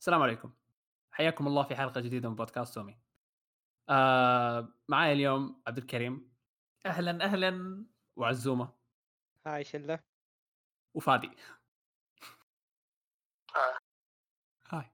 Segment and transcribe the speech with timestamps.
[0.00, 0.52] السلام عليكم.
[1.12, 2.98] حياكم الله في حلقة جديدة من بودكاست تومي
[3.88, 6.32] آه معايا اليوم عبد الكريم.
[6.86, 7.84] أهلا أهلا
[8.16, 8.72] وعزومة.
[9.46, 10.00] هاي شلة.
[10.94, 11.30] وفادي.
[13.56, 13.78] آه.
[14.68, 14.90] هاي.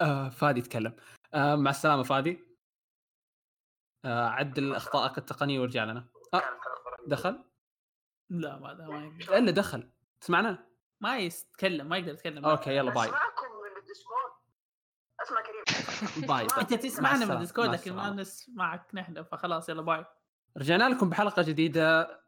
[0.00, 0.96] آه فادي تكلم
[1.34, 2.40] آه مع السلامة فادي.
[4.04, 6.08] آه عدل اخطائك التقنية وارجع لنا.
[6.34, 6.42] آه
[7.06, 7.44] دخل؟
[8.30, 9.90] لا ما ما إلا دخل.
[10.20, 10.66] تسمعنا؟
[11.00, 13.04] ما يتكلم ما يقدر يتكلم أوكي يلا باي.
[13.04, 14.32] اسمعكم من الديسكورد.
[15.22, 16.28] أسمع كريم.
[16.28, 16.46] باي.
[16.60, 16.74] أنت.
[16.74, 17.32] تسمعنا مع من.
[17.32, 18.10] الديسكورد لكن ما.
[18.10, 20.04] نسمعك نحن فخلاص يلا باي.
[20.56, 22.20] رجعنا لكم بحلقة جديدة.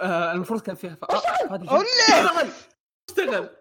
[0.00, 0.96] آه المفروض كان فيها.
[1.02, 1.22] آه.
[1.50, 2.52] اشتغل!
[3.08, 3.56] اشتغل!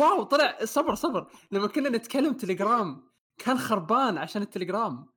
[0.00, 1.30] واو طلع صبر صبر.
[1.50, 5.12] لما كنا نتكلم تليجرام كان خربان عشان التليجرام.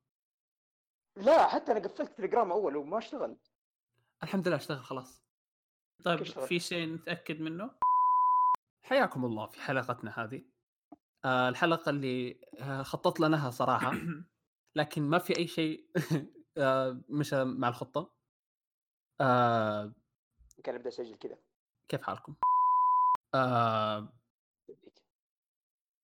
[1.17, 3.37] لا حتى أنا قفلت تليجرام أول وما اشتغل.
[4.23, 5.24] الحمد لله اشتغل خلاص.
[6.03, 7.71] طيب؟ في شيء نتأكد منه؟
[8.83, 10.45] حياكم الله في حلقتنا هذه.
[11.25, 13.91] آه الحلقة اللي آه خطط لها صراحة
[14.77, 15.89] لكن ما في أي شيء
[16.57, 18.13] آه مشى مع الخطة.
[19.21, 19.93] آه
[20.63, 21.37] كان ابدا اسجل كذا.
[21.87, 22.35] كيف حالكم؟
[23.33, 24.13] آه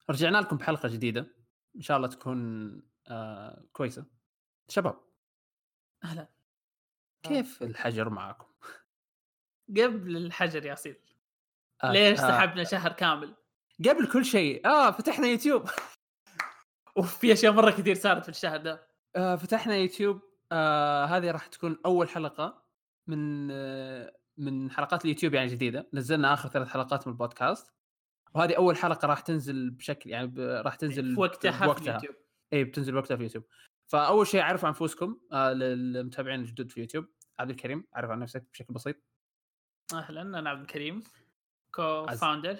[0.10, 1.28] رجعنا لكم بحلقة جديدة.
[1.76, 2.72] إن شاء الله تكون
[3.08, 4.06] آه كويسة.
[4.68, 5.00] شباب.
[6.04, 6.28] أهلا.
[7.24, 8.51] كيف الحجر معاكم؟
[9.78, 11.16] قبل الحجر يا سيدي
[11.84, 12.28] آه ليش آه.
[12.28, 13.36] سحبنا شهر كامل؟
[13.90, 14.68] قبل كل شيء.
[14.68, 15.70] آه فتحنا يوتيوب.
[16.98, 18.88] وفي أشياء مرة كثير صارت في الشهر ده.
[19.16, 20.22] آه فتحنا يوتيوب.
[20.52, 22.64] آه هذه راح تكون أول حلقة
[23.08, 25.90] من آه من حلقات اليوتيوب يعني جديدة.
[25.94, 27.74] نزلنا آخر ثلاث حلقات من البودكاست.
[28.36, 31.90] وهذه أول حلقة راح تنزل بشكل يعني راح تنزل في وقتها في بوقتها.
[31.90, 32.16] اليوتيوب.
[32.54, 33.44] اي بتنزل وقتها في يوتيوب.
[33.92, 37.06] فأول شيء عرفوا أنفسكم آه للمتابعين الجدد في يوتيوب.
[37.40, 38.96] عبد الكريم عرف عن نفسك بشكل بسيط.
[39.94, 41.04] أهلا أنا عبد الكريم
[41.72, 42.60] co-founder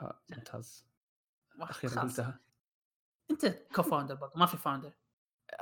[0.00, 0.86] آه ممتاز.
[1.60, 2.00] أخيرا.
[2.02, 2.40] قلتها.
[3.30, 4.92] أنت co-founder برضه ما في founder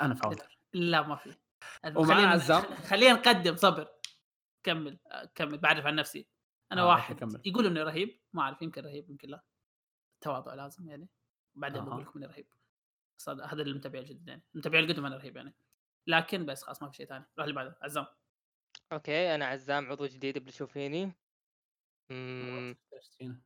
[0.01, 1.37] أنا founder لا ما في.
[1.97, 2.63] ومعنا عزام.
[2.63, 3.89] خلينا نقدم صبر.
[4.63, 6.29] كمل آه، كمل بعرف عن نفسي.
[6.73, 7.17] أنا آه، واحد.
[7.17, 7.43] كمل.
[7.45, 9.45] يقولوا إني رهيب ما أعرف يمكن رهيب يمكن لا.
[10.21, 11.09] تواضع لازم يعني.
[11.55, 11.89] بعدين أها.
[11.89, 12.47] بقول لكم إني رهيب.
[13.29, 15.55] هذا هذا المتابع الجديد يعني المتابع القدم أنا رهيب يعني.
[16.07, 17.25] لكن بس خلاص ما في شيء ثاني.
[17.39, 18.07] روح اللي بعده عزام.
[18.95, 21.13] أوكي أنا عزام عضو جديد بتشوف فيني
[22.11, 22.77] امم
[23.19, 23.41] فينا.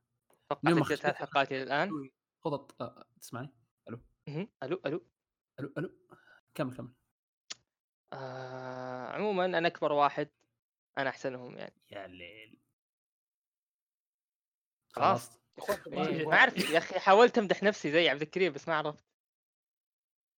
[0.50, 2.10] أتوقع اليوم سجلت أخ- ثلاث حلقات إلى الان
[2.44, 3.54] خطط آه تسمعني؟
[4.28, 4.48] مهم.
[4.62, 5.06] ألو ألو.
[5.60, 5.98] ألو ألو.
[6.54, 6.92] كمل كمل.
[8.12, 10.28] آه عموما أنا أكبر واحد
[10.98, 11.74] أنا أحسنهم يعني.
[11.90, 12.58] يا ليل.
[14.92, 15.38] خلاص.
[15.58, 16.26] خلاص إيه.
[16.26, 19.04] ما أعرف يا أخي حاولت أمدح نفسي زي عبد الكريم بس ما عرفت.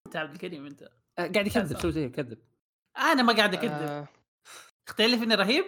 [0.06, 0.82] أنت عبد الكريم أنت.
[0.82, 1.78] آه قاعد يكذب.
[1.78, 2.42] سوي زي يكذب.
[2.96, 4.19] أنا ما قاعد أكذب.
[4.90, 5.64] اختلف إني رهيب؟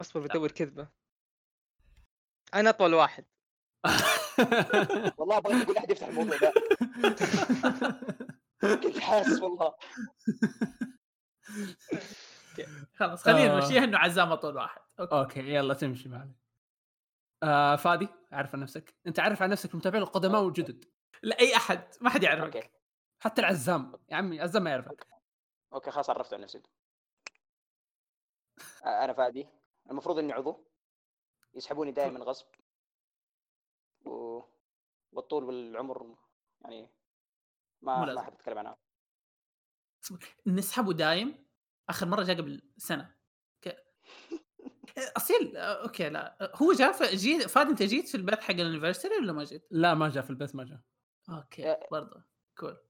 [0.00, 0.88] اصبر بدور كذبة.
[2.54, 3.24] أنا أطول واحد.
[5.18, 6.52] والله بغيت أقول أحد يفتح الموضوع ده.
[8.82, 9.74] كنت حاسس والله.
[12.94, 13.60] خلاص خلينا آه.
[13.60, 14.80] نمشيها انه عزام أطول واحد.
[15.00, 15.14] okay.
[15.14, 16.34] okay يلا تمشي معنا
[17.42, 18.94] آه فادي عرف عن نفسك.
[19.06, 20.84] أنت عارف عن نفسك المتابعين القدماء والجدد
[21.22, 21.84] لا أي أحد.
[22.00, 22.56] ما حد يعرفك.
[22.56, 22.70] okay.
[23.18, 23.92] حتى العزام.
[24.10, 25.06] يا عمي عزام ما يعرفك.
[25.72, 26.62] okay خلاص عرفت عن نفسي.
[28.86, 29.48] أنا فادي.
[29.90, 30.64] المفروض إني عضو.
[31.54, 32.46] يسحبوني دائما غصب.
[34.04, 34.40] و...
[35.12, 36.16] والطول والعمر
[36.60, 36.90] يعني
[37.80, 38.14] ما لازم.
[38.14, 38.78] ما أحب أتكلم عنها.
[40.46, 41.46] نسحبه دايم.
[41.88, 43.14] آخر مرة جاء قبل سنة.
[43.62, 43.84] ك...
[45.16, 46.52] أصيل okay لا.
[46.54, 49.68] هو جاء ف- جيت فادي أنت جيت في البث حق ال anniversary ولا ما جيت؟
[49.70, 50.80] لا ما جاء في البث ما جاء.
[51.30, 51.76] okay.
[51.90, 52.24] برضه
[52.58, 52.80] cool.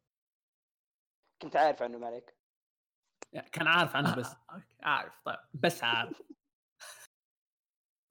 [1.42, 2.36] كنت عارف عنه ما عليك
[3.32, 4.37] يعني كان عارف عنه بس.
[4.52, 5.38] okay، عارف طيب.
[5.54, 6.22] بس عارف.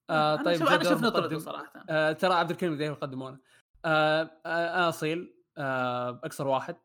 [0.09, 1.40] آه طيب شوف- أنا نطرده مقدم.
[1.40, 1.86] صراحة.
[1.90, 3.40] آه ترى عبد الكريم ذي يقدمونه.
[3.86, 6.76] آه آه أنا أصيل آه اقصر واحد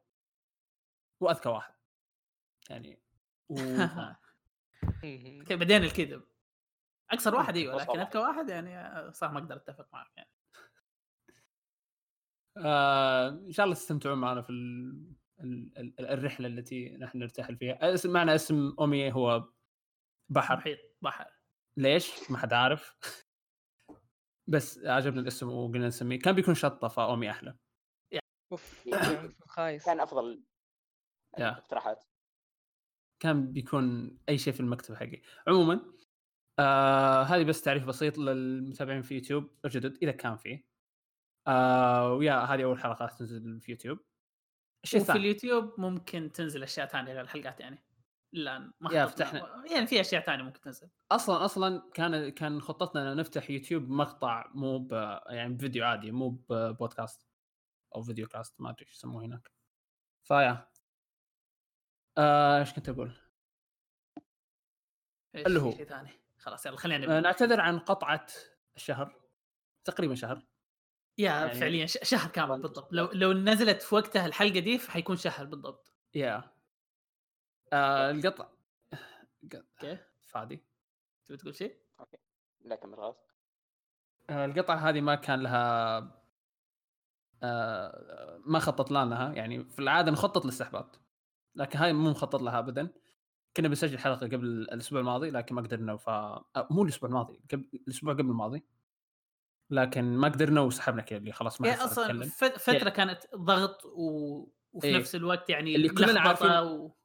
[1.21, 1.75] وأذكى واحد.
[2.71, 3.03] يعني
[3.49, 3.55] و...
[4.85, 6.23] أوكي بعدين الكذب.
[7.11, 7.83] اقصر واحد أيوه.
[7.83, 10.31] لكن أذكى واحد يعني آه، صح ما أقدر أتفق معك يعني.
[12.65, 14.51] آه إن شاء الله تستمتعون معنا في
[16.01, 17.95] الرحلة التي نحن نرتحل فيها.
[17.95, 19.49] اسم معنا اسم امي هو
[20.29, 20.57] بحر.
[20.57, 21.31] محيط بحر.
[21.77, 22.97] ليش؟ ما حد عارف.
[24.49, 26.19] بس عجبنا الاسم وقلنا نسميه.
[26.19, 27.57] كان بيكون شطه فامي أحلى.
[28.53, 28.89] أوف.
[29.47, 29.87] خايس.
[29.87, 30.45] كان أفضل.
[31.35, 32.05] اقتراحات
[33.23, 35.23] كان بيكون أي شيء في المكتب حقي.
[35.49, 35.93] عموما
[36.59, 39.51] آه هذه بس تعريف بسيط للمتابعين في يوتيوب.
[39.65, 40.67] الجدد إذا كان فيه
[41.47, 43.99] آه ويا هذه أول حلقات تنزل في يوتيوب.
[44.95, 47.85] وفي اليوتيوب ممكن تنزل أشياء ثانية غير الحلقات يعني
[48.33, 49.07] لا ما.
[49.07, 49.65] فتحنا.
[49.71, 54.51] يعني في أشياء ثانية ممكن تنزل أصلا أصلا كان كان خطتنا ان نفتح يوتيوب مقطع
[54.55, 54.93] مو ب
[55.27, 57.27] يعني فيديو عادي مو ببودكاست
[57.95, 59.53] أو فيديو كاست ما أدري إيش يسموه هناك
[60.25, 60.69] فيا
[62.19, 63.13] آه، إيش كنت أقول؟
[65.35, 65.71] اللي هو.
[65.71, 68.27] شيء ثاني خلاص يلا خلينا آه، نعتذر عن قطعة
[68.77, 69.15] الشهر
[69.85, 70.43] تقريبا شهر
[71.19, 72.89] يا يعني- فعليا ش- شهر كامل بالضبط.
[72.93, 75.93] لو لو نزلت في وقتها الحلقة دي فحيكون شهر بالضبط.
[76.15, 76.51] يا.
[77.73, 78.49] آه القطع.
[79.45, 79.99] أوكي.
[80.21, 80.63] فادي
[81.27, 81.77] تبي تقول شيء؟
[82.65, 83.17] لا كمل خلاص.
[84.31, 85.99] آه، القطعة هذه ما كان لها
[87.43, 91.01] آه، ما خطط لها يعني في العادة نخطط للاستحباط
[91.55, 92.89] لكن هاي مو مخطط لها ابدا.
[93.57, 97.69] كنا بنسجل حلقة قبل الأسبوع الماضي لكن ما قدرنا ف آه، مو الأسبوع الماضي قبل
[97.75, 98.65] الأسبوع قبل الماضي.
[99.71, 102.23] لكن ما قدرنا وسحبنا كذا اللي خلاص ما صار أصلا يتكلم.
[102.29, 104.09] ف- فترة كانت ضغط و...
[104.73, 104.97] وفي إيه.
[104.97, 106.97] نفس الوقت يعني اللي كلنا عارفين- و...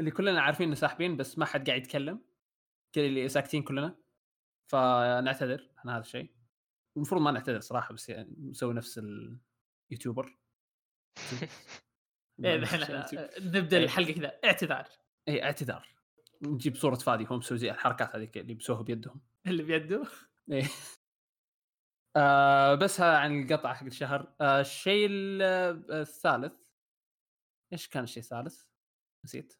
[0.00, 2.20] اللي كلنا عارفين إنه ساحبين بس ما حد قاعد يتكلم.
[2.92, 3.96] كذا اللي ساكتين كلنا.
[4.72, 6.30] فنعتذر عن هذا الشيء.
[6.96, 8.98] المفروض ما نعتذر صراحة بس يعني نسوي نفس
[9.90, 10.36] اليوتيوبر
[12.44, 12.60] إيه
[13.40, 13.84] نبدأ إيه.
[13.84, 14.38] الحلقة كذا.
[14.44, 14.88] اعتذار.
[15.28, 15.88] اي اعتذار.
[16.42, 19.20] نجيب صورة فادي هم مسوي زي الحركات هذيك اللي بيسووها بيدهم.
[19.46, 20.04] اللي بيده.
[20.50, 20.64] إيه.
[22.16, 24.34] آه بس عن القطعة حق الشهر.
[24.40, 26.70] آه الشيء ال- آه، الثالث.
[27.72, 28.64] إيش كان الشيء الثالث؟
[29.24, 29.54] نسيت.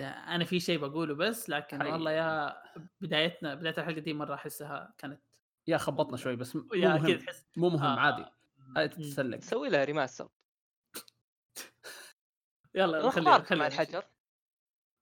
[0.00, 1.92] أنا في شيء بقوله بس لكن حي.
[1.92, 2.62] والله يا
[3.00, 5.22] بدايتنا بداية الحلقة دي مرة أحسها كانت
[5.66, 8.00] يا خبطنا شوي بس مو يا مهم كذا تحس مو مهم آه.
[8.00, 8.22] عادي.
[8.76, 8.90] هاي مم.
[8.90, 9.38] تتسلق.
[9.40, 10.28] سوي لها ريماستر
[12.74, 14.04] يلا خلينا مع الحجر.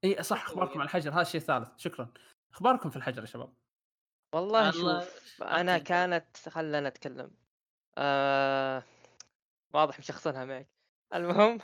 [0.04, 1.12] إي صح أخباركم عن الحجر.
[1.12, 1.68] هذا الشيء الثالث.
[1.76, 2.12] شكرا.
[2.52, 3.54] أخباركم في الحجر يا شباب؟
[4.34, 5.78] والله الله- شوف أنا.
[5.78, 7.30] كانت خلنا نتكلم.
[7.98, 8.82] آه
[9.74, 10.68] واضح مشخصنها معك.
[11.14, 11.58] المهم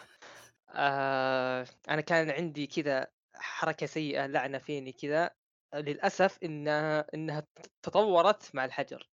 [0.71, 5.31] آه أنا كان عندي كذا حركة سيئة لعنة فيني كذا.
[5.75, 7.47] للأسف إنها إنها
[7.83, 9.11] تطورت مع الحجر.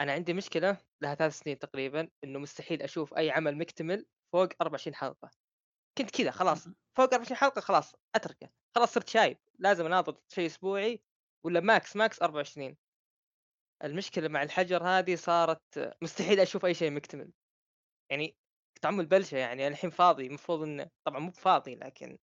[0.00, 4.94] أنا عندي مشكلة لها ثلاث سنين تقريبا إنه مستحيل أشوف أي عمل مكتمل فوق 24
[4.94, 5.30] حلقة.
[5.98, 6.64] كنت كذا خلاص
[6.96, 8.48] فوق 24 حلقة خلاص أتركه.
[8.74, 9.38] خلاص صرت شايب.
[9.58, 11.02] لازم اناظر شيء أسبوعي
[11.46, 12.76] ولا max max 24
[13.84, 17.30] المشكلة مع الحجر هذه صارت مستحيل أشوف أي شيء مكتمل.
[18.10, 18.36] يعني
[18.82, 22.18] طعم البلشه يعني الحين فاضي المفروض إنه طبعا مو فاضي لكن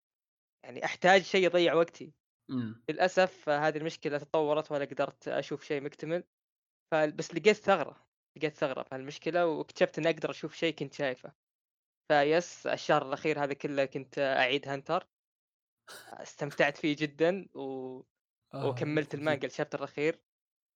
[0.63, 2.13] يعني أحتاج شيء يضيع وقتي.
[2.49, 2.83] إمم.
[2.89, 6.23] للأسف هذه المشكلة تطورت ولا قدرت أشوف شيء مكتمل.
[6.91, 11.33] فبس لقيت ثغرة لقيت ثغرة في هالمشكلة واكتشفت إني أقدر أشوف شيء كنت شايفه.
[12.11, 15.07] فيس الشهر الأخير هذا كله كنت أعيد هنتر
[16.13, 18.01] استمتعت فيه جدا و...
[18.53, 20.19] آه، وكملت المانجا الشابتر الأخير.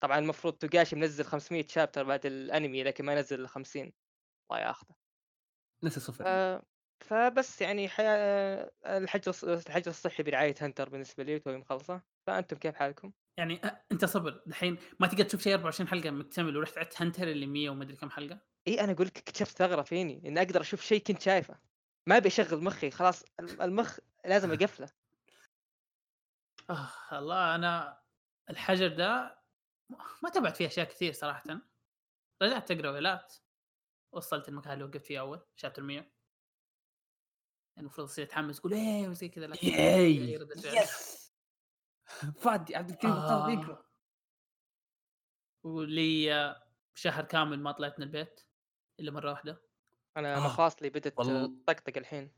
[0.04, 3.94] طبعا المفروض توغاشي منزل 500 شابتر بعد الأنمي لكن ما نزل إلا 50
[4.52, 4.96] الله ياخذه.
[5.84, 6.24] نسي صفر.
[7.04, 9.34] فبس يعني حياة الحجر
[9.68, 12.02] الحجر الصحي برعاية هنتر بالنسبة لي توي مخلصة.
[12.28, 14.44] فأنتم كيف حالكم؟ يعني أنت صبر.
[14.48, 18.10] الحين ما تقدر تشوف شيء 24 حلقة مكتمل ورحت عدت هنتر اللي 100 ومدري كم
[18.10, 18.40] حلقة.
[18.68, 21.60] إي أنا أقول لك اكتشفت ثغرة فيني إني أقدر أشوف شيء كنت شايفه.
[22.08, 24.90] ما أبي أشغل مخي خلاص الم- المخ لازم أقفله.
[26.72, 26.90] آه
[27.20, 28.02] الله أنا
[28.50, 29.40] الحجر ده
[30.24, 31.62] ما تابعت فيه أشياء كثير صراحة.
[32.42, 33.36] رجعت أقرأ ويلات.
[34.12, 36.12] وصلت المكان اللي وقفت فيه أول شابتر 100 يعني
[37.78, 40.78] المفروض أصير أتحمس أقول إيه وزي كذا لكن ياي هي ردة فعل.
[40.78, 41.34] يس.
[42.40, 43.44] فادي عبد الكريم آه.
[43.44, 43.86] بطل يقرا
[45.64, 46.64] ولي آه،
[46.96, 48.42] شهر كامل ما طلعت من البيت
[49.00, 49.62] إلا مرة واحدة.
[50.18, 51.08] أنا آه، مفاصلي بدت.
[51.08, 52.32] تطقطق الحين.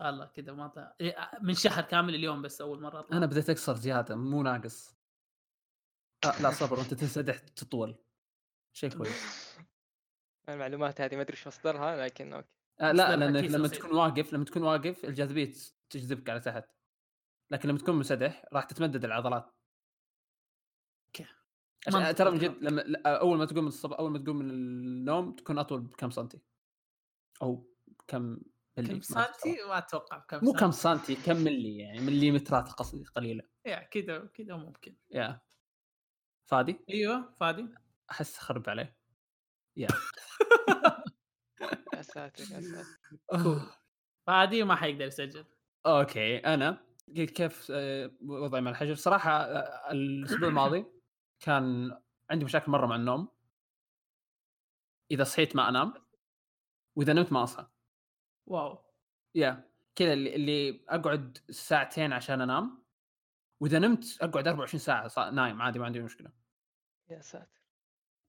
[0.00, 3.16] الله كذا ما طلع إيه، من شهر كامل اليوم بس أول مرة أطلع.
[3.16, 4.96] أنا بديت أكسر زيادة مو ناقص.
[6.24, 7.96] آه لا صبر وانت تنسدح تطول.
[8.72, 9.56] شيء كويس.
[10.48, 12.48] المعلومات هذه ما أدري إيش مصدرها لكن okay.
[12.80, 13.68] آه لا لانك كيس لما.
[13.68, 15.52] تكون واقف لما تكون واقف الجاذبية
[15.90, 16.64] تجذبك على تحت.
[17.50, 19.54] لكن لما تكون منسدح راح تتمدد العضلات.
[21.06, 21.26] أوكي.
[22.12, 22.38] ترى من.
[22.38, 26.10] جد لما أول ما تقوم من الصبح أول ما تقوم من النوم تكون أطول بكم
[26.10, 26.40] سنتي.
[27.42, 27.72] أو
[28.06, 28.38] كم
[28.76, 31.14] كم سنتي؟ ما أتوقع بكم مو كم سنتي.
[31.14, 33.44] كم ملي يعني مليمترات قصدي قليلة.
[33.66, 34.96] يا كذا كذا ممكن.
[35.10, 35.40] يا.
[36.46, 37.68] فادي؟ أيوه فادي.
[38.10, 38.96] أحس خرب عليه.
[39.76, 39.88] يا.
[41.94, 43.78] يا ساتر يا ساتر.
[44.26, 45.44] فادي ما حيقدر يسجل.
[45.86, 48.94] okay أنا كيف آه، وضعي مع الحجر.
[48.94, 50.86] صراحة آه، الأسبوع الماضي
[51.40, 51.96] كان
[52.30, 53.28] عندي مشاكل مرة مع النوم.
[55.10, 55.94] إذا صحيت ما أنام
[56.96, 57.66] وإذا نمت ما أصحى.
[58.46, 58.78] wow.
[59.34, 62.82] يا كذا اللي, اللي أقعد ساعتين عشان أنام
[63.60, 66.32] وإذا نمت أقعد 24 ساعة نايم عادي ما عندي مشكلة.
[67.10, 67.62] يا ساتر.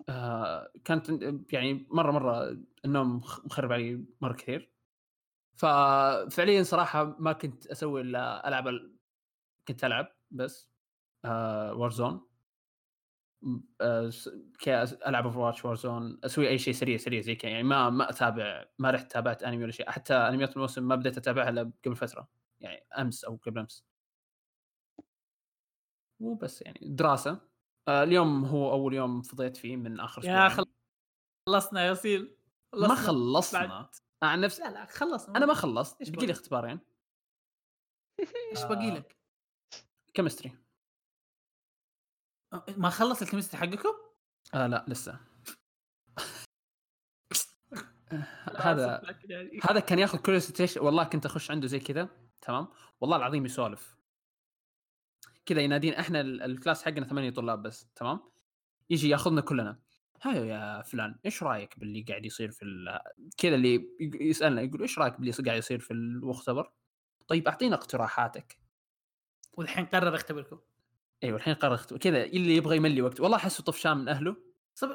[0.09, 1.09] آه كانت
[1.53, 4.73] يعني مرة مرة النوم مخ- مخرب علي مرة كثير.
[5.57, 8.97] ففعليا صراحة ما كنت أسوي إلا ألعب ال...
[9.67, 10.69] كنت ألعب بس
[11.25, 12.27] آه Warzone
[15.07, 18.91] ألعب Overwatch Warzone أسوي أي شيء سريع سريع زي كذا يعني ما ما أتابع ما
[18.91, 22.85] رحت تابعت انمي ولا شيء حتى أنميات الموسم ما بديت أتابعها إلا قبل فترة يعني
[22.97, 23.85] أمس أو قبل أمس.
[26.19, 27.41] مو بس يعني دراسة.
[27.87, 30.49] آه اليوم هو أول يوم فضيت فيه من آخر يا.
[31.49, 32.35] خلصنا يا ياسين
[32.75, 33.65] ما خلصنا.
[33.65, 33.87] بعد.
[34.23, 35.37] عن نفسي لا لا خلصنا.
[35.37, 36.09] أنا ما خلصت.
[36.09, 36.79] باقي لي؟ اختبارين.
[38.51, 39.17] إيش باقي لك؟
[40.13, 40.62] chemistry
[42.77, 43.89] ما خلص ال chemistry حقكم؟
[44.53, 45.19] آه لا لسه.
[48.57, 49.01] هذا
[49.69, 52.09] هذا كان ياخذ كل station والله كنت أخش عنده زي كذا.
[52.41, 52.67] تمام؟
[53.01, 53.95] والله العظيم يسولف.
[55.45, 57.87] كذا ينادين إحنا ال- الكلاس حقنا ثمانية طلاب بس.
[57.95, 58.19] تمام؟
[58.89, 59.79] يجي ياخذنا كلنا.
[60.21, 62.99] هاي يا فلان إيش رأيك باللي قاعد يصير في ال-
[63.37, 66.71] كذا اللي يسألنا يقول إيش رأيك باللي قاعد يصير في المختبر
[67.27, 68.59] طيب أعطينا اقتراحاتك.
[69.53, 70.59] والحين قرر يختبركم.
[71.23, 73.19] إيوه الحين قرر اختبار كذا اللي يبغى يملي وقت.
[73.19, 74.35] والله أحسه طفشان من أهله.
[74.75, 74.91] صب...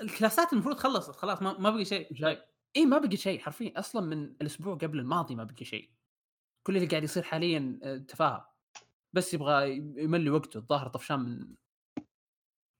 [0.00, 2.14] الكلاسات المفروض خلصت خلاص ما, ما بقي شيء.
[2.14, 2.42] جاي.
[2.76, 3.78] اي ما بقي شيء حرفيا.
[3.78, 5.90] أصلا من الأسبوع قبل الماضي ما بقي شيء.
[6.66, 8.56] كل اللي قاعد يصير حاليا آه، تفاهه
[9.12, 10.58] بس يبغى يملي وقته.
[10.58, 11.54] الظاهر طفشان من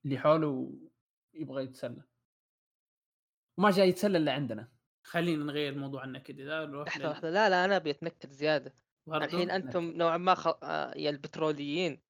[0.05, 0.73] اللي حوله
[1.33, 2.03] ويبغى يتسلى.
[3.57, 4.71] وما جاي يتسلى إلا عندنا.
[5.03, 7.29] خلينا نغير موضوع النكد ذا نروح لحظة لحظة.
[7.29, 8.75] لا لا أنا أبي أتنكد زيادة.
[9.07, 9.25] برضو.
[9.25, 10.47] الحين أنتم نوعا ما خ...
[10.47, 12.06] آه، يا البتروليين.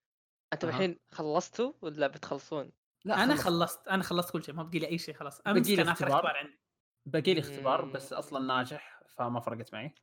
[0.54, 0.75] أنتم أها.
[0.75, 2.72] الحين خلصتوا ولا بتخلصون؟
[3.06, 3.44] لا أنا خلص.
[3.46, 5.88] خلصت أنا خلصت كل شيء ما بقي لي أي شيء خلاص بقي امس لي كان
[5.89, 6.38] آخر اختبار.
[6.38, 6.60] عندي
[7.06, 7.92] باقي لي اختبار مم.
[7.92, 9.96] بس أصلا ناجح فما فرقت معي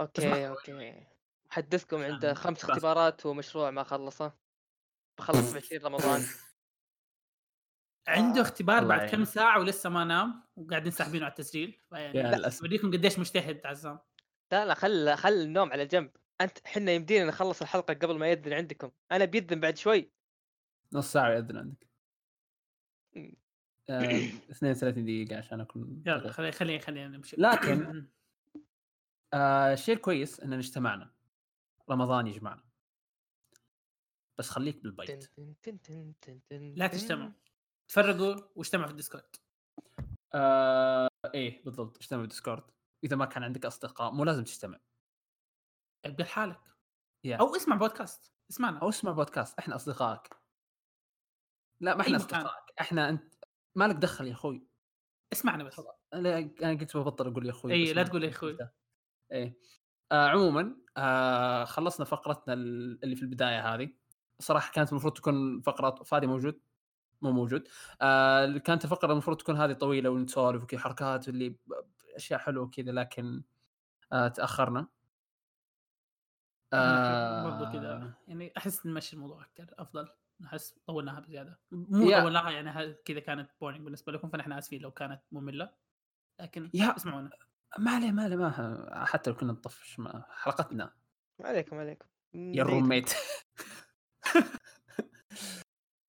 [0.00, 1.06] أوكي أوكي
[1.52, 2.70] احدثكم عنده عشان خمس بس.
[2.70, 4.32] اختبارات ومشروع ما خلصه
[5.18, 6.22] بخلص ب 20 رمضان
[8.08, 9.10] عنده اختبار بعد.
[9.10, 13.98] كم ساعة ولسه ما نام وقاعدين ساحبينه على التسجيل فيعني للأسف بديكم قديش مجتهد عزام
[14.52, 18.52] لا لا خل خل النوم على جنب أنت حنا يمدينا نخلص الحلقة قبل ما يذن
[18.52, 18.90] عندكم.
[19.12, 20.10] أنا بيذن بعد شوي.
[20.92, 21.86] نص ساعة يأذن عندك.
[23.16, 23.34] مم.
[23.90, 24.02] آه
[24.50, 27.36] 32 دقيقة عشان أكون يلا خلينا خلينا نمشي.
[27.38, 28.06] لكن-
[29.34, 31.14] آه الشيء الكويس اننا اجتمعنا.
[31.90, 32.64] رمضان يجمعنا.
[34.38, 35.10] بس خليك بالبيت.
[35.10, 36.92] تن- تن- تن- تن- تن- لا تن.
[36.98, 37.30] تجتمعوا.
[37.88, 39.36] تفرقوا واجتمعوا في الديسكورد.
[40.34, 41.96] آه إيه بالضبط.
[41.96, 42.62] اجتمع بالديسكورد
[43.04, 44.80] إذا ما كان عندك أصدقاء مو لازم تجتمع.
[46.04, 46.60] ابقى لحالك.
[47.24, 47.36] يا.
[47.36, 48.32] أو اسمع بودكاست.
[48.50, 48.78] اسمعنا.
[48.78, 49.58] أو اسمع بودكاست.
[49.58, 50.36] إحنا أصدقائك.
[51.80, 52.16] لا ما إحنا.
[52.16, 52.64] أصدقائك.
[52.80, 53.34] إحنا أنت
[53.74, 54.66] مالك دخل يا أخوي.
[55.32, 55.80] اسمعنا بس.
[56.14, 58.30] أنا أنا قلت ببطل أقول يا أخوي بس لا تقول يا.
[58.30, 58.72] قلتها.
[59.32, 59.58] إيه
[60.12, 63.90] آه عموما آه خلصنا فقرتنا ال- اللي في البداية هذه.
[64.38, 66.60] صراحة كانت المفروض تكون فقره فادي موجود؟
[67.22, 67.68] مو موجود.
[68.00, 71.56] آه كانت الفقرة المفروض تكون هذه طويلة ونسولف وكذا حركات اللي
[72.16, 73.42] أشياء حلوة وكذا لكن
[74.12, 74.86] آه تأخرنا.
[77.44, 80.08] برضو آه، كذا يعني أحس نمشي الموضوع أكثر أفضل
[80.44, 82.20] أحس طولناها بزيادة مو يا.
[82.20, 85.70] طولناها يعني كذا كانت بورنينج بالنسبة لكم فنحن آسفين لو كانت مملة
[86.40, 86.96] لكن يا.
[86.96, 87.30] اسمعونا
[87.78, 90.94] ما عليه ما عليه ما حتى لو كنا نطفش ما حلقتنا
[91.40, 92.62] ما عليكم عليكم يا.
[92.62, 93.10] الروميت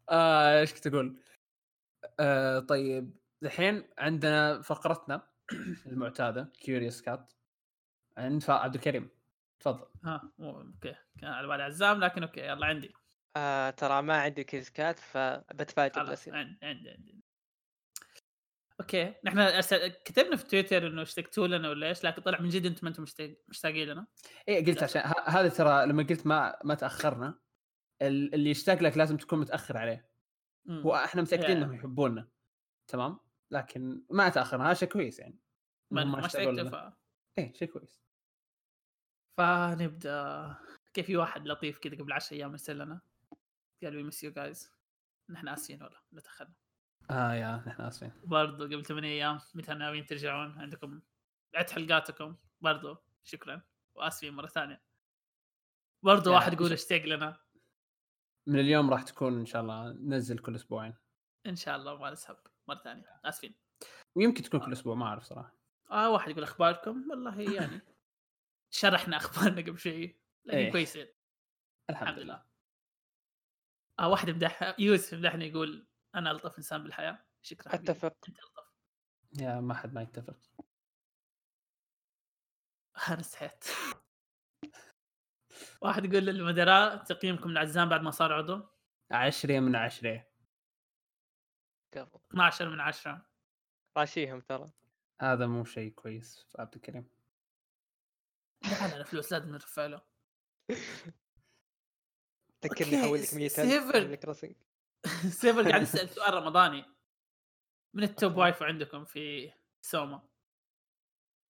[0.10, 1.20] آه، إيش كنت أقول؟
[2.20, 5.28] آه طيب الحين عندنا فقرتنا
[5.86, 7.32] المعتادة Curious Cat
[8.18, 9.10] عند عبد الكريم
[9.66, 9.88] تفضل.
[10.04, 12.94] ها مو أوكي كان على بالي عزام لكن أوكي يلا عندي.
[13.38, 17.24] آه ترى ما عندي كيزكات فبتفاجئ خلاص بالاسئله عندي عندي عندي.
[18.80, 22.66] أوكي نحن أرسل- كتبنا في تويتر إنه اشتقتوا لنا ولا إيش لكن طلع من جد
[22.66, 24.08] أنتم ما أنتم مشتاق- مشتاقين لنا.
[24.48, 27.40] إيه قلت عشان ه- هذا ترى لما قلت ما ما تأخرنا
[28.02, 30.10] ال- اللي يشتاق لك لازم تكون متأخر عليه.
[30.66, 30.82] مم.
[30.82, 31.58] هو إحنا متأكدين.
[31.58, 32.28] إنهم يحبوننا
[32.88, 33.20] تمام؟
[33.52, 35.40] لكن ما تأخرنا هذا شيء كويس يعني.
[35.92, 36.70] ما ما لنا.
[36.70, 36.94] ف...
[37.38, 38.05] إيه شيء كويس.
[39.38, 40.56] فنبدأ.
[40.94, 43.00] كيف في واحد لطيف كذا قبل 10 أيام ارسل لنا.
[43.84, 44.72] قال وي مس يو جايز
[45.30, 46.54] نحن آسفين والله لا تاخرنا
[47.12, 48.12] آه يا نحن آسفين.
[48.24, 51.02] برضو قبل 8 أيام متى ناويين ترجعون عندكم؟
[51.56, 52.36] عد حلقاتكم.
[52.62, 53.62] برضو شكرا.
[53.96, 54.82] وآسفين مرة ثانية.
[56.04, 57.38] برضو واحد يقول اشتاق لنا.
[58.48, 60.94] من اليوم راح تكون إن شاء الله ننزل كل أسبوعين.
[61.46, 62.38] إن شاء الله ما نسحب
[62.68, 63.20] مرة ثانية.
[63.26, 63.56] آسفين.
[64.16, 65.56] ويمكن تكون كل أسبوع ما أعرف صراحة.
[65.92, 67.82] آه واحد يقول أخباركم؟ والله يعني.
[68.76, 70.72] شرحنا أخبارنا قبل شيء لكن إيه.
[70.72, 71.08] كويسين.
[71.90, 72.46] الحمد الحمد لله.
[74.00, 77.26] آه واحد يمدح يوسف يمدحني يقول أنا ألطف إنسان بالحياة.
[77.42, 77.72] شكرا.
[77.72, 77.92] حبيبي.
[77.92, 78.18] أتفق.
[78.28, 78.72] أنت ألطف.
[79.40, 80.38] يا ما حد ما يتفق.
[83.10, 83.66] أنا استحيت
[85.82, 88.62] واحد يقول للمدراء تقييمكم لعزام بعد ما صار عضو؟
[89.12, 90.28] عشرة من عشرة.
[91.94, 92.20] قبل.
[92.32, 93.26] 12 من 10
[93.98, 94.72] راشيهم ترى.
[95.22, 97.15] هذا مو شيء كويس عبد الكريم.
[98.64, 100.02] دفع لنا فلوس لازم ندفع له.
[102.66, 104.16] ذكرني أوكي، أحول لك 100 سيفر.
[104.16, 104.56] Crossing
[105.42, 106.86] سيفر قاعد يسأل سؤال رمضاني.
[107.94, 108.38] من التوب.
[108.38, 110.22] waifu عندكم في سوما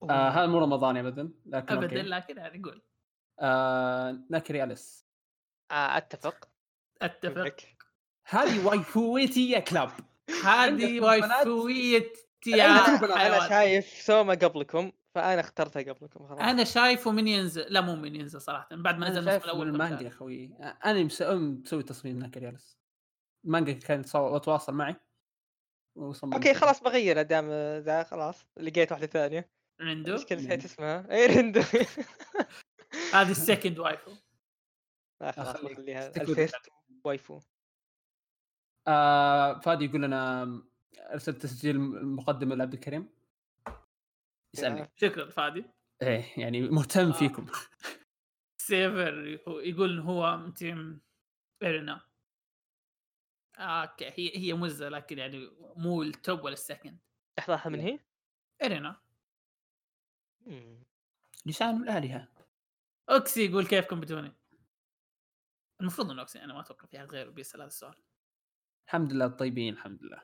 [0.09, 2.81] آه هذا مو رمضاني ابدا لكن ابدا لكن يعني قول.
[3.39, 5.07] آه ناكري أليس.
[5.71, 6.49] آه أتفق.
[7.01, 7.55] أتفق.
[8.27, 9.91] هذه waifu يتي يا كلاب.
[10.43, 13.49] هذه waifu يتي يا أنا.
[13.49, 14.91] شايف سوما قبلكم.
[15.15, 16.39] فأنا اخترتها قبلكم خلاص.
[16.39, 20.03] أنا شايفه من ينزل لا مو من ينزل صراحة بعد ما نزل النسخة الأول المانجا.
[20.03, 22.77] يا أخوي أنا مس- مسوي تصميم ناكري اليس
[23.45, 24.95] المانجا كان يتواصل معي.
[25.97, 28.45] وصمم أوكي خلاص بغيرها دام ذا خلاص.
[28.57, 29.49] لقيت واحدة ثانية.
[29.81, 31.11] ريندو المشكلة نسيت اسمها.
[31.11, 31.61] اي رندو.
[33.13, 34.11] هذه ال second waifu.
[35.21, 36.55] لا خلاص بخليها ال first
[37.03, 37.39] waifu.
[38.87, 40.43] آه فادي يقول لنا
[40.97, 43.14] ارسلت تسجيل المقدمه لعبد الكريم.
[44.57, 44.91] يسألني.
[44.95, 45.65] شكرا فادي.
[46.01, 47.11] إيه يعني مهتم آه.
[47.11, 47.45] فيكم.
[48.67, 51.01] سيفر يقول هو من team
[51.63, 52.01] إيرينا.
[53.57, 56.97] آه، أوكي هي هي مزة لكن يعني مو ال top ولا ال second
[57.39, 57.99] لحظه من هي؟
[58.63, 59.01] إيرينا.
[60.45, 60.83] مم.
[61.45, 62.27] لسان الآلهة.
[63.09, 64.33] أوكسي يقول كيفكم بدوني؟
[65.81, 67.95] المفروض انه أوكسي أنا ما أتوقع في احد غيره بيسأل هذا السؤال.
[68.85, 70.21] الحمد لله طيبين الحمد لله.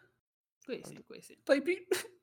[0.66, 1.38] كويسين كويسين.
[1.46, 1.86] طيبين.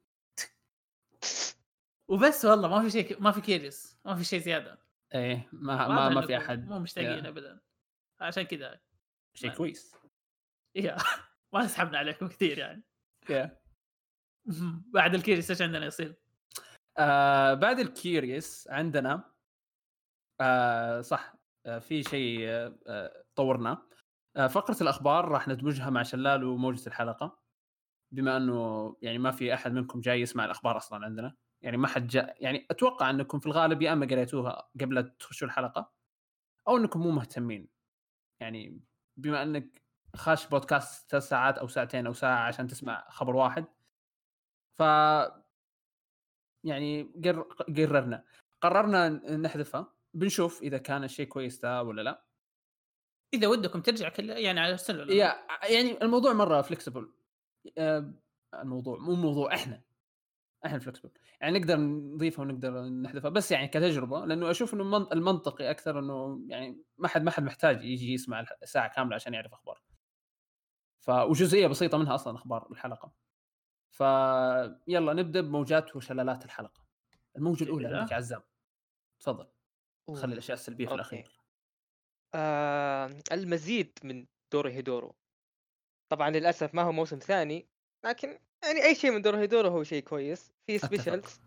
[2.09, 4.79] وبس والله ما في شيء ما في كيريس ما في شيء زيادة.
[5.15, 6.69] إيه ما ما, ما في أحد.
[6.69, 7.27] مو مشتاقين.
[7.27, 7.61] ابدا.
[8.21, 8.81] عشان كذا.
[9.35, 9.97] شيء كويس.
[10.75, 10.97] يا
[11.53, 12.83] ما سحبنا عليكم كثير يعني.
[13.31, 13.59] يا.
[14.95, 16.15] بعد الكيريس إيش عندنا يصير؟
[16.99, 19.25] آه بعد الكيوريوس عندنا
[20.41, 21.35] آه صح
[21.67, 23.83] آه في شيء آه آه طورناه
[24.37, 27.38] آه فقرة الأخبار راح ندمجها مع شلال وموجة الحلقة.
[28.12, 31.37] بما إنه يعني ما في أحد منكم جاي يسمع الأخبار أصلا عندنا.
[31.62, 35.93] يعني ما حد جاء يعني أتوقع أنكم في الغالب يا إما قريتوها قبل تخشوا الحلقة
[36.69, 37.69] أو أنكم مو مهتمين.
[38.41, 38.81] يعني
[39.17, 39.83] بما أنك
[40.17, 43.65] خاش بودكاست ثلاث ساعات أو ساعتين أو ساعة عشان تسمع خبر واحد
[44.79, 44.83] ف
[46.65, 47.43] يعني قر...
[47.76, 48.25] قررنا.
[48.61, 52.25] قررنا نحذفها بنشوف إذا كان الشيء كويس ذا ولا لا.
[53.35, 55.15] إذا ودكم ترجع كل يعني على السنة
[55.63, 57.13] يعني الموضوع مرة فليكسبل
[58.54, 59.88] الموضوع مو موضوع إحنا.
[60.66, 63.30] إحنا فليكسبل يعني نقدر نضيفها ونقدر نحذفها.
[63.30, 67.42] بس يعني كتجربة لأنه أشوف إنه المن- المنطقي أكثر إنه يعني ما حد ما حد
[67.42, 69.82] محتاج يجي يسمع ساعة كاملة عشان يعرف أخبار.
[71.00, 73.12] ف وجزئية بسيطة منها أصلا أخبار الحلقة.
[73.90, 74.00] ف
[74.88, 76.84] يلا نبدأ بموجات وشلالات الحلقة.
[77.36, 77.97] الموجة الأولى.
[77.97, 78.42] عندك يا عزام.
[79.21, 79.47] تفضل.
[80.14, 80.32] خلي.
[80.32, 80.94] الأشياء السلبية في.
[80.94, 81.38] الأخير.
[82.34, 85.16] آه المزيد من دوري هيدورو.
[86.08, 87.68] طبعا للأسف ما هو موسم ثاني
[88.04, 90.52] لكن يعني أي شيء من دوري هيدورو هو شيء كويس.
[90.66, 90.78] في.
[90.78, 91.41] specials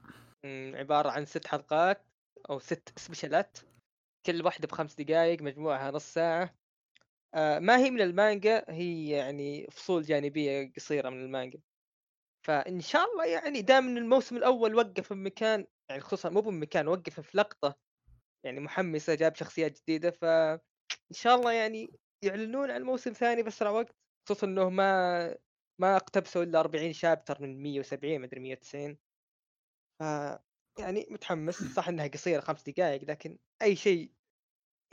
[0.46, 2.06] عبارة عن ست حلقات
[2.50, 3.58] أو ست special ات
[4.26, 6.56] كل واحدة بخمس دقائق مجموعها نص ساعة.
[7.34, 11.60] آه ما هي من المانجا هي يعني فصول جانبية قصيرة من المانجا.
[12.48, 16.88] فإن شاء الله يعني دام إن الموسم الأول وقف في مكان يعني خصوصا مو بمكان
[16.88, 17.76] وقف في لقطة
[18.46, 20.60] يعني محمسة جاب شخصيات جديدة فان
[21.12, 23.96] شاء الله يعني يعلنون عن موسم ثاني بأسرع وقت.
[24.26, 25.38] خصوصا إنه ما
[25.82, 28.98] ما اقتبسوا إلا 40 شابتر من 170 مدري 190
[30.00, 30.04] ف
[30.80, 34.12] يعني متحمس صح إنها قصيرة خمس دقائق لكن أي شيء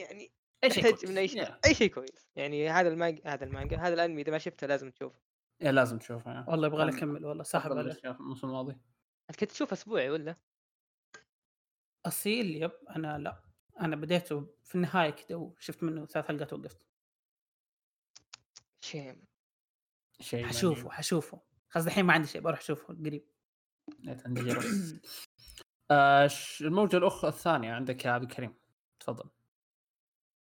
[0.01, 0.33] يعني
[0.65, 1.09] أي شيء.
[1.09, 1.55] من اي شيء.
[1.67, 2.29] أي شيء كويس.
[2.37, 5.21] يعني هذا المانجا هذا المانجا هذا الأنمي إذا ما شفته لازم تشوفه.
[5.61, 8.01] يا لازم تشوفها والله يبغى أكمل والله أفضل عليه.
[8.05, 8.73] الموسم الماضي.
[9.31, 10.35] انت كنت تشوف أسبوعي ولا؟
[12.07, 12.73] أصيل يب.
[12.97, 13.43] أنا لا.
[13.81, 16.87] أنا بديته في النهاية كذا وشفت منه ثلاث حلقات وقفت
[18.81, 19.27] شيم.
[20.21, 21.41] شيء حشوفه حشوفه.
[21.69, 23.27] خلاص الحين ما عندي شيء بروح أشوفه قريب.
[24.27, 24.55] عندي.
[25.91, 28.55] آه الموجة الأخرى الثانية عندك يا عبد الكريم
[29.01, 29.31] تفضل.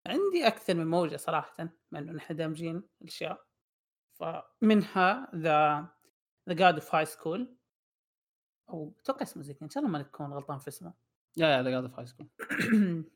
[0.06, 3.48] عندي أكثر من موجة صراحة مع إنه نحن دامجين الأشياء.
[4.18, 5.86] فمنها the
[6.48, 7.56] the God of High School
[8.70, 10.94] أو أتوقع اسمه زي إن شاء الله ما نكون غلطان في اسمه.
[11.36, 12.28] يا يا the God High School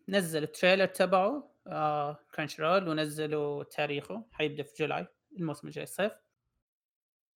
[0.09, 5.07] نزل ال trailer تبعه آه Crunchyroll ونزلوا تاريخه حيبدأ في جولاي
[5.38, 6.12] الموسم الجاي الصيف.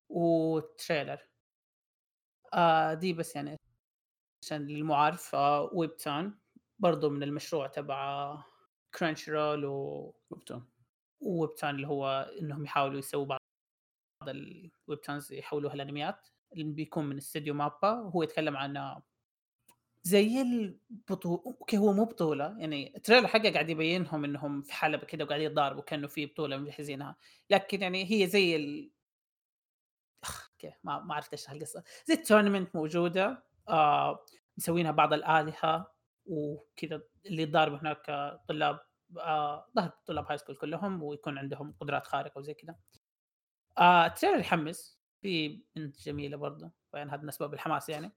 [0.09, 1.19] و trailer.
[2.53, 3.57] آه دي بس يعني
[4.43, 6.39] عشان للمعارف آه webtoon
[6.79, 8.37] برضو من المشروع تبع
[8.99, 10.67] Crunchyroll و webtoon
[11.21, 13.39] webtoon اللي هو إنهم يحاولوا يسووا بعض
[14.27, 16.29] ال webtoons يحولوها لأنميات.
[16.53, 19.01] اللي بيكون من استديو مابا وهو يتكلم عن
[20.03, 22.55] زي البطولة أوكي هو مو بطولة.
[22.59, 26.57] يعني ال trailer حقه قاعد يبينهم إنهم في حلبة كده وقاعدين يتضاربوا كأنه في بطولة
[26.57, 27.15] مجهزينها.
[27.49, 28.55] لكن يعني هي زي
[30.25, 34.25] أوكي ما ما عرفت اشرح القصة زي ال tournament موجودة آه
[34.57, 35.91] مسوينها بعض الآلهة
[36.25, 38.05] وكذا اللي ضارب هناك
[38.47, 38.79] طلاب
[39.19, 42.75] آه ظهر طلاب high school كلهم ويكون عندهم قدرات خارقة وزي كذا.
[43.77, 44.97] آه ال trailer يحمس.
[45.21, 48.11] في بنت جميلة برضه يعني هذا من أسباب الحماس يعني.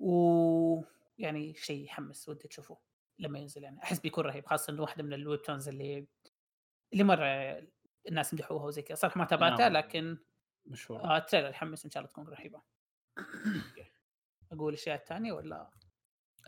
[0.00, 0.82] و
[1.18, 2.78] يعني شيء يحمس ودي تشوفه
[3.18, 3.82] لما ينزل يعني.
[3.82, 6.06] أحس بيكون رهيب خاصة إنه واحدة من ال webtoons اللي
[6.92, 7.24] اللي مرة
[8.08, 8.96] الناس مدحوها وزي كذا.
[8.96, 9.72] صراحة ما تابعتها نعم.
[9.72, 10.18] لكن
[10.66, 12.62] مشهور آه ال trailer يحمس إن شاء الله تكون رهيبة.
[14.52, 15.70] أقول الاشياء الثانية ولا؟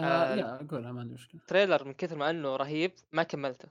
[0.00, 0.64] آه آه، لا.
[0.64, 1.40] أقولها ما عندي مشكلة.
[1.46, 3.68] trailer من كثر ما إنه رهيب ما كملته.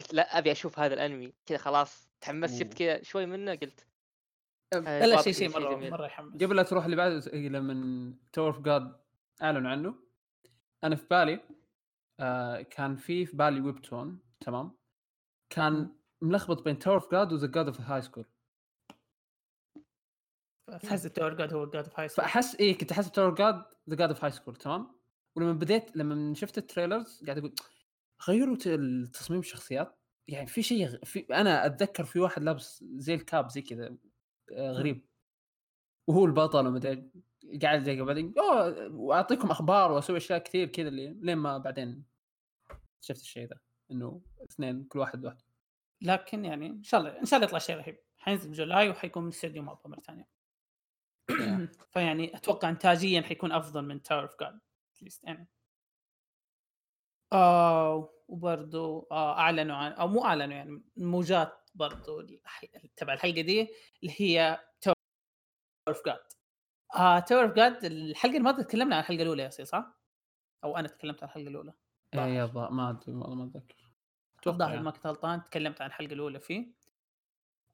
[0.00, 1.32] قلت لا أبي أشوف هذا الأنمي.
[1.46, 3.86] كذا خلاص تحمست شفت كذا شوي منه قلت
[4.72, 5.90] آه، لا شيء شيء مرة جميل.
[5.90, 6.32] مرة يحمس.
[6.42, 9.00] قبل لا تروح اللي بعد لما Tower of God
[9.42, 9.94] اعلنوا عنه.
[10.84, 11.40] أنا في بالي
[12.20, 14.76] آه كان في في بالي webtoon تمام؟
[15.50, 18.24] كان ملخبط بين Tower of God و The God of High School
[20.82, 23.64] تحس ال Tower God هو God of High School فاحس إيه كنت أحس Tower God
[23.90, 24.96] The God of High School تمام؟
[25.36, 27.54] ولما بديت لما شفت ال trailers قاعد أقول
[28.28, 29.98] غيروا ت- التصميم الشخصيات.
[30.28, 33.96] يعني في شيء في أنا أتذكر في واحد لابس زي ال cap زي كذا
[34.52, 35.06] آه، غريب.
[36.06, 37.10] وهو البطل ومدري
[37.62, 42.04] قاعد زي بعدين أوه وأعطيكم أخبار وأسوي أشياء كثير كذا اللي لين ما بعدين
[43.00, 43.58] شفت الشيء ذا
[43.90, 45.44] إنه اثنين كل واحد لوحده.
[46.00, 47.98] لكن يعني إن شاء الله إن شاء الله يطلع شيء رهيب.
[48.18, 50.28] حينزل بجولاي وحيكون من استديو MAPPA مرة ثانية.
[51.92, 54.60] فيعني أتوقع انتاجيا حيكون أفضل من Tower of God
[55.22, 55.48] يعني.
[57.32, 62.22] آه وبرضو آه أعلنوا عن أو مو أعلنوا يعني موجات برضو
[62.96, 63.60] تبع الحلقة دي
[64.02, 64.94] اللي هي Tower
[65.88, 66.20] of God
[66.96, 70.00] آه Tower of God الحلقة الماضيه تكلمنا عن الحلقة الأولى يا سي صح؟
[70.64, 71.72] أو أنا تكلمت عن الحلقة الأولى.
[72.46, 73.85] ضا- ما أدري والله ما أتذكر.
[74.50, 74.82] الظاهر يعني.
[74.82, 76.72] ما كنت غلطان تكلمت عن الحلقة الأولى فيه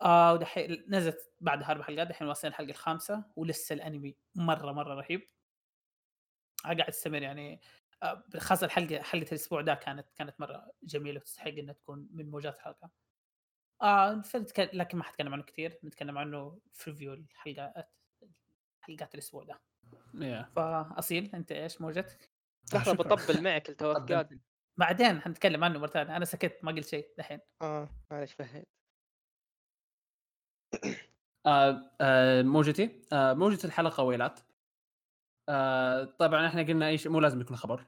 [0.02, 5.28] آه ودحين نزلت بعدها أربع حلقات دحين واصلين الحلقة الخامسة ولسه الأنمي مرة مرة رهيب
[6.64, 7.61] قاعد تستمر يعني
[8.02, 12.56] آه، خاصة الحلقة حلقة الأسبوع ده كانت كانت مرة جميلة وتستحق إنها تكون من موجات
[12.56, 12.90] الحلقة
[13.82, 14.22] آه.
[14.58, 17.92] لكن ما حتكلم عنه كثير نتكلم عنه في ريفيو الحلقات
[18.80, 19.61] حلقات الأسبوع ده
[20.22, 20.50] إيه.
[20.56, 22.32] فأصيل أنت إيش موجتك؟
[22.74, 22.92] لحظه.
[22.92, 24.40] بطبل معك جاد
[24.76, 27.40] بعدين حنتكلم عنه مرة ثانية أنا سكت ما قلت شيء دحين.
[27.62, 28.66] آه معلش فهمت.
[31.46, 34.40] آه آه موجتي آه موجة الحلقة ويلات.
[35.48, 37.87] آه طبعا إحنا قلنا اي شيء مو لازم يكون خبر.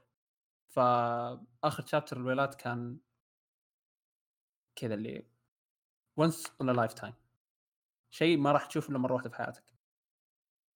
[0.69, 2.99] فاخر شابتر الويلات كان
[4.75, 5.25] كذا اللي
[6.21, 7.13] once in a lifetime.
[8.09, 9.63] شيء ما راح تشوفه إلا مرة واحدة في حياتك.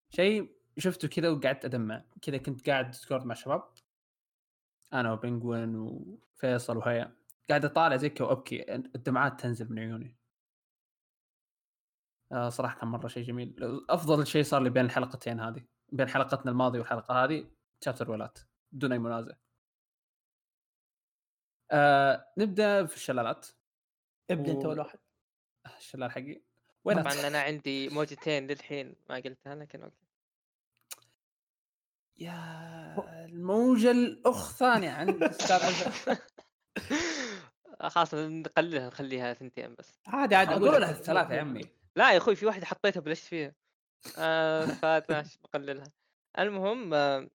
[0.10, 2.04] شيء شفته كذا وقعدت أدمع.
[2.22, 3.74] كذا كنت قاعد ديسكورد مع شباب.
[4.93, 7.15] أنا وبنجوين وفيصل وهيا.
[7.49, 10.15] قاعد أطالع زي كذا وابكي الدمعات تنزل من عيوني.
[12.32, 13.56] آه صراحة كان مرة شيء جميل.
[13.89, 15.65] أفضل شيء صار لي بين الحلقتين هذه.
[15.91, 17.52] بين حلقتنا الماضية والحلقة هذه
[17.84, 18.39] شابتر ويلات
[18.71, 19.36] بدون أي منازع.
[21.71, 23.47] آه نبدأ في الشلالات.
[24.32, 24.99] ابدأ أنت أول واحد.
[25.78, 26.41] الشلال حقي.
[26.84, 30.09] ويلات طبعا أنا عندي موجتين للحين ما قلتها لكن أوكي.
[32.19, 36.19] يا الموجة الأخ ثانية عند أستاذ عزة
[37.93, 39.99] خلاص نقللها نخليها ثنتين بس.
[40.08, 41.62] عادي عادي أقولها الثلاثة يا عمي.
[41.95, 43.55] لا يا أخوي في واحدة حطيتها بلشت فيها.
[44.17, 45.84] آه فماشي بقللها
[46.39, 47.29] المهم آه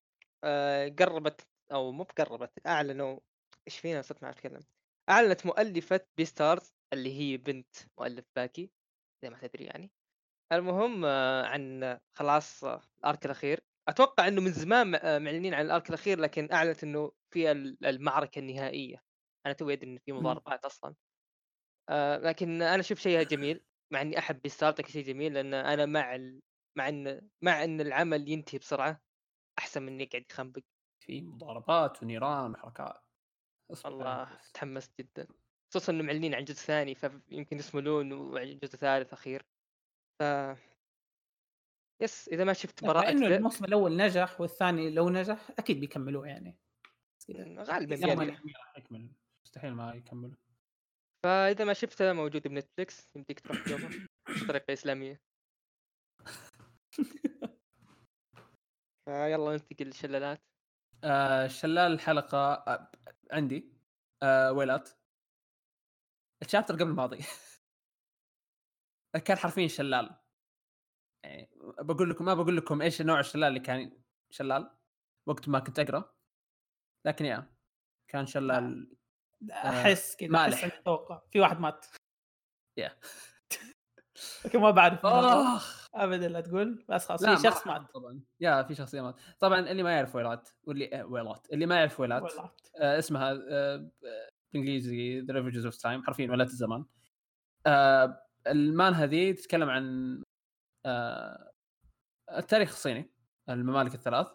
[0.45, 3.21] آه قربت أو مو بقربت أعلنوا.
[3.69, 4.61] إيش فينا؟ صرت ما أتكلم.
[5.11, 8.71] أعلنت مؤلفة Beastars اللي هي بنت مؤلف باكي
[9.23, 9.91] زي ما تدري يعني.
[10.53, 13.61] المهم آه عن خلاص آه، ال arc الأخير.
[13.89, 17.87] أتوقع إنه من زمان آه، معلنين عن ال arc الاخير لكن أعلنت إنه في ال-
[17.87, 19.03] المعركة النهائية.
[19.47, 20.95] أنا توي أدري انه في مضاربات أصلا.
[21.89, 25.87] آه لكن أنا أشوف شيء جميل مع إني أحب Beastars لكن شيء جميل لأن أنا
[25.87, 26.41] مع ال...
[26.79, 29.01] مع إن مع إن العمل ينتهي بسرعة
[29.59, 30.63] أحسن من إني يقعد يخنبق
[31.01, 33.01] في مضاربات ونيران وحركات.
[33.85, 34.53] والله بس.
[34.53, 35.27] تحمست جدا.
[35.71, 39.47] خصوصا إنه معلنين عن جزء ثاني فيمكن اسمه لون وجزء ثالث أخير.
[40.21, 40.23] ف
[42.01, 46.59] يس إذا ما شفت براءة لأنه الموسم الأول نجح والثاني لو نجح أكيد بيكملوه يعني.
[47.59, 48.53] غالبا يلا يعني.
[48.77, 49.13] يكمل.
[49.47, 50.37] مستحيل ما يكمل
[51.25, 54.09] فإذا ما شفته موجود بنتفلكس يمديك تروح تشوفه
[54.45, 55.21] بطريقه إسلامية.
[59.05, 60.41] فيلا ننتقل للشلالات.
[61.05, 62.91] آه شلال الحلقة آه
[63.33, 63.73] عندي.
[64.23, 64.91] آه ويلات.
[66.43, 67.19] الشابتر قبل الماضي.
[69.27, 70.24] كان حرفيا شلال.
[71.25, 73.93] يعني بقول لكم ما بقول لكم إيش نوع الشلال اللي كان
[74.31, 74.71] شلال؟
[75.27, 76.15] وقت ما كنت أقرأ.
[77.07, 77.55] لكن يا
[78.09, 78.97] كان شلال
[79.51, 80.55] أحس كذا مالح.
[80.55, 81.23] أحس عندي توقع.
[81.31, 81.87] في واحد مات.
[84.45, 85.07] لكن ما بعرف
[85.95, 86.85] ابدا لا تقول.
[86.89, 87.91] بس خلاص لا في شخص مات.
[87.95, 88.21] طبعا.
[88.41, 89.21] يا في شخصية مات.
[89.39, 91.47] طبعا اللي ما يعرف ويلات واللي آه، ويلات.
[91.53, 92.33] اللي ما يعرف ويلات.
[92.81, 93.91] آه اسمها آه
[94.53, 96.85] بالإنجليزي The Ravages of Time حرفيا ولاة الزمان.
[97.67, 100.24] آه المانهوا هذه تتكلم عن آه
[102.39, 103.11] التاريخ الصيني
[103.49, 104.29] الممالك الثلاث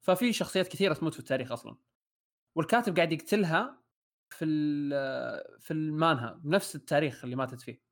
[0.00, 1.76] ففي شخصيات كثيرة تموت في التاريخ أصلا.
[2.56, 3.82] والكاتب قاعد يقتلها
[4.30, 7.82] في ال- في المانها بنفس التاريخ اللي ماتت فيه.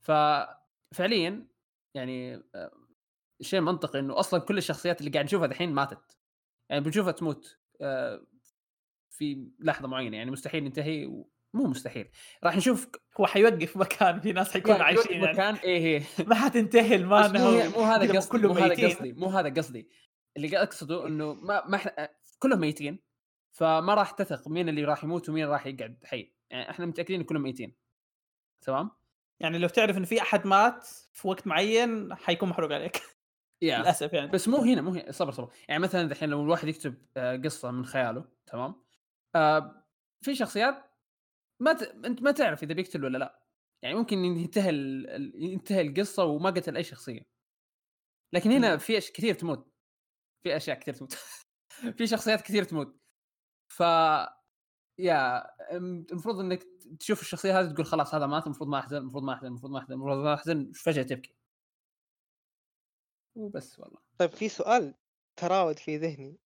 [0.00, 1.48] ففعليا
[1.94, 2.72] يعني آه،
[3.40, 6.18] شيء منطقي إنه أصلا كل الشخصيات اللي قاعد نشوفها دحين ماتت.
[6.70, 8.26] يعني بنشوفها تموت آه،
[9.10, 11.24] في لحظة معينة يعني مستحيل ينتهي
[11.54, 12.08] مو مستحيل.
[12.44, 12.88] راح نشوف
[13.20, 15.32] هو حيوقف مكان في ناس حيكونوا يعني عايشين يعني.
[15.32, 15.80] مكان؟ إيه
[16.18, 18.86] هي ما حتنتهي بس المانا مو, مو هذا قصدي مو هذا.
[18.88, 19.88] قصدي مو هذا قصدي.
[20.36, 22.08] اللي أقصده إنه ما ما إحنا-
[22.38, 22.98] كلهم ميتين
[23.52, 25.98] فما راح تثق مين اللي راح يموت ومين راح يقعد.
[26.04, 27.76] حي يعني إحنا متأكدين إن كلهم ميتين.
[28.66, 28.90] تمام؟
[29.40, 33.02] يعني لو تعرف إن في أحد مات في وقت معين حيكون محروق عليك.
[33.62, 34.26] يا للأسف يعني.
[34.30, 35.12] بس مو هنا مو هنا.
[35.12, 35.50] صبر صبر.
[35.68, 38.74] يعني مثلا الحين لو الواحد يكتب آه، قصة من خياله تمام؟
[39.34, 39.84] آه،
[40.20, 40.84] في شخصيات
[41.60, 41.82] ما ت...
[41.82, 43.42] أنت ما تعرف إذا بيقتل ولا لا.
[43.82, 45.10] يعني ممكن ينتهي ال...
[45.10, 47.22] ال- ينتهي القصة وما قتل أي شخصية.
[48.34, 48.78] لكن هنا مم.
[48.78, 49.10] في أش...
[49.12, 49.72] كثير تموت.
[50.42, 51.12] في أشياء كثير تموت.
[51.98, 53.00] في شخصيات كثير تموت.
[53.72, 53.82] ف
[55.00, 55.44] يا
[55.76, 56.62] المفروض إنك
[57.00, 59.78] تشوف الشخصية هذه تقول خلاص هذا مات المفروض ما أحزن المفروض ما أحزن المفروض ما
[59.78, 61.34] أحزن المفروض ما أحزن فجأة تبكي.
[63.36, 64.00] وبس والله.
[64.18, 64.94] طيب في سؤال
[65.36, 66.38] تراود في ذهني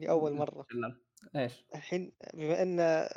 [0.00, 0.66] لأول مرة.
[0.70, 1.00] شلال.
[1.36, 3.08] إيش؟ الحين بما أن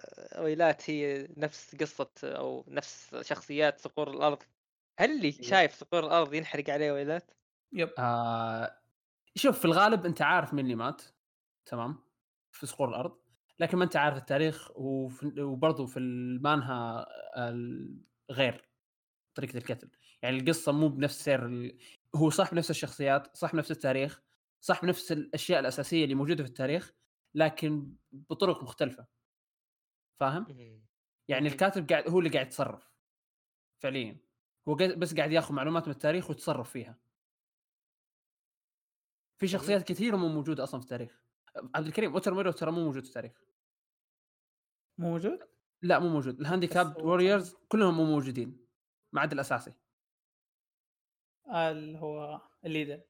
[0.43, 4.43] ويلات هي نفس قصة أو نفس شخصيات صقور الأرض
[4.99, 7.31] هل اللي شايف صقور الأرض ينحرق عليه ويلات؟
[7.73, 8.77] يب آه
[9.35, 11.01] شوف في الغالب أنت عارف مين اللي مات
[11.65, 12.03] تمام
[12.51, 13.17] في صخور الأرض
[13.59, 17.05] لكن ما أنت عارف التاريخ وبرضه في المانها
[17.37, 18.69] ال- غير
[19.35, 21.77] طريقة القتل يعني القصة مو بنفس سير ال...
[22.15, 24.21] هو صح بنفس الشخصيات صح بنفس التاريخ
[24.61, 26.93] صح بنفس الأشياء الأساسية اللي موجودة في التاريخ
[27.35, 29.07] لكن بطرق مختلفة.
[30.19, 30.45] فاهم؟
[31.27, 31.47] يعني.
[31.47, 32.93] الكاتب قاعد هو اللي قاعد يتصرف.
[33.79, 34.17] فعليا.
[34.67, 36.99] هو بس قاعد ياخذ معلومات من التاريخ ويتصرف فيها.
[39.37, 39.47] في.
[39.47, 41.23] شخصيات كثيرة مو موجودة أصلا في التاريخ.
[41.75, 43.43] عبد الكريم اوتر ميرو ترى مو موجود في التاريخ.
[44.97, 45.39] مو موجود؟
[45.81, 46.39] لا مو موجود.
[46.39, 48.67] الهانديكاب ووريرز كلهم مو موجودين
[49.11, 49.73] ما عدا الأساسي.
[51.55, 53.01] اللي هو الليدر.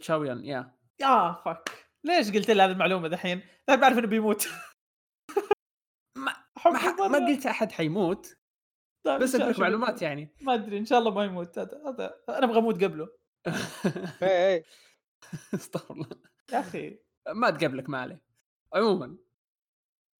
[0.00, 4.48] تشاويان يا يا فك ليش قلت لي هذه المعلومة دحين؟ لا بعرف إنه بيموت.
[6.16, 6.34] ما
[6.66, 7.08] ما.
[7.08, 8.38] ما قلت أحد حيموت.
[9.06, 10.02] طيب بس اديك معلومات.
[10.02, 10.34] يعني.
[10.40, 11.58] ما أدري إن شاء الله ما يموت.
[11.58, 13.08] هذا هذا أنا أبغى أموت قبله.
[14.22, 14.64] إيه إيه.
[15.54, 16.08] استغفر الله.
[16.52, 16.98] يا أخي.
[17.28, 18.22] ما تقبلك ما عليه.
[18.74, 19.16] عموما.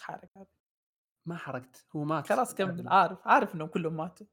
[0.01, 0.47] حارق هذا.
[1.27, 1.87] ما حرقت.
[1.97, 2.29] هو مات.
[2.29, 2.89] خلاص كمل.
[2.89, 4.27] عارف عارف إنهم كلهم ماتوا.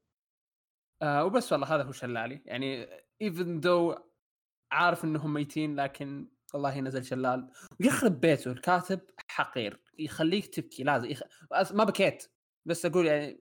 [1.01, 2.41] آه وبس والله هذا هو شلالي.
[2.45, 2.87] يعني
[3.21, 3.95] even though
[4.71, 7.51] عارف إنهم ميتين لكن والله نزل شلال.
[7.79, 9.81] ويخرب بيته الكاتب حقير.
[9.99, 11.23] يخليك تبكي لازم يخ...
[11.71, 12.31] ما بكيت.
[12.65, 13.39] بس أقول يعني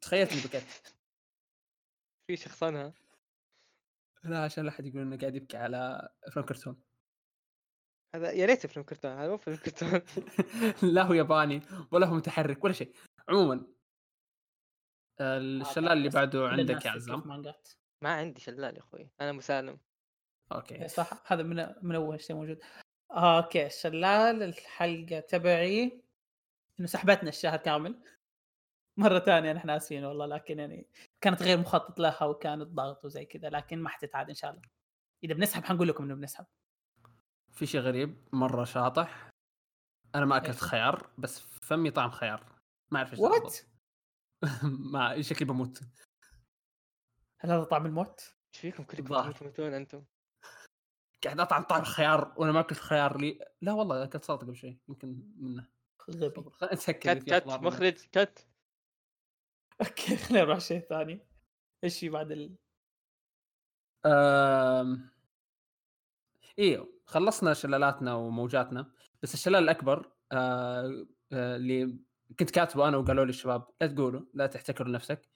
[0.00, 0.62] تخيلت إني بكيت.
[2.26, 2.94] في شخصنها؟
[4.24, 6.82] لا عشان لا أحد يقول إنه قاعد يبكي على أفلام كرتون.
[8.14, 10.00] هذا يا ريت فيلم كرتون هذا مو فيلم كرتون.
[10.94, 12.94] لا هو ياباني ولا هو متحرك ولا شيء.
[13.28, 13.66] عموما
[15.20, 17.42] الشلال اللي بعده عندك يا عزام.
[18.02, 19.78] ما عندي شلال يا أخوي أنا مسالم.
[20.52, 20.88] أوكي.
[20.88, 21.32] صح.
[21.32, 22.58] هذا من من أول شيء موجود.
[23.10, 26.02] أوكي شلال الحلقة تبعي.
[26.80, 28.02] إنه سحبتنا الشهر كامل.
[28.96, 30.86] مرة ثانية نحن آسفين والله لكن يعني
[31.20, 34.62] كانت غير مخطط لها وكانت ضغط وزي كذا لكن ما حتتعاد إن شاء الله.
[35.24, 36.46] إذا بنسحب حنقول لكم إنه بنسحب.
[37.52, 39.30] في شيء غريب مرة شاطح.
[40.14, 42.60] أنا ما أكلت؟ خيار بس فمي طعم خيار.
[42.90, 43.58] ما أعرف إيش what.
[44.92, 45.80] ما شكلي بموت.
[47.40, 49.32] هل هذا طعم الموت؟ إيش فيكم كلكم.
[49.32, 50.04] تموتون أنتم؟
[51.24, 53.38] قاعد اطعم طعم خيار وأنا ما اكلت خيار لي.
[53.62, 55.68] لا والله اكلت سلطه قبل شوي يمكن منه.
[56.10, 56.44] غبي.
[56.86, 57.46] cut cut.
[57.46, 58.46] مخرج cut.
[59.80, 61.26] okay خلينا نروح شيء ثاني.
[61.84, 62.56] إيش في بعد ال...
[64.06, 65.10] أم...
[66.58, 68.92] إيوه خلصنا شلالاتنا وموجاتنا.
[69.22, 71.06] بس الشلال الأكبر آه...
[71.32, 71.56] آه...
[71.56, 71.98] اللي
[72.38, 75.28] كنت كاتبه أنا وقالوا لي الشباب لا تقولوا لا تحتكروا نفسك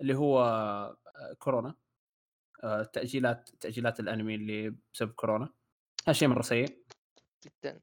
[0.00, 1.32] اللي هو آه...
[1.38, 1.74] كورونا.
[2.92, 5.48] تأجيلات تأجيلات الأنمي اللي بسبب كورونا.
[6.06, 6.84] هذا شيء مرة سيء.
[7.44, 7.80] جدا.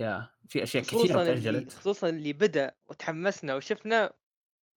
[0.00, 1.72] يا في أشياء كثيرة تأجلت.
[1.72, 4.12] خصوصا اللي بدأ وتحمسنا وشفنا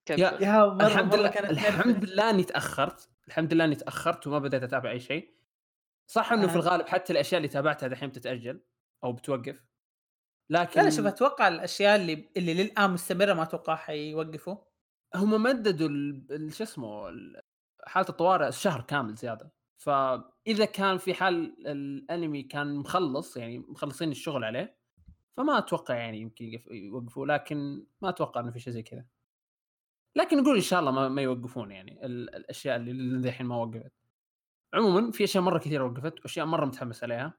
[0.08, 2.04] كنسل يا الحمد مرة لله كانت الحمد.
[2.04, 3.08] لله أني تأخرت.
[3.28, 5.34] الحمد لله أني تأخرت وما بديت أتابع أي شيء.
[6.06, 8.60] صح إنه في أنا- الغالب حتى الأشياء اللي تابعتها دحين بتتأجل
[9.04, 9.64] أو بتوقف.
[10.50, 14.56] لكن لا شوف أتوقع الأشياء اللي اللي للآن مستمرة ما أتوقع حيوقفوا.
[15.14, 17.42] هم مددوا ال- ال- شو اسمه ال-
[17.86, 19.52] حالة الطوارئ شهر كامل زيادة.
[19.76, 24.76] فإذا كان في حال الأنمي كان مخلص يعني مخلصين الشغل عليه
[25.36, 29.06] فما أتوقع يعني يمكن يوقفوا لكن ما أتوقع إنه في شيء زي كذا.
[30.16, 33.92] لكن نقول إن شاء الله ما, ما يوقفون يعني ال- الأشياء اللي للحين ما وقفت.
[34.74, 37.34] عموما في أشياء مرة كثيرة وقفت وأشياء مرة متحمس عليها.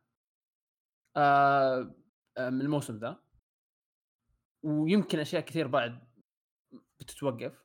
[1.15, 1.95] آه
[2.38, 3.19] آه، من الموسم ذا.
[4.63, 5.99] ويمكن أشياء كثير بعد
[6.99, 7.64] بتتوقف.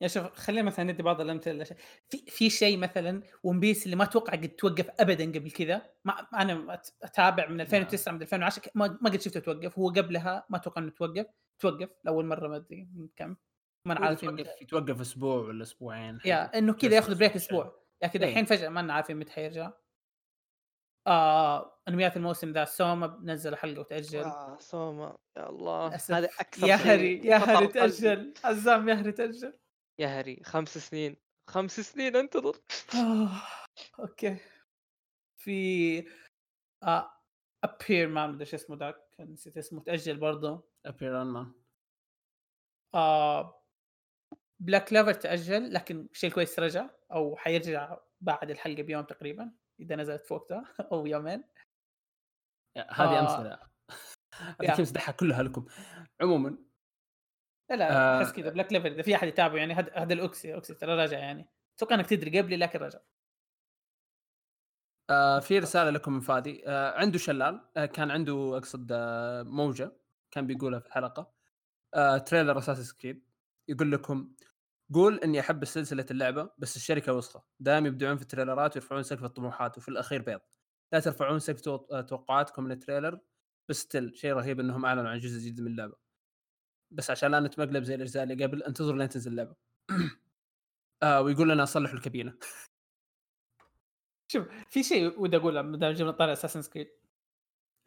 [0.00, 1.64] يا شوف خلينا مثلا ندي بعض الأمثلة.
[2.08, 5.82] في في شيء مثلا ون بيس اللي ما أتوقع قد توقف ابدا قبل كذا.
[6.04, 9.78] ما أنا أتابع من 2009 من 2010 ك- ما ما قد شفته توقف.
[9.78, 11.26] هو قبلها ما أتوقع إنه توقف.
[11.58, 13.36] توقف لأول مرة ما أدري من كم.
[13.84, 17.60] ما أنا عارف يتوقف يتوقف أسبوع ولا أسبوعين يا إنه كذا ياخذ بريك أسبوع.
[17.64, 18.30] أسبوع لكن إيه.
[18.30, 19.72] الحين فجأة ما عارفين متى حيرجع
[21.06, 24.18] آه انميات الموسم ذا سوما نزل حلقة وتأجل.
[24.20, 25.16] آه سوما.
[25.36, 25.86] يا الله.
[26.10, 27.66] هذا أكثر يا هري يا هري.
[27.66, 28.34] تأجل.
[28.44, 29.52] عزام يا هري تأجل.
[29.98, 31.16] يا هري خمس سنين.
[31.50, 32.56] خمس سنين انتظر
[32.94, 33.42] آه،
[34.00, 34.36] أوكي.
[35.42, 35.98] في
[36.82, 37.10] آه
[37.64, 39.82] ابير ما ادري إيش اسمه ذاك نسيت اسمه.
[39.82, 40.68] تأجل برضه.
[40.86, 41.52] ابيران مان
[42.94, 43.62] آه
[44.60, 50.26] بلاك لافر تأجل لكن شيء كويس رجع أو حيرجع بعد الحلقة بيوم تقريبا إذا نزلت
[50.26, 51.44] في وقتها أو يومين.
[52.76, 53.20] هذه آه.
[53.20, 53.58] أمثلة.
[54.60, 55.66] هذه امزحها كلها لكم.
[56.20, 56.58] عموما
[57.70, 58.22] لا لا آه.
[58.22, 61.18] احس كذا بلاك ليفل إذا في أحد يتابعه يعني هذا هذا الأوكسي أوكسي ترى راجع
[61.18, 61.48] يعني.
[61.76, 62.98] أتوقع انك تدري قبلي لكن رجع.
[65.10, 66.68] آه في رسالة لكم من فادي.
[66.68, 67.60] آه عنده شلال.
[67.76, 69.92] آه كان عنده أقصد آه موجة.
[70.30, 71.32] كان بيقولها في الحلقة
[71.94, 73.24] آه trailer Assassin's Creed
[73.68, 74.32] يقول لكم
[74.94, 77.44] قول إني أحب سلسلة اللعبة بس الشركة وسخة.
[77.60, 80.40] دائما يبدعون في التريلرات ويرفعون سقف الطموحات وفي الأخير بيض.
[80.92, 83.20] لا ترفعون سقف آه، توقعاتكم من ال trailer
[83.68, 86.07] بس still شيء رهيب إنهم أعلنوا عن جزء جديد من اللعبة.
[86.90, 89.54] بس عشان لا نتمقلب زي الأجزاء اللي قبل انتظروا لين تنزل اللعبة
[91.02, 92.34] آه ويقول لنا صلحوا الكابينة
[94.32, 96.88] شوف في شيء ودي أقوله ما دام جبنا طاري Assassin's Creed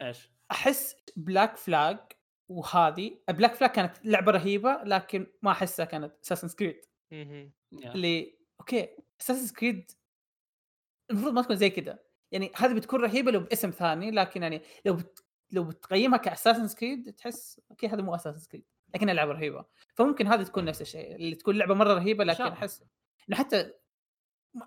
[0.02, 1.98] إيش؟ أحس Black Flag
[2.48, 6.74] وهذه Black Flag كانت لعبة رهيبة لكن ما أحسها كانت Assassin.
[7.72, 7.92] yeah.
[7.94, 8.88] اللي okay
[9.20, 9.90] Assassin Creed
[11.10, 11.98] المفروض ما تكون زي كذا
[12.32, 15.24] يعني هذه بتكون رهيبة لو باسم ثاني لكن يعني لو بت...
[15.50, 19.64] لو بتقيمها ك Assassin Creed تحس okay هذا مو Assassin Creed لكنها لعبه رهيبة.
[19.94, 22.44] فممكن هذه تكون نفس الشيء اللي تكون لعبة مرة رهيبة لكن.
[22.52, 22.84] أحس
[23.28, 23.72] إنه حتى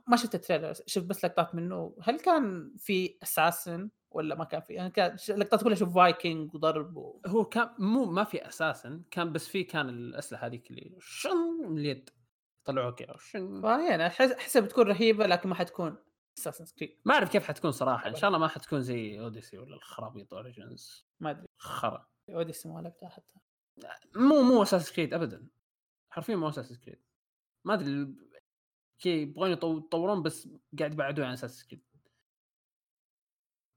[0.08, 1.98] ما- شفت ال trailer شفت بس لقطات منه.
[2.02, 6.98] هل كان في Assassin ولا ما كان في؟ يعني كان لقطات كلها شوف فايكنج وضرب
[6.98, 7.22] و...
[7.28, 11.38] هو كان مو ما في أساسا كان بس في كان الأسلحة هذيك اللي شن
[11.70, 12.10] من اليد
[12.66, 15.98] طلعوها كذا شن فيعني احس أحسها بتكون رهيبة لكن ما حتكون
[16.38, 18.10] Assassin Creed ما أعرف كيف حتكون صراحة.
[18.10, 21.48] إن شاء الله ما حتكون زي Odyssey ولا الخرابيط Origins ما أدري.
[21.58, 22.08] خرا.
[22.30, 23.40] Odyssey ما لعبتها حتى.
[24.16, 25.48] مو مو Assassin Creed ابدا.
[26.10, 27.02] حرفيا مو Assassin Creed
[27.64, 28.16] ما أدري
[29.00, 31.84] كي يبغون يطو- يطورون بس قاعد يبعدون عن Assassin Creed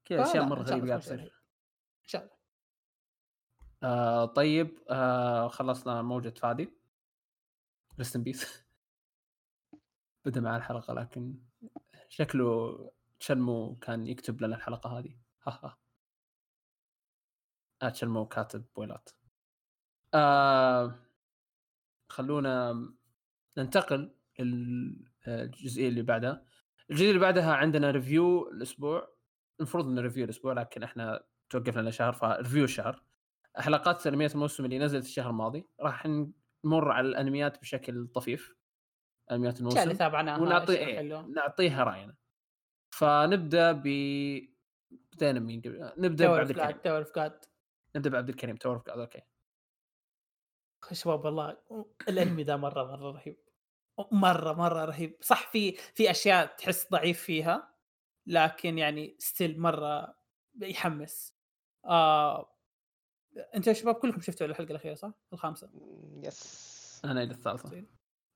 [0.05, 1.21] كذا أشياء مرة غريبة قاعد تصير.
[1.23, 2.39] إن شاء الله.
[3.83, 6.73] آه طيب آه خلصنا موجة فادي.
[7.99, 8.65] ريست ان بيس
[10.25, 11.35] بدأ مع الحلقة لكن
[12.09, 15.19] شكله تشلمو كان يكتب لنا الحلقة هذه.
[15.47, 15.79] ها ها
[17.83, 19.09] آه تشلمو كاتب بويلات
[20.15, 20.95] آه
[22.09, 22.89] خلونا
[23.59, 26.45] ننتقل للجزئيه اللي بعدها.
[26.91, 29.15] الجزئية اللي بعدها عندنا review الأسبوع.
[29.61, 32.13] المفروض إنه review الأسبوع لكن إحنا توقفنا لنا شهر.
[32.13, 33.03] ف review الشهر
[33.57, 35.69] حلقات انميات الموسم اللي نزلت الشهر الماضي.
[35.81, 36.07] راح
[36.65, 38.57] نمر على الأنميات بشكل طفيف.
[39.31, 41.23] أنميات الاشياء اللي الموسم تابعناها ونعطي إيه.
[41.23, 42.15] نعطيها رأينا.
[42.91, 43.83] فنبدأ ب
[45.13, 45.93] بدينا مين قبل.
[45.99, 46.77] نبدأ بعبد الكريم.
[46.77, 47.45] Tower of God
[47.97, 49.21] نبدأ بعبد الكريم Tower of God okay.
[50.93, 51.57] شباب والله
[52.09, 53.37] الأنمي ده مرة مرة رهيب.
[54.13, 55.17] مرة مرة رهيب.
[55.21, 57.75] صح في في أشياء تحس ضعيف فيها
[58.27, 60.15] لكن يعني still مرة
[60.63, 61.35] يحمس.
[61.85, 62.55] آه...
[63.55, 65.71] أنت يا شباب كلكم شفتوا الحلقة الأخيرة صح؟ الخامسة؟
[66.25, 67.85] yes أنا إلى الثالثة.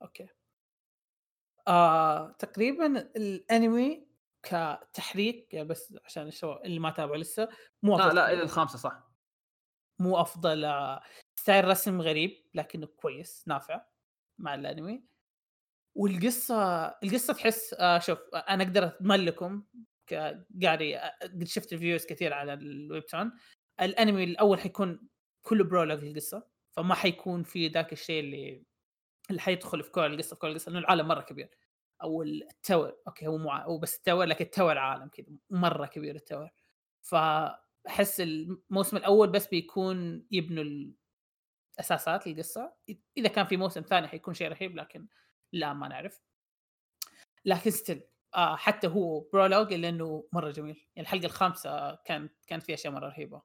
[0.01, 0.27] okay.
[1.67, 2.31] آه...
[2.31, 4.07] تقريبا الأنمي
[4.43, 7.49] كتحريك يعني بس عشان الشباب اللي ما تابعوا لسه
[7.83, 8.33] مو لا لا.
[8.33, 9.03] إلى الخامسة صح.
[9.99, 11.01] مو أفضل آه،
[11.43, 13.85] style رسم غريب لكنه كويس نافع
[14.37, 15.03] مع الأنمي.
[15.95, 19.63] والقصة القصة تحس آه شوف أنا أقدر أتكلم
[20.07, 23.31] كقاري آه، قد شفت reviews كثير على ال Webtoon
[23.81, 25.07] الأنمي الأول حيكون
[25.41, 28.63] كله prologue القصة فما حيكون في ذاك الشيء اللي
[29.29, 31.49] اللي حيدخل في كل القصة في كل القصة لأنه العالم مرة كبير.
[32.03, 35.07] أو ال tower okay هو مو ع- هو بس ال tower لكن ال tower عالم
[35.07, 36.49] كذا مرة كبير ال tower.
[37.01, 40.93] فأحس الموسم الأول بس بيكون يبنوا
[41.75, 42.73] الاساسات القصة
[43.17, 45.07] إذا كان في موسم ثاني حيكون شيء رهيب لكن
[45.53, 46.21] لا ما نعرف.
[47.45, 48.01] لكن still
[48.35, 50.87] آه حتى هو prologue إلا إنه مرة جميل.
[50.95, 53.41] يعني الحلقة الخامسة كان كانت فيها أشياء مرة رهيبة.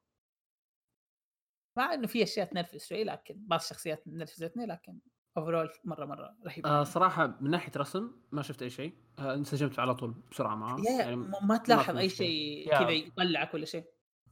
[1.79, 4.99] مع إنه في أشياء تنرفز شوي لكن بعض الشخصيات نرفزتني لكن
[5.37, 8.95] overall مرة مرة رهيبه آه صراحة من ناحية رسم ما شفت أي شيء.
[9.19, 10.79] آه انسجمت على طول بسرعة معاه.
[10.99, 12.09] يعني ما ما تلاحظ في أي.
[12.09, 12.71] شيء.
[12.71, 13.85] كذا يطلعك ولا شيء.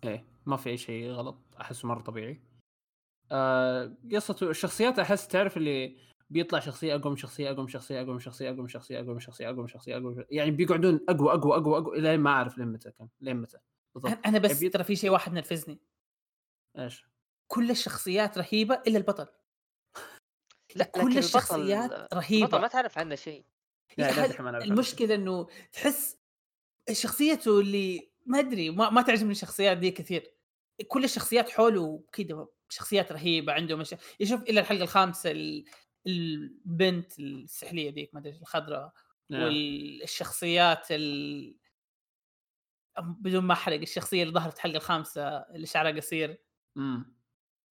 [0.04, 1.36] إيه ما في أي شيء غلط.
[1.60, 2.55] أحسه مرة طبيعي.
[3.32, 5.96] آه قصته الشخصيات أحس تعرف اللي
[6.30, 9.12] بيطلع شخصية أقوى من شخصية أقوى من شخصية أقوى من شخصية أقوى من شخصية أقوى
[9.14, 10.24] من شخصية أقوى من شخصية أقوى.
[10.30, 13.58] يعني بيقعدون أقوى أقوى أقوى أقوى لين ما أعرف لين متى كان لين متى
[13.94, 14.26] بالضبط.
[14.26, 15.78] أنا بس يبي- ترى في شيء واحد نرفزني.
[16.78, 17.06] إيش؟
[17.48, 19.26] كل الشخصيات رهيبة إلا البطل.
[20.76, 22.44] لا كل الشخصيات البطل رهيبة.
[22.46, 23.44] البطل ما تعرف عنه شيء.
[23.98, 26.18] لا، لا المشكلة إنه تحس
[26.92, 30.34] شخصيته اللي ما أدري ما, ما تعجبني الشخصيات دي كثير.
[30.88, 33.94] كل الشخصيات حوله كذا شخصيات رهيبة عنده مش...
[34.20, 35.64] يشوف إلا الحلقة الخامسة ال...
[36.06, 38.92] البنت السحلية ذيك ما أدري الخضراء
[39.30, 39.42] نعم.
[39.42, 41.56] والشخصيات ال...
[42.98, 46.38] بدون ما أحرق الشخصية اللي ظهرت الحلقة الخامسة اللي شعرها قصير.
[46.76, 47.16] امم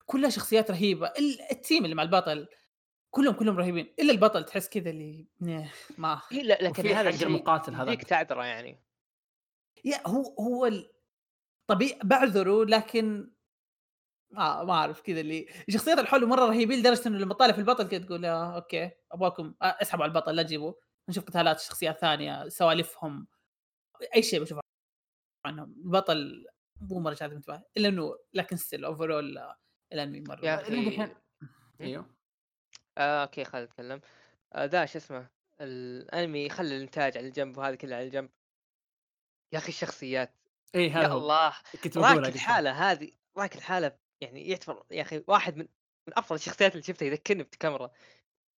[0.05, 1.07] كلها شخصيات رهيبة.
[1.07, 2.47] ال- التيم اللي مع البطل
[3.11, 3.93] كلهم كلهم رهيبين.
[3.99, 5.27] إلا البطل تحس كذا اللي
[5.97, 8.79] ما إيه لا لكن هذا حق الشيء المقاتل يديك هذاك تعذره يعني.
[9.85, 10.91] yeah هو هو ال-
[11.67, 13.31] طبيعي بعذره لكن
[14.31, 17.59] ما ما أعرف كذا اللي الشخصيات اللي حوله مرة رهيبين لدرجة إنه لما تطالع في
[17.59, 20.73] البطل كذا تقول okay أبغاكم آه، أسحبوا على البطل لا تجيبوا.
[21.09, 23.27] نشوف قتالات شخصيات ثانية سوالفهم
[24.15, 24.59] أي شيء بشوف
[25.45, 25.75] عنهم.
[25.85, 26.45] البطل
[26.81, 29.37] مو مرة جاذب انتباه إلا إنه لكن still overall
[29.93, 31.15] الأنمي مرة يا أخي دحين
[31.81, 32.15] أيوه.
[32.97, 34.01] آه okay خلينا نتكلم.
[34.53, 35.29] آه ذا شو اسمه
[35.61, 38.29] الأنمي يخلي الإنتاج على الجنب وهذا كله على الجنب.
[39.53, 40.33] يا أخي الشخصيات.
[40.75, 41.53] اي هذا يا الله.
[41.83, 42.35] كنت بقولها راك قلت.
[42.35, 45.67] الحالة هذه راك الحالة يعني يعتبر يا أخي واحد من
[46.07, 47.91] من أفضل الشخصيات اللي شفتها يذكرني بتكاميرا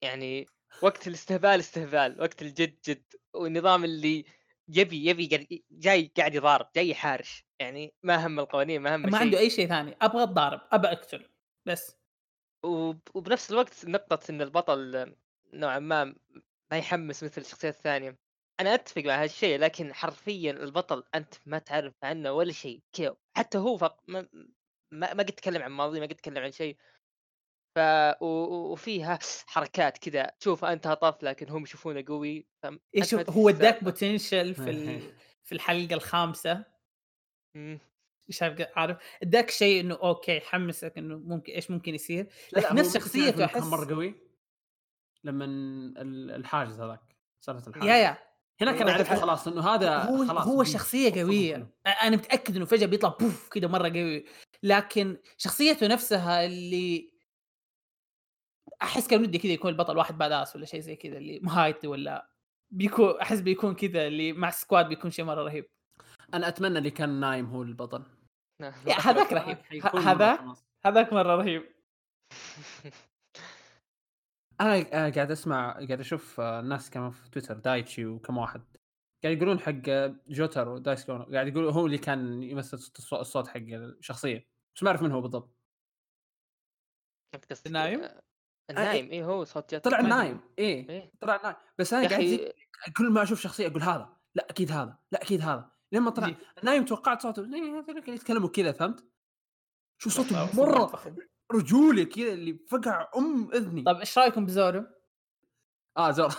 [0.03, 0.47] يعني
[0.82, 3.03] وقت الاستهبال استهبال وقت الجد جد
[3.34, 4.26] والنظام اللي
[4.70, 5.28] يبي يبي
[5.72, 9.20] جاي قاعد يضارب جاي يحارش يعني ما هم القوانين ما هم ما شيء.
[9.20, 11.30] عنده أي شيء ثاني أبغى أتضارب أبى أقتل
[11.68, 11.97] بس.
[12.66, 15.14] وب- وبنفس الوقت نقطة إن البطل
[15.53, 16.03] نوعا ما
[16.72, 18.18] ما يحمس مثل الشخصيات الثانية.
[18.60, 23.58] أنا أتفق مع هالشيء لكن حرفيا البطل أنت ما تعرف عنه ولا شيء كذا حتى
[23.58, 23.97] هو فق...
[24.08, 24.28] ما
[24.91, 26.77] ما ما قد تكلم عن ماضي ما قد تكلم عن شيء.
[27.75, 27.79] ف
[28.21, 30.31] وفيها حركات كذا.
[30.39, 32.47] تشوف انت هطف لكن هم يشوفونه قوي.
[32.93, 33.83] يشوف تدري هو اداك.
[33.83, 35.01] بوتنشل في ال...
[35.47, 36.65] في الحلقة الخامسة.
[38.27, 38.97] مش عارف عارف.
[39.23, 42.27] اداك شيء إنه okay يحمسك إنه ممكن إيش ممكن يصير.
[42.53, 44.15] لكن نفس شخصيته أحس مره قوي
[45.23, 47.95] لما ال- الحاجز هذاك صارت الحاجز yeah.
[47.97, 48.18] yeah
[48.62, 51.70] هناك أنا عرفت خلاص إنه هذا هو خلاص هو شخصية قوية.
[52.03, 54.26] أنا متأكد إنه فجأة بيطلع poof كذا مرة قوي.
[54.64, 57.18] لكن شخصيته نفسها اللي
[58.82, 62.30] أحس كان ودي كذا يكون البطل واحد badass ولا شيء زي كذا اللي مهايتي ولا
[62.72, 65.66] بيكون أحس بيكون كذا اللي مع ال squad بيكون شيء مرة رهيب.
[66.34, 68.03] أنا أتمنى اللي كان نايم هو البطل.
[68.61, 69.58] yeah هذاك رهيب.
[70.10, 70.39] هذاك.
[70.86, 71.64] هذاك مرة رهيب.
[74.62, 74.76] أنا
[75.08, 78.62] آه، قاعد أسمع قاعد أشوف آه، الناس كمان في تويتر دايتشي وكم واحد.
[79.24, 83.58] قاعد يقولون حق آه، جوتارو دايسكي أونو قاعد يقولوا هو اللي كان يمثل الصوت- حق
[83.58, 84.47] الشخصية.
[84.76, 85.58] بس ما أعرف من هو بالضبط.
[87.66, 88.22] النايم؟ آه،
[88.70, 89.12] النايم.
[89.12, 90.89] اي هو صوت جت طلع نايم إيه.
[90.89, 91.12] إيه.
[91.20, 92.53] طلع نايم بس أنا قاعد زي-
[92.97, 94.18] كل ما أشوف شخصية أقول هذا.
[94.36, 94.97] لا أكيد هذا.
[95.12, 95.72] لا أكيد هذا.
[95.91, 96.36] لما طلع.
[96.64, 97.41] نايم توقعت صوته.
[97.41, 99.05] هذول اللي يتكلموا كذا فهمت؟
[100.01, 100.91] شو صوته مرة.
[101.52, 103.84] رجولي كذا اللي فقع أم إذني.
[103.84, 104.86] طيب إيش رأيكم بزورو؟
[105.98, 106.30] آه زور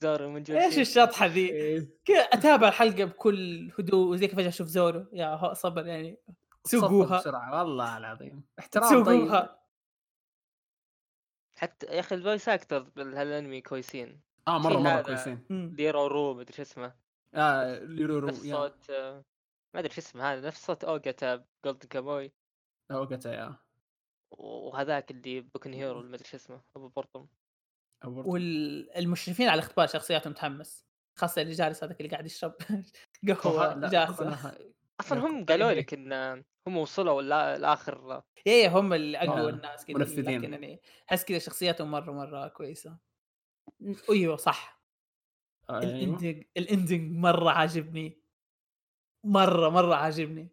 [0.00, 0.78] زار من جوا إيش.
[0.78, 1.88] الشطحة ذي؟ إيه.
[2.04, 5.06] كذا أتابع الحلقة بكل هدوء وزي كيف فجاه أشوف زورو.
[5.12, 6.18] يا هو صبر يعني.
[6.64, 7.18] سوقوها.
[7.18, 8.44] بسرعة والله العظيم.
[8.58, 9.04] احترام طيب.
[9.04, 9.58] سوقوها.
[11.56, 14.20] حتى يا أخي ال voice actor بالانمي كويسين.
[14.48, 15.02] آه مرة مرة.
[15.02, 15.46] كويسين.
[15.50, 16.94] ليرو رو مدري شو اسمه.
[17.34, 18.54] آه ليرورو نفس yeah.
[18.54, 19.24] صوت آه،
[19.74, 20.46] ما أدري شو اسمه هذا.
[20.46, 22.32] نفس صوت اوجاتا Golden Kamuy
[22.90, 23.56] اوجاتا yeah.
[24.30, 27.26] وهذاك اللي Boku no Hero اللي ما ادري شو اسمه أبو برطم
[28.04, 32.54] والمشرفين على الاختبار شخصياتهم متحمس خاصة اللي جالس هذاك اللي قاعد يشرب
[33.42, 34.58] قهوة جاهزه
[35.00, 35.78] أصلا هم قالوا إيه.
[35.80, 40.24] لك إن آه، هم وصلوا لا- لآخر إيه هم اللي أقوى آه، الناس كذا منفذين.
[40.40, 42.98] لكن يعني أحس كذا شخصياتهم مرة مرة كويسة.
[44.10, 44.82] أيوه صح.
[45.70, 45.82] أيوه.
[45.84, 48.22] ال ending ال ending مرة عاجبني.
[49.24, 50.48] مرة مرة عاجبني.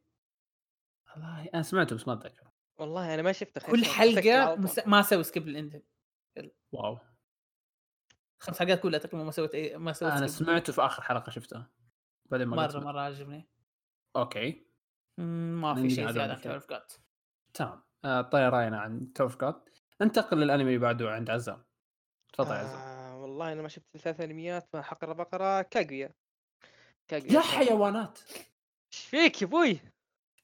[1.12, 2.45] والله أنا سمعته بس ما أتذكر.
[2.78, 3.86] والله أنا ما شفته خير كل.
[3.86, 4.56] حلقة.
[4.56, 4.80] مس...
[4.88, 5.82] ما أسوي skip لل ending
[6.72, 6.98] wow.
[8.40, 10.28] خمس حلقات كلها تقريبا ما سويت أي ما سويت أنا.
[10.28, 11.72] سمعته في آخر حلقة شفتها
[12.26, 12.80] بعدين ما مرة.
[12.80, 13.50] مرة عاجبني
[14.16, 14.68] okay.
[15.18, 16.68] مم، ما في شيء زيادة عن اوف
[17.54, 17.84] تمام.
[18.06, 19.62] آه، طيب راينا عن Tower of God
[20.02, 21.66] ننتقل للأنمي اللي بعده عند عزام.
[22.34, 22.80] تفضل يا عزام.
[22.80, 26.14] آه والله أنا ما شفت ثلاث أنميات ما حقرا بقرا كاغويا.
[27.08, 28.20] كاغويا يا حيوانات!
[28.94, 29.80] إيش فيك يا أبوي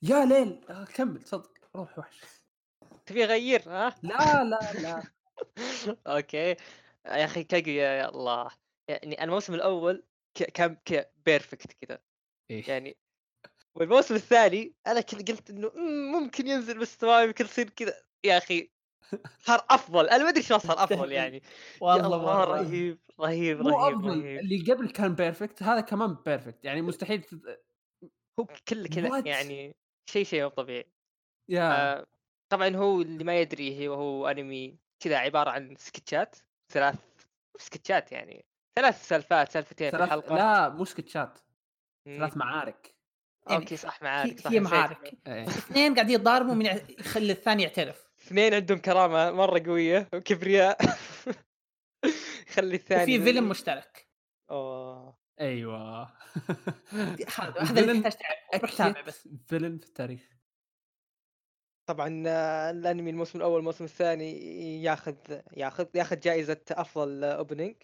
[0.02, 0.66] يا ليل.
[0.70, 2.22] آه، كمل صدق روح وحش.
[3.06, 5.04] تبي أغير ها؟ لا لا لا.
[6.08, 6.50] okay.
[7.06, 8.52] يا أخي كاغويا يا الله.
[8.88, 10.04] يعني الموسم الأول
[10.54, 10.78] كان
[11.26, 12.00] perfect كذا.
[12.50, 12.98] يعني
[13.76, 17.94] والموسم الثاني أنا كنت قلت إنه "مم، ممكن ينزل مستواه يمكن يصير كذا.
[18.26, 18.72] يا أخي
[19.40, 20.10] صار أفضل.
[20.10, 21.42] أنا ما أدري شلون صار أفضل يعني.
[21.82, 22.44] والله.
[22.44, 23.00] رهيب.
[23.20, 24.40] رهيب مو رهيب أفضل رهيب.
[24.40, 27.26] اللي قبل كان perfect هذا كمان perfect يعني مستحيل.
[28.40, 29.76] هو كله كذا؟ يعني
[30.10, 30.92] شيء شيء مو طبيعي.
[31.52, 32.06] yeah آه
[32.52, 36.36] طبعا هو اللي ما يدري هو هو أنمي كذا عبارة عن سكتشات
[36.74, 36.96] ثلاث
[37.58, 38.46] سكتشات يعني
[38.80, 40.36] ثلاث سالفات سالفتين في ثلاث الحلقة.
[40.36, 41.40] لا مو سكتشات.
[42.06, 42.96] ثلاث معارك.
[43.50, 44.74] يعني أوكي صح معارك في صح في نسيت.
[44.74, 45.14] معارك.
[45.28, 45.48] إيه.
[45.48, 46.66] اثنين قاعدين يتضاربوا من
[47.00, 48.12] يخلي الثاني يعترف.
[48.22, 50.78] اثنين عندهم كرامة مرة قوية وكبرياء.
[52.48, 54.08] يخلي الثاني وفي فيلم مشترك.
[54.52, 55.18] أوه.
[55.40, 56.04] أيوه.
[57.38, 58.12] هذا هذا اللي تحتاج
[58.52, 58.58] تعرفه.
[58.62, 59.30] روح تابع بس.
[59.48, 60.41] فيلن في التاريخ.
[61.86, 65.16] طبعا آه، الأنمي الموسم الأول والموسم الثاني ياخذ
[65.58, 67.76] ياخذ ياخذ جائزة أفضل opening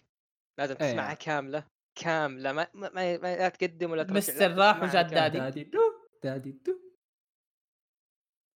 [0.58, 0.74] لازم.
[0.74, 5.28] تسمعها كاملة كاملة ما ما, ما, ما لا تقدم ولا ترجع مستر راح وجاء كاملة.
[5.28, 5.38] دادي.
[5.38, 5.80] دادي دو
[6.24, 6.80] دادي دو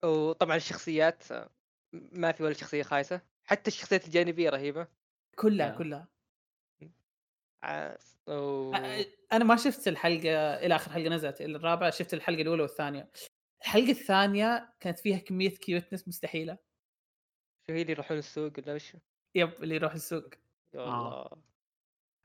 [0.05, 1.51] وطبعا الشخصيات آه،
[1.93, 4.87] ما في ولا شخصية خايسة حتى الشخصيات الجانبية رهيبة
[5.39, 5.79] كلها yeah.
[5.79, 6.09] كلها
[8.29, 8.75] أو...
[9.33, 13.11] أنا ما شفت الحلقة إلى آخر حلقة نزلت الرابعة شفت الحلقة الأولى والثانية
[13.63, 16.59] الحلقة الثانية كانت فيها كمية كيوتنس مستحيلة.
[17.67, 18.97] شو هي اللي يروحون السوق ولا وش؟
[19.35, 20.25] يب اللي يروح السوق.
[20.75, 21.43] يا آه.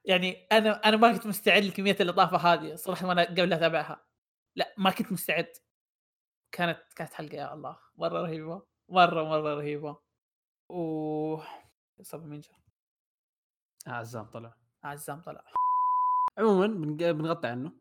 [0.05, 4.05] يعني أنا أنا ما كنت مستعد لكمية اللطافه هذه صراحة وأنا قبل أتابعها.
[4.55, 5.53] لا ما كنت مستعد.
[6.51, 7.79] كانت كانت حلقة يا الله.
[7.95, 8.61] مرة رهيبة.
[8.89, 9.97] مرة مرة رهيبة.
[10.69, 11.37] و
[12.01, 12.55] صب مين جاء؟
[13.87, 14.57] عزام طلع.
[14.83, 15.43] عزام طلع.
[16.37, 17.71] عموما بنق- بنغطي عنه.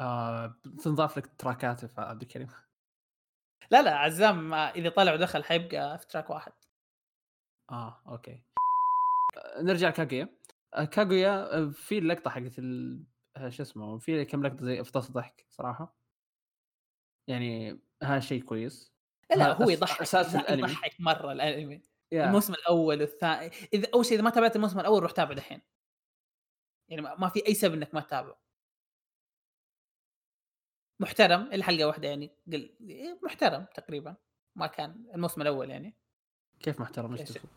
[0.00, 2.48] آه بتنضاف لك تراكات في عبد الكريم.
[3.70, 6.52] لا لا عزام إذا طلع ودخل حيبقى في track واحد.
[7.70, 8.42] آه okay.
[9.36, 10.28] آه، نرجع كاغويا.
[10.74, 13.04] آه، كاغويا في اللقطه حقت ال...
[13.48, 15.96] شو اسمه في كم لقطة زي افطس ضحك صراحة.
[17.28, 18.92] يعني هذا شيء كويس.
[19.30, 20.68] لا لا هو يضحك أساس لا، الأنمي.
[20.68, 21.82] يضحك مرة الأنمي.
[22.12, 22.26] yeah.
[22.26, 25.60] الموسم الأول والثاني إذا أول شيء إذا ما تابعت الموسم الأول روح تابع دحين
[26.88, 28.47] يعني ما في أي سبب إنك ما تتابعه.
[31.00, 32.76] محترم الحلقة واحدة يعني قل...
[32.80, 34.16] إيه، محترم تقريبا
[34.56, 35.94] ما كان الموسم الأول يعني.
[36.60, 37.48] كيف محترم؟ إيش؟ تقصد؟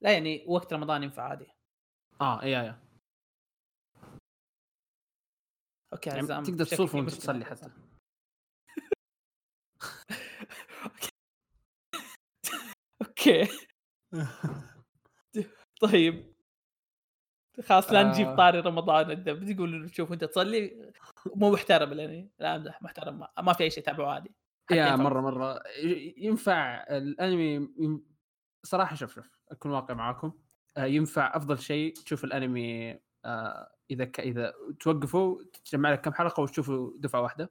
[0.00, 1.46] لا يعني وقت رمضان ينفع عادي.
[2.20, 2.78] آه yeah yeah
[5.92, 7.70] okay يعني تقدر في وأنت تصلي حتى.
[13.02, 13.48] okay.
[15.82, 16.33] طيب.
[17.62, 18.36] خلاص لا نجيب آه.
[18.36, 20.92] طاري رمضان انت بتقول إنه شوف انت تصلي
[21.34, 24.34] مو محترم الانمي لا امزح محترم ما, في أي شيء تابعه عادي.
[24.70, 25.62] يا مرة مرة.
[26.16, 27.68] ينفع الأنمي
[28.62, 30.32] صراحة شوف شوف أكون واقع معاكم.
[30.76, 34.20] آه، ينفع أفضل شيء تشوف الأنمي آه، إذا ك...
[34.20, 37.50] إذا توقفوا تجمع لك كم حلقة وتشوفوا دفعة واحدة.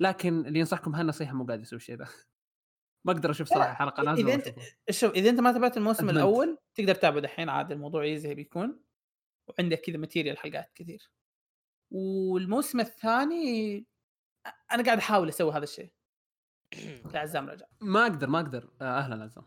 [0.00, 2.06] لكن اللي ينصحكم هالنصيحة مو قاعد يسوي الشيء ذا.
[3.04, 4.58] ما أقدر أشوف صراحة حلقة نازلة اذا انت.
[4.90, 6.16] شوف إذا أنت ما تابعت الموسم أدمنت.
[6.16, 8.84] الأول تقدر تتابعه دحين عادي الموضوع easy بيكون.
[9.48, 11.10] وعندك كذا material حلقات كثير.
[11.90, 13.86] والموسم الثاني
[14.72, 15.92] أنا قاعد أحاول أسوي هذا الشيء.
[17.14, 17.66] لعزام رجع.
[17.80, 18.70] ما أقدر ما أقدر.
[18.80, 19.44] أهلا عزام.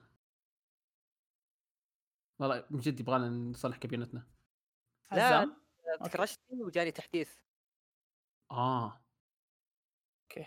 [2.39, 4.27] والله من جد يبغانا نصلح كابينتنا.
[5.11, 5.25] لا.
[5.25, 5.57] عزام؟
[6.03, 7.35] تكرشت وجاني تحديث.
[8.51, 9.01] آه.
[10.23, 10.45] أوكي.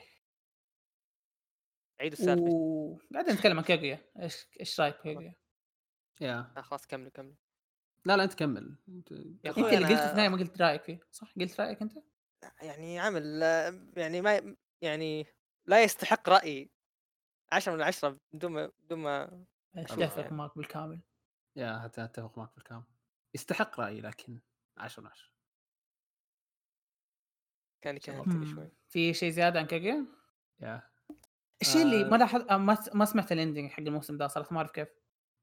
[2.01, 5.35] عيد السالفه وقاعدين نتكلم عن كاغويا إيش إيش رأيك كاغويا؟
[6.21, 6.53] يا.
[6.57, 7.35] آه، خلاص كملوا كملوا
[8.05, 8.77] لا لا أنت كمل.
[8.89, 11.93] أنت اللي قلت في النهايه ما قلت رأيك فيه صح؟ قلت رأيك أنت؟
[12.63, 13.43] يعني عمل
[13.97, 15.27] يعني ما يعني
[15.67, 16.71] لا يستحق رأيي.
[17.53, 19.45] 10 من 10 بدون ما بدون ما
[19.77, 20.33] أتفق.
[20.33, 21.01] معك بالكامل.
[21.57, 22.85] يا أت- أتفق معك بالكامل.
[23.35, 24.41] يستحق رأيي لكن
[24.79, 25.31] 10 من 10
[27.83, 28.69] كان كهنتني شوي.
[28.89, 30.07] في شيء زيادة عن كاغويا؟
[30.61, 30.91] yeah.
[31.63, 32.09] الشيء اللي آه.
[32.09, 34.89] ما لاحظ آه، ما ما سمعت ال ending حق الموسم ده صراحة ما أعرف كيف.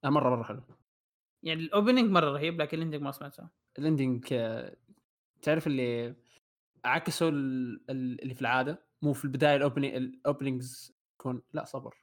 [0.06, 0.64] آه، مرة مرة حلو.
[1.44, 3.50] يعني ال opening مرة رهيب لكن ال ending ما سمعته.
[3.80, 4.26] ال ending
[5.42, 6.16] تعرف اللي
[6.86, 11.66] عكسوا ال- ال- اللي في العادة؟ مو في البداية ال opening ال openings يكون لا
[11.66, 11.96] صبر.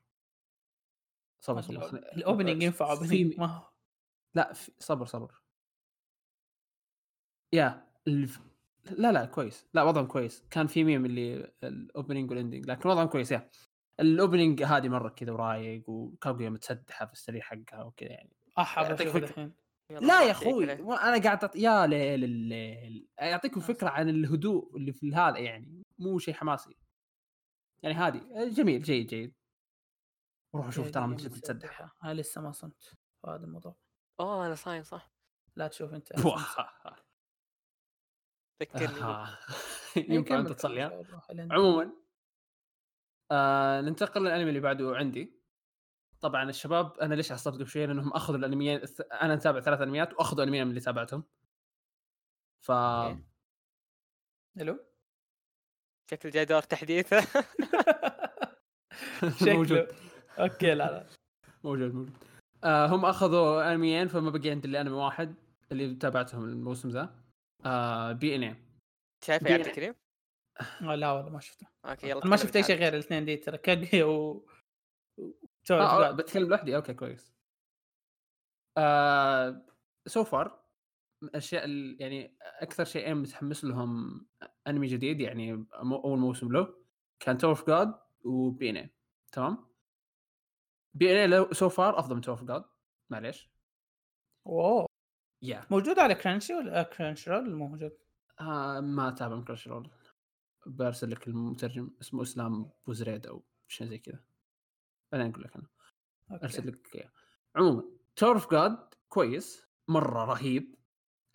[1.40, 1.96] صبر صبر.
[1.96, 3.68] ال opening ينفع opening ما هو.
[4.34, 5.32] لا في صبر صبر.
[7.52, 8.40] yeah الف...
[8.90, 9.66] لا لا كويس.
[9.74, 10.44] لا وضعهم كويس.
[10.50, 13.50] كان في ميم اللي ال opening وال ending لكن وضعهم كويس yeah.
[14.00, 18.36] ال opening هادي مرة كذا ورايق وكاغويا متسدحه في السرير حقها وكذا يعني.
[19.24, 19.54] الحين.
[19.90, 21.56] يلا لا يا أخوي أنا قاعد أط...
[21.56, 23.08] يا ليل الليل.
[23.18, 26.76] يعطيكم آه، فكرة عن الهدوء اللي في هذا يعني مو شيء حماسي.
[27.82, 29.34] يعني هادي جميل جيد جيد.
[30.54, 33.76] روح أشوف ترى من جد تصدق أنا لسه ما صمت في هذا الموضوع.
[34.20, 35.12] أوه أنا صايم صح؟
[35.56, 36.12] لا تشوف أنت
[38.62, 39.38] ذكرني آه.
[39.96, 41.06] إيه، ينفع كمل انت تصلي
[41.50, 42.03] عموما
[43.30, 45.32] آه ننتقل للأنمي اللي بعده عندي.
[46.20, 48.80] طبعا الشباب أنا ليش عصبت قبل شوي لأنهم أخذوا الانميين
[49.12, 51.24] أنا متابع ثلاث أنميات وأخذوا انميين من اللي تابعتهم.
[52.60, 52.72] ف.
[54.60, 54.78] ألو؟
[56.10, 57.16] شكل جاي دور تحديثه
[59.42, 59.88] موجود.
[60.38, 61.06] okay لا لا.
[61.64, 62.16] موجود موجود.
[62.64, 65.34] آه هم أخذوا أنميين فما بقي عندي إلا أنمي واحد
[65.72, 67.14] اللي تابعتهم الموسم ذا.
[67.66, 68.56] آه BNA
[69.24, 69.66] شايفه يا عبد.
[69.66, 69.94] الكريم؟
[70.82, 71.66] آه، لا والله ما شفته.
[71.84, 72.76] okay يلا أنا ما شفت أي شيء.
[72.76, 74.46] غير الاثنين دي ترى كاجي و
[75.64, 77.34] تو آه آه بتكلم لوحدي؟ okay كويس.
[78.78, 79.66] آه
[80.06, 80.64] so far
[81.22, 84.26] الأشياء ال- يعني أكثر شيئين متحمس لهم
[84.66, 85.52] أنمي جديد يعني
[85.82, 86.74] مو- أول موسم له
[87.20, 88.90] كان Tower of God و BNA
[89.32, 89.66] تمام؟
[90.94, 92.64] BNA so far أفضل من Tower of God
[93.10, 93.50] معليش.
[94.46, 94.86] oh
[95.42, 97.92] yeah موجود على Crunchy ولا Crunchyroll مو موجود.
[98.40, 99.90] آه ما أتابع من Crunchyroll
[100.66, 104.24] برسل لك المترجم اسمه إسلام بوزريد أو شيء زي كذا.
[105.12, 105.66] بعدين أقول لك أنا.
[106.42, 106.70] أرسل okay.
[106.70, 107.10] لك إياه.
[107.56, 107.84] عموما
[108.16, 110.74] Tower of God كويس مرة رهيب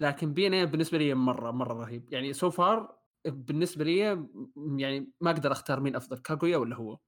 [0.02, 2.14] لكن BNA بالنسبة لي مرة مرة رهيب.
[2.14, 3.98] يعني so far بالنسبة لي
[4.78, 7.00] يعني ما أقدر أختار مين أفضل كاغويا ولا هو؟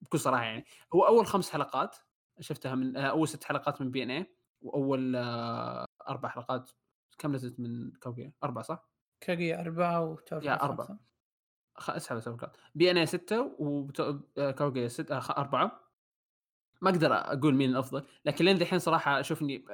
[0.00, 0.64] بكل صراحة يعني.
[0.94, 1.96] هو أول خمس حلقات
[2.40, 6.70] شفتها من آه، أول ست حلقات من BNA وأول آه، أربع حلقات
[7.18, 8.90] كم نزلت من كاغويا؟ أربعة صح؟
[9.20, 10.98] كاجي أربعة وتوفي yeah أربعة.
[11.88, 15.90] اسحب اسحب BNA 6 وكاوغي 6 4
[16.82, 19.64] ما أقدر أقول مين الأفضل لكن لين الحين صراحة أشوف إني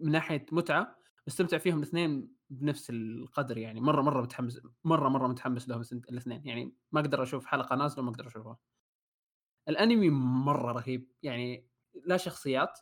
[0.00, 0.96] من ناحية متعة
[1.26, 6.76] مستمتع فيهم الاثنين بنفس القدر يعني مرة مرة متحمس مرة مرة متحمس لهم الاثنين يعني
[6.92, 8.58] ما أقدر أشوف حلقة نازلة وما أقدر أشوفها.
[9.68, 11.68] الأنمي مرة رهيب يعني
[12.06, 12.78] لا شخصيات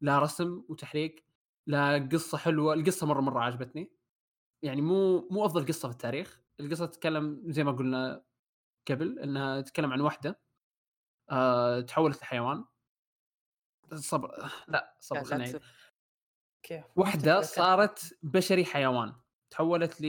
[0.00, 1.24] لا رسم وتحريك
[1.66, 3.92] لا قصة حلوة القصة مرة مرة عجبتني.
[4.62, 6.41] يعني مو مو أفضل قصة في التاريخ.
[6.60, 8.24] القصة تتكلم زي ما قلنا
[8.90, 10.40] قبل إنها تتكلم عن واحدة
[11.30, 12.64] آه تحولت لحيوان
[13.94, 15.40] صبر لا صبر.
[15.40, 15.60] أعيد.
[16.62, 17.42] كيف واحدة تتذكر.
[17.42, 19.14] صارت بشري حيوان
[19.50, 20.04] تحولت ل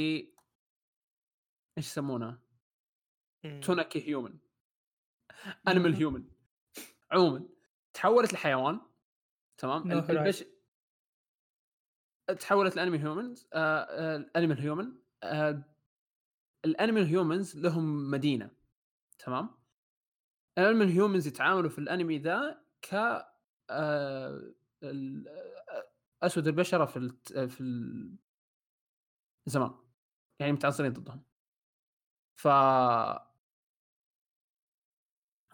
[1.77, 2.41] إيش يسمونها؟
[3.63, 4.39] تونكي هيومن
[5.67, 5.95] انيمال.
[5.95, 6.31] هيومن
[7.11, 7.49] عموما
[7.93, 8.81] تحولت لحيوان
[9.57, 10.43] تمام البش...
[12.39, 14.99] تحولت لانمي هيومنز الانيمال هيومن
[16.65, 18.51] ال animal humans لهم مدينة
[19.19, 19.49] تمام؟
[20.57, 23.25] ال animal humans يتعاملوا في الأنمي ذا ك آه،
[23.69, 24.53] آه،
[26.23, 27.09] أسود البشرة في
[27.47, 28.15] في ال-
[29.45, 29.71] زمان
[30.39, 31.23] يعني متعنصرين ضدهم.
[32.35, 32.47] ف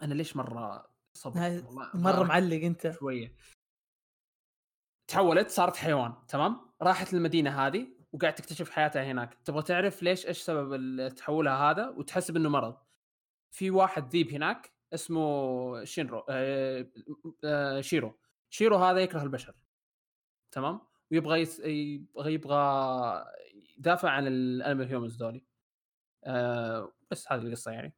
[0.02, 1.40] أنا ليش مرة صبر
[1.94, 2.90] مرة أبغى معلق أنت.
[2.90, 3.34] شوية.
[5.08, 9.34] تحولت صارت حيوان تمام؟ راحت للمدينة هذه وقاعد تكتشف حياتها هناك.
[9.44, 12.76] تبغى تعرف ليش إيش سبب تحولها هذا؟ وتحسب انه مرض.
[13.50, 16.86] في واحد ذيب هناك اسمه شينرو آه
[17.44, 18.18] آه شيرو.
[18.50, 19.54] شيرو هذا يكره البشر.
[20.50, 20.80] تمام؟
[21.10, 21.60] ويبغى يس...
[21.60, 23.24] يبغى يبغى
[23.78, 25.44] يدافع عن ال animal humans ذولي.
[26.24, 27.94] آه بس هذه القصة يعني.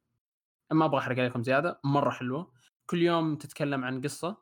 [0.71, 1.79] ما أبغى أحرق عليكم زيادة.
[1.83, 2.53] مرة حلوة.
[2.85, 4.37] كل يوم تتكلم عن قصة.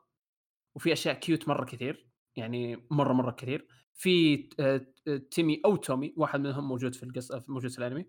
[0.74, 2.06] وفي أشياء cute مرة كثير.
[2.36, 3.68] يعني مرة مرة كثير.
[3.94, 8.06] في آه، آه، تيمي أو تومي واحد منهم موجود في القصة موجود في الأنمي.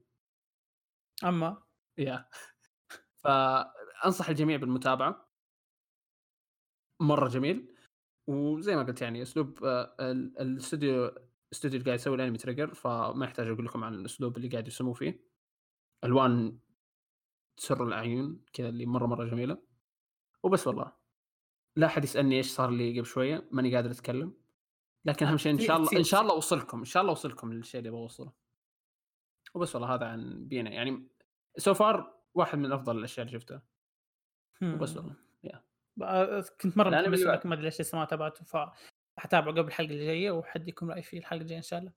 [1.23, 1.63] أما.
[1.97, 2.29] يا.
[3.15, 5.29] فانصح الجميع بالمتابعة.
[7.01, 7.75] مرة جميل.
[8.27, 11.05] وزي ما قلت يعني أسلوب آه، ال- الاستوديو
[11.51, 14.93] الاستوديو اللي قاعد يسوي الأنمي تريجر فما يحتاج أقول لكم عن الأسلوب اللي قاعد يرسموه
[14.93, 15.25] فيه.
[16.03, 16.59] ألوان
[17.57, 19.57] تسر الأعين كذا اللي مرة مرة جميلة.
[20.43, 20.93] وبس والله.
[21.75, 24.42] لا أحد يسألني إيش صار لي قبل شوية ماني قادر أتكلم.
[25.05, 27.79] لكن أهم شيء إن شاء الله إن شاء الله أوصلكم إن شاء الله أوصلكم للشيء
[27.79, 28.33] اللي أبغى أوصله.
[29.53, 30.69] وبس والله هذا عن BNA.
[30.69, 31.07] يعني
[31.57, 33.61] so far واحد من أفضل الأشياء اللي شفتها.
[34.63, 35.15] وبس والله
[35.99, 40.05] بقى- كنت مرة متحمس لكن ما أدري ليش لسه ما تابعته فحتابعه قبل الحلقة اللي
[40.05, 41.91] جاية وحديكم رايي في الحلقة الجاية إن شاء الله.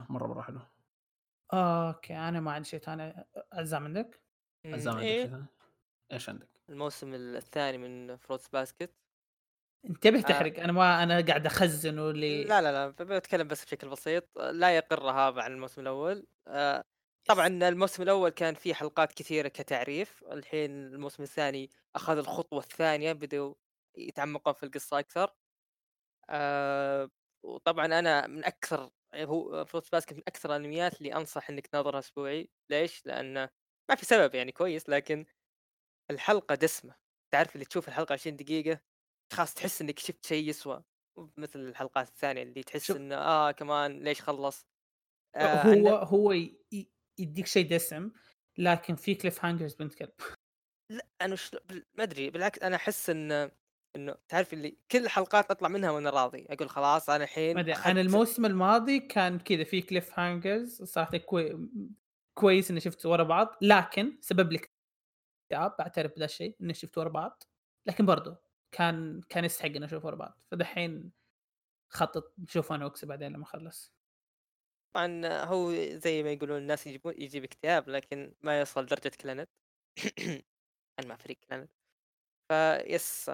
[0.00, 0.60] مرة مرة حلو.
[1.52, 4.20] okay أنا ما عندي شيء ثاني عزام عندك؟
[4.66, 5.22] عزام عندك إيه.
[5.22, 5.46] شيء ثاني؟
[6.12, 8.94] إيش عندك؟ الموسم الثاني من Fruits Basket
[9.84, 10.22] انتبه آه.
[10.22, 14.38] تحرق أنا ما أنا قاعد اخزن واللي لا لا لا بتكلم بس بشكل بسيط.
[14.38, 16.26] لا يقرها عن الموسم الأول.
[16.48, 16.84] آه،
[17.28, 20.24] طبعا الموسم الأول كان فيه حلقات كثيرة كتعريف.
[20.32, 23.54] الحين الموسم الثاني أخذ الخطوة الثانية بدأوا
[23.96, 25.34] يتعمقون في القصة أكثر.
[26.30, 27.10] آه،
[27.44, 32.50] وطبعا أنا من أكثر هو فروت باسكت من أكثر الأنميات اللي أنصح إنك تناظرها أسبوعي.
[32.70, 33.48] ليش؟ لأنه
[33.90, 35.26] ما في سبب يعني كويس لكن
[36.10, 36.94] الحلقة دسمة.
[37.32, 38.80] تعرف اللي تشوف الحلقة 20 دقيقة؟
[39.34, 40.82] خلاص تحس إنك شفت شيء يسوى
[41.36, 44.66] مثل الحلقات الثانية اللي تحس إنه آه كمان ليش خلص؟
[45.36, 46.32] آه هو عندك- هو
[47.20, 48.10] يديك شيء دسم
[48.58, 50.12] لكن في cliff hangers بنت كلب.
[50.92, 51.58] لا أنا شل...
[51.94, 53.50] ما أدري بالعكس أنا أحس إن
[53.96, 58.00] إنه تعرف اللي كل الحلقات أطلع منها وأنا راضي أقول خلاص أنا الحين أخذت- أنا
[58.00, 61.68] الموسم الماضي كان كذا في cliff hangers صراحة كوي...
[62.38, 67.08] كويس إني شفت ورا بعض لكن سبب لي اكتئاب بعترف بهذا الشيء إني شفت ورا
[67.08, 67.42] بعض
[67.88, 68.34] لكن برضو
[68.74, 70.40] كان كان يستحق اني أشوف ورا بعض.
[70.50, 71.12] فدحين
[71.92, 73.94] خطط نشوف أنا واكسب بعدين لما أخلص.
[74.94, 79.50] طبعا هو زي ما يقولون الناس يجيبون يجيب اكتئاب لكن ما يوصل درجة Clannad
[80.98, 81.70] أنا مع فريق Clannad
[82.48, 83.30] فيس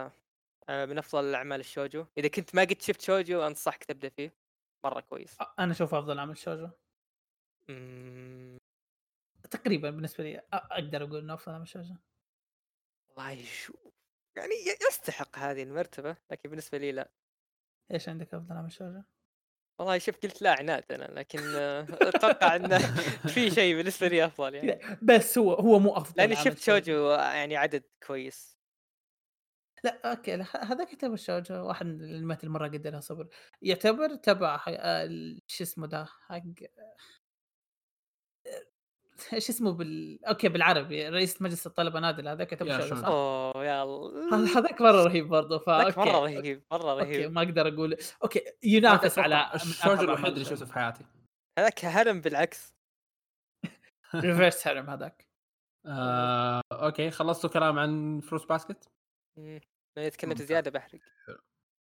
[0.68, 2.06] آه، من أفضل الاعمال الشوجو.
[2.18, 4.34] إذا كنت ما قد شفت شوجو أنصحك تبدأ فيه.
[4.84, 5.38] مرة كويس.
[5.58, 6.70] أنا أشوف أفضل عمل شوجو
[9.50, 11.94] تقريبا بالنسبة لي أقدر أقول إنه أفضل عمل شوجو
[13.08, 13.72] والله شو
[14.36, 14.54] يعني
[14.88, 17.10] يستحق هذه المرتبة لكن بالنسبة لي لا.
[17.92, 19.02] إيش عندك أفضل عمل شوجو؟
[19.78, 21.38] والله شوف قلت لا عناد أنا لكن
[22.02, 22.78] أتوقع انه
[23.34, 24.98] في شيء بالنسبة لي أفضل يعني.
[25.02, 28.60] بس هو هو مو أفضل لاني شفت شوجو يعني عدد كويس.
[29.84, 33.28] لا okay لا، ه- هذاك يعتبر شوجو واحد من الانميات اللي مرة قد لها صبر.
[33.62, 34.64] يعتبر تبع
[35.46, 36.42] شو اسمه ده حق
[39.44, 42.80] شو اسمه بال أوكي بالعربي رئيس مجلس الطلبة نادل هذاك يعتبر يا.
[42.80, 43.84] صح؟ أوه يا هذا-
[44.34, 48.44] الله هذاك مرة رهيب برضه فا مرة رهيب مرة أوكي رهيب ما أقدر أقول أوكي
[48.62, 49.50] ينافس على
[49.84, 51.04] أربع الوحيد اللي شفته في حياتي
[51.58, 52.74] هذاك هرم بالعكس
[54.14, 55.26] ريفرس هرم هذاك
[55.86, 58.88] آه، أوكي خلصتوا كلام عن فروت باسكت.
[59.98, 60.42] لو تكلمت.
[60.42, 61.00] زيادة بحرق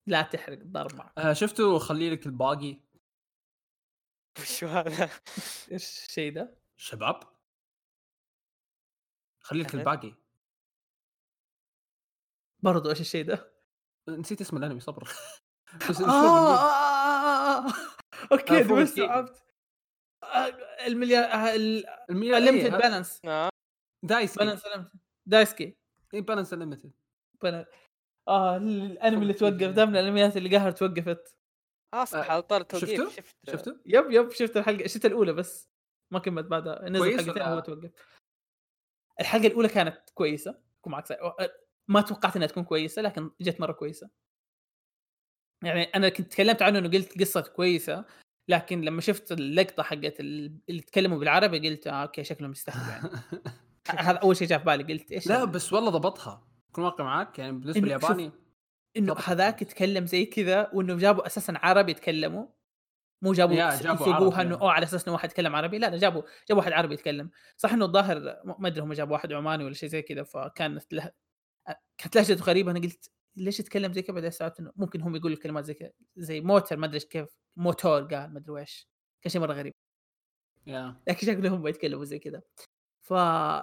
[0.08, 2.80] لا تحرق ضرب آه، شفتوا خلي لك الباقي
[4.40, 5.04] وشو هذا؟
[5.72, 7.20] إيش الشيء ده؟ شباب.
[9.40, 9.80] خلي لك أها.
[9.80, 10.14] الباقي.
[12.62, 13.52] برضو إيش الشيء ده؟
[14.08, 15.02] نسيت اسم الأنمي صبر.
[15.90, 17.72] بس آه, آه, آه.
[18.32, 19.42] أوكي فوق استوعبت
[20.22, 20.46] آه،
[20.86, 23.20] المليار ال- المياه الليمتد إيه، بالانس.
[24.04, 24.62] دايسكي بالانس
[25.26, 25.76] دايسكي
[26.14, 26.92] اي بالانس ليمتد
[28.28, 31.36] آه الأنمي اللي توقف ده من الأنميات اللي قهر توقفت.
[31.94, 32.90] آه، على طار التوقيف.
[32.90, 35.68] شفته؟ شفت شفتوا؟ يب يب شفت الحلقة شفت الأولى بس.
[36.10, 37.90] ما كملت بعدها نزل حلقتين؟ هو توقف
[39.20, 41.20] الحلقة الأولى كانت كويسة أكون معك صريح.
[41.88, 44.10] ما توقعت إنها تكون كويسة لكن جت مرة كويسة
[45.64, 48.04] يعني أنا كنت تكلمت عنه إنه قلت قصة كويسة
[48.48, 53.10] لكن لما شفت اللقطة حقت ال- اللي تكلموا بالعربي قلت آه أوكي شكلهم يستحقوا يعني
[54.08, 57.04] هذا أول شيء جاء في بالي قلت إيش لا ال- بس والله ضبطها اكون واقع
[57.04, 58.30] معاك يعني بالنسبة للياباني
[58.96, 59.14] إنه.
[59.24, 62.46] هذاك يتكلم زي كذا وإنه جابوا أساسا عرب يتكلموا
[63.22, 64.60] مو جابوا يسوقوها عرب، إنه.
[64.60, 65.78] أوه على أساس إنه واحد يتكلم عربي.
[65.78, 67.30] لا لا جابوا جابوا واحد عربي يتكلم.
[67.56, 71.12] صح إنه الظاهر ما أدري هم جابوا واحد عماني ولا شيء زي كذا فكانت له
[71.98, 72.70] كانت لهجته غريبة.
[72.70, 75.90] أنا قلت ليش يتكلم زي كذا؟ بعدين استوعبت إنه ممكن هم يقولوا كلمات زي كذا
[76.16, 78.88] زي موتر ما أدري كيف موتور قال ما أدري ويش
[79.22, 79.74] كان شيء مرة غريب.
[80.66, 81.02] يا.
[81.08, 82.42] لكن شكلهم يتكلموا زي كذا.
[83.02, 83.12] ف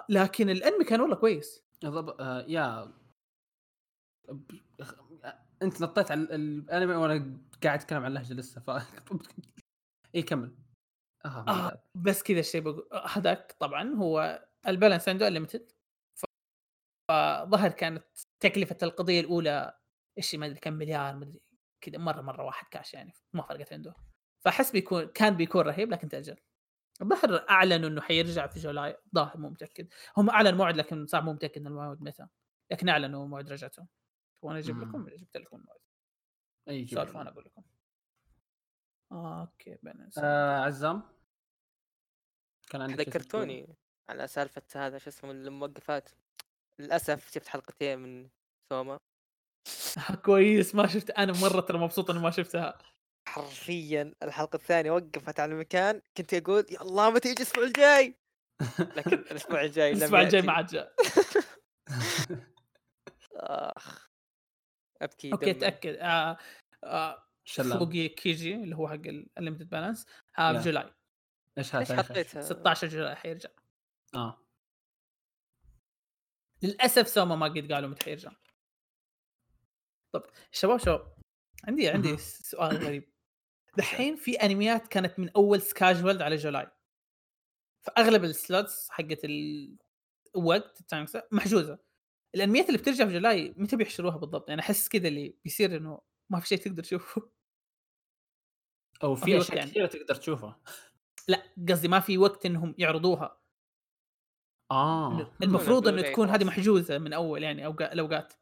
[0.10, 1.64] لكن الأنمي كان والله كويس.
[1.86, 2.22] ضب...
[2.22, 2.94] آه يا.
[5.62, 8.70] انت نطيت على ال- الانمي وأنا قاعد اتكلم عن اللهجة لسه ف
[10.16, 10.56] اي كمل.
[11.26, 15.72] آه, آه بس كذا الشيء بقول هذاك طبعا هو ال balance عنده limited
[17.12, 18.04] فظهر كانت
[18.40, 19.78] تكلفة القضية الأولى
[20.18, 21.42] إيش ما أدري كم مليار ما أدري
[21.82, 23.96] كذا مرة مرة واحد كاش يعني ما فرقت عنده.
[24.46, 26.38] فأحس بيكون كان بيكون رهيب لكن تأجل.
[27.02, 29.88] الظاهر أعلنوا إنه حيرجع في July ظاهر مو متأكد.
[30.18, 32.28] هم اعلنوا موعد لكن صعب مو متأكد الموعد متى.
[32.72, 33.88] لكن أعلنوا موعد رجعته.
[34.42, 34.82] وأنا أجيب.
[34.82, 35.80] لكم جبت لكم الموعد
[36.70, 37.18] أي جيب سولف لي.
[37.18, 37.64] وأنا أقول لكم.
[39.12, 41.04] okay balance آه عزام؟
[42.70, 43.76] كان عندك؟ ذكرتوني
[44.10, 46.10] على سالفة هذا شو اسمه الموقفات
[46.80, 48.30] للأسف شفت حلقتين من
[48.74, 48.98] سوما.
[50.26, 52.78] كويس ما شفت أنا مرة ترى مبسوط إني ما شفتها.
[53.28, 58.16] حرفيا الحلقة الثانية وقفت على مكان كنت أقول يا الله متى يجي الأسبوع الجاي.
[58.80, 60.42] لكن الأسبوع الجاي الأسبوع الجاي.
[60.42, 60.94] ما عاد جاء.
[63.36, 64.08] آخ.
[65.02, 65.54] ابكي okay دمي.
[65.54, 65.96] تأكد.
[65.96, 66.38] آه
[66.84, 69.02] آه فوقي كيجي اللي هو حق
[69.38, 70.06] ال limited balance
[70.40, 70.54] آه.
[70.54, 70.94] في July.
[71.58, 73.50] إيش؟ حطيتها 16 July حيرجع.
[74.16, 74.44] آه.
[76.64, 78.32] للأسف سوما ما قد قالوا متى حيرجع.
[80.12, 81.18] طب شباب شباب
[81.64, 82.18] عندي عندي.
[82.18, 83.10] سؤال غريب.
[83.78, 86.68] دحين في أنميات كانت من أول scheduled على July.
[87.82, 89.20] فأغلب ال slots حقت
[90.36, 91.87] الوقت ال time محجوزة.
[92.38, 96.40] الأنميات اللي بترجع في July متى بيحشروها بالضبط؟ يعني أحس كذا اللي بيصير إنه ما
[96.40, 97.22] في شيء تقدر تشوفه.
[99.04, 99.72] أو في اشياء يعني.
[99.72, 100.60] كثيره تقدر تشوفها.
[101.28, 103.42] لا قصدي ما في وقت إنهم يعرضوها.
[104.72, 105.32] آه.
[105.44, 106.44] المفروض إنه تكون هذه.
[106.44, 108.34] محجوزة من أول يعني اوقات الاوقات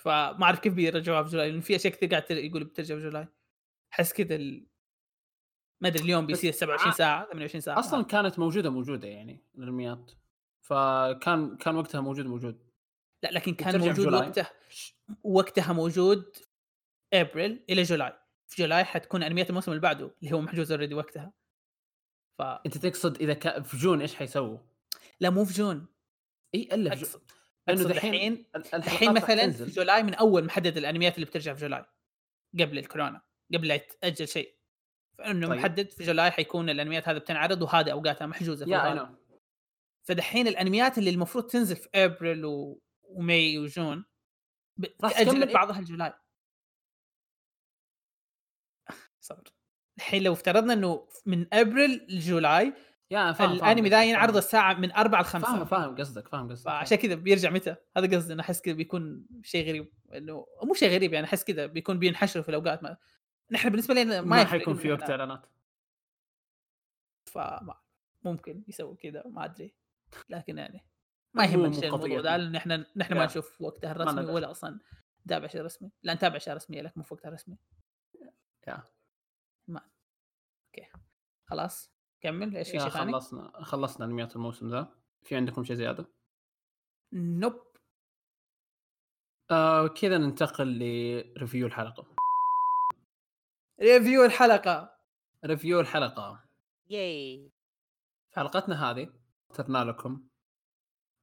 [0.00, 3.28] فما أعرف كيف بيرجعوها في July لأن في أشياء كثير قاعد يقولوا بترجع في July.
[3.92, 4.66] أحس كذا ال...
[5.82, 10.12] ما أدري اليوم بيصير 27 ع- ساعة 28 ساعة أصلا كانت موجودة موجودة يعني الأنميات.
[10.62, 12.58] فكان كان وقتها موجود موجود
[13.22, 14.20] لا لكن كان موجود July.
[14.20, 14.50] وقتها
[15.22, 16.36] وقتها موجود
[17.12, 18.12] ابريل إلى July
[18.48, 21.32] في July حتكون أنميات الموسم اللي بعده اللي هو محجوز already وقتها
[22.38, 24.58] ف أنت تقصد إذا كان في June إيش حيسووا؟
[25.20, 25.86] لا مو في June
[26.54, 27.22] إي إلا في June
[27.66, 29.50] لأنه أقصد دحين الحين الحين مثلا.
[29.50, 31.84] في July من أول محدد الأنميات اللي بترجع في July
[32.60, 33.20] قبل الكورونا
[33.54, 34.54] قبل لا يتأجل شيء
[35.18, 35.58] فإنه طيب.
[35.58, 38.94] محدد في July حيكون الأنميات هذه بتنعرض وهذا أوقاتها محجوزة في.
[38.94, 39.21] No
[40.02, 42.80] فدحين الأنميات اللي المفروض تنزل في ابريل و...
[43.02, 44.04] و May و June
[45.02, 46.12] راح تكمل؟ بعضها ل July
[49.20, 49.52] صبر
[49.96, 52.74] الحين لو افترضنا إنه من April ل July
[53.10, 54.36] yeah فاهم الأنمي ذا ينعرض.
[54.36, 58.16] الساعة من 4 ل 5 فاهم فاهم قصدك فاهم قصدك فعشان كذا بيرجع متى؟ هذا
[58.16, 61.98] قصدي أنا أحس كذا بيكون شيء غريب إنه مو شيء غريب يعني أحس كذا بيكون
[61.98, 62.96] بينحشروا في الأوقات ما.
[63.50, 65.46] نحن بالنسبة لنا ما, ما حيكون في وقت اعلانات
[67.26, 67.74] فما
[68.24, 69.74] ممكن يسووا كذا ما أدري.
[70.28, 70.84] لكن يعني
[71.34, 72.20] ما مو شيء الموضوع.
[72.20, 73.24] ده لأن إحنا نحن ما.
[73.24, 74.24] نشوف وقتها الرسمي.
[74.24, 74.80] ولا أصلا
[75.26, 77.58] نتابع شيء رسمي لا نتابع اشياء رسميه لك مو في وقتها رسمي
[78.68, 78.82] yeah.
[79.68, 79.80] ما
[80.66, 80.88] okay
[81.46, 86.06] خلاص كمل إيش في شيء ثاني؟ خلصنا خلصنا أنميات الموسم ذا في عندكم شيء زيادة؟
[87.12, 87.72] nope
[89.50, 92.06] آه كذا ننتقل ل review الحلقة
[93.80, 94.98] ريفيو الحلقة
[95.44, 96.44] ريفيو الحلقة
[96.90, 97.50] ياي
[98.30, 99.21] في حلقتنا هذه
[99.52, 100.28] اخترنا لكم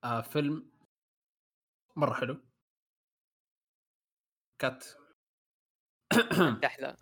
[0.03, 0.71] آه فيلم
[1.95, 2.37] مرة حلو.
[4.59, 4.85] Cut.
[6.65, 6.95] أحلى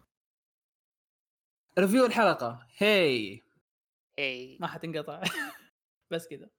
[1.79, 2.67] review الحلقة.
[2.77, 3.41] هي
[4.19, 5.21] هي ما حتنقطع.
[6.11, 6.49] بس كذا.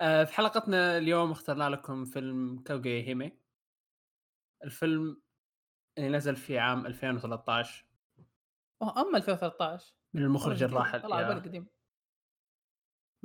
[0.00, 3.38] آه في حلقتنا اليوم اخترنا لكم فيلم كاوغي هيمي.
[4.64, 5.22] الفيلم
[5.98, 7.86] اللي نزل في عام 2013
[8.82, 11.75] أوه، اما 2013 من المخرج الراحل طلع قديم.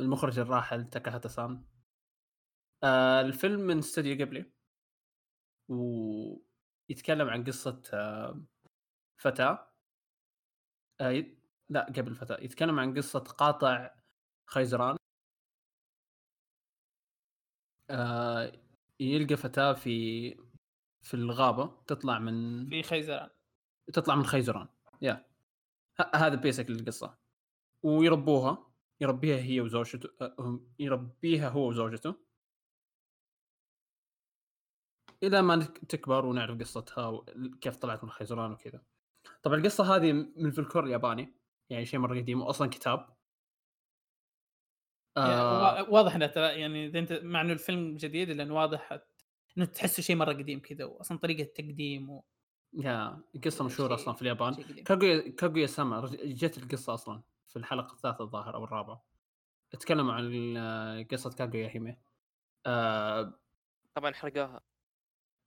[0.02, 1.64] المخرج الراحل تاكاهاتا سان
[2.84, 4.52] آه الفيلم من استوديو قبلي.
[5.70, 8.42] ويتكلم عن قصة آه
[9.18, 9.72] فتاة.
[11.02, 11.38] آه ي-
[11.70, 12.38] لا قبل فتاة.
[12.42, 13.96] يتكلم عن قصة قاطع
[14.48, 14.98] خيزران.
[17.90, 18.52] آه
[19.00, 20.30] يلقى فتاة في
[21.02, 23.30] في الغابة تطلع من في خيزران.
[23.94, 24.68] تطلع من خيزران.
[25.02, 25.26] يا
[26.02, 27.18] ه- هذا بيسك القصة.
[27.84, 28.71] ويربوها.
[29.02, 30.10] يربيها هي وزوجته
[30.80, 32.16] يربيها هو وزوجته.
[35.24, 38.82] إلى ما تكبر ونعرف قصتها وكيف طلعت من خيزران وكذا.
[39.44, 41.34] طبعا القصة هذه من الفلكلور الياباني
[41.70, 43.18] يعني شيء مرة قديم واصلا كتاب.
[45.18, 45.62] يعني آه.
[45.62, 49.00] وا- واضح إنه ترى يعني إذا أنت مع إنه الفيلم جديد لأنه واضح
[49.58, 52.24] إنه تحسه شيء مرة قديم كذا واصلا طريقة التقديم و...
[52.74, 54.54] يا قصة مشهورة شيء- أصلا في اليابان.
[54.84, 57.22] كاغويا كاغويا سما جت القصة أصلا.
[57.52, 59.06] في الحلقة الثالثة الظاهر أو الرابعة.
[59.80, 61.98] تكلموا عن ال- قصة كاغويا هيمي
[62.66, 63.40] آه
[63.96, 64.62] طبعا حرقوها.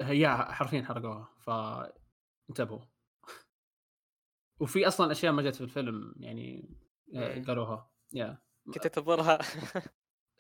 [0.02, 2.84] هي حرفيا حرقوها فانتبهوا.
[4.61, 6.74] وفي أصلا أشياء ما جت في الفيلم يعني
[7.14, 7.44] آه، مم.
[7.44, 7.90] قالوها.
[8.12, 8.38] يا.
[8.66, 9.38] كنت تنتظرها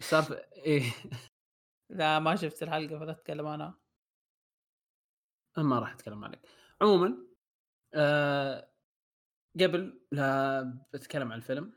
[0.00, 0.34] السالفه
[0.66, 0.82] إيه.
[1.90, 3.74] لا ما شفت الحلقة فلا أتكلم أنا
[5.56, 6.40] ما راح أتكلم عليك.
[6.82, 7.26] عموما
[7.94, 8.73] آه
[9.60, 11.72] قبل لا بتكلم عن الفيلم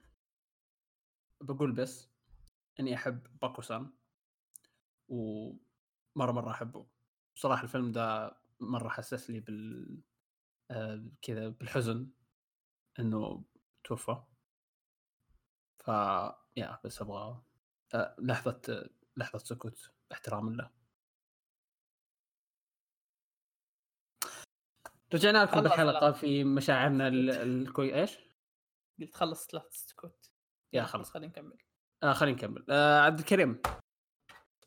[1.42, 2.10] بقول بس
[2.80, 3.94] إني أحب باكو سان
[5.10, 6.88] ومره مرة أحبه.
[7.36, 9.98] صراحة الفيلم ده مرة حسس لي بال
[10.72, 12.10] آه كذا بالحزن
[13.00, 13.44] إنه
[13.84, 14.24] توفى.
[15.78, 15.88] ف
[16.58, 17.44] يا بس أبغى
[17.94, 20.77] آه لحظة لحظة سكوت احتراما له.
[25.14, 26.12] رجعنا لكم خلص بالحلقة.
[26.12, 28.18] في مشاعرنا ال- الكوي إيش؟
[29.00, 30.32] قلت خلص ثلاث سكوت.
[30.74, 31.58] يا خلاص خلينا نكمل.
[32.04, 32.66] آه خلينا نكمل.
[32.70, 33.62] آه عبد الكريم.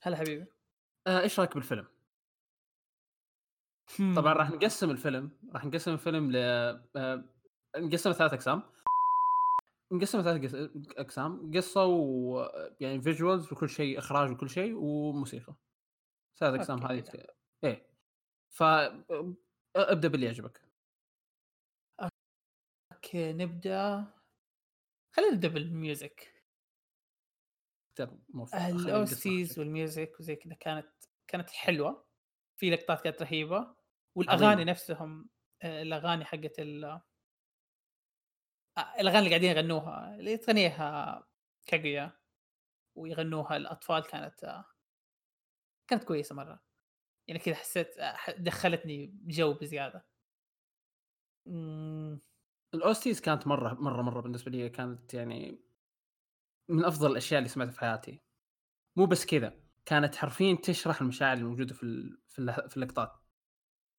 [0.03, 0.47] هلا حبيبي.
[1.07, 1.86] آه إيش رأيك بالفيلم؟
[4.16, 5.30] طبعا راح نقسم الفيلم.
[5.55, 7.24] راح نقسم الفيلم ل آه،
[7.76, 8.62] نقسمه ثلاث أقسام.
[9.93, 11.51] نقسمه ثلاث قس- أقسام.
[11.55, 12.41] قصة و
[12.80, 15.55] يعني visuals وكل شيء إخراج وكل شيء وموسيقى.
[16.38, 17.05] ثلاث أقسام هذه
[17.64, 17.86] إيه.
[18.51, 18.62] ف
[19.76, 20.60] أبدأ باللي يعجبك.
[22.92, 24.04] Okay نبدأ.
[25.12, 26.44] خلينا نبدأ بال music.
[28.52, 29.60] خلي القصة ال OSTs أحسن.
[29.61, 30.88] وال music وزي كذا كانت
[31.28, 32.06] كانت حلوة.
[32.56, 33.76] في لقطات كانت رهيبة.
[34.14, 34.70] والأغاني عظيمة.
[34.70, 35.30] نفسهم
[35.62, 36.84] آه، الأغاني حقت ال-
[38.78, 41.26] آه، الأغاني اللي قاعدين يغنوها اللي تغنيها
[41.66, 42.20] كاغويا
[42.96, 44.64] ويغنوها الأطفال كانت آه،
[45.90, 46.60] كانت كويسة مرة.
[47.31, 50.07] يعني كذا حسيت آه، دخلتني جو بزيادة.
[52.74, 55.61] ال OSTs كانت مرة مرة مرة بالنسبة لي كانت يعني
[56.68, 58.20] من أفضل الأشياء اللي سمعتها في حياتي.
[58.97, 63.12] مو بس كذا كانت حرفيا تشرح المشاعر الموجودة في ال- في في اللقطات.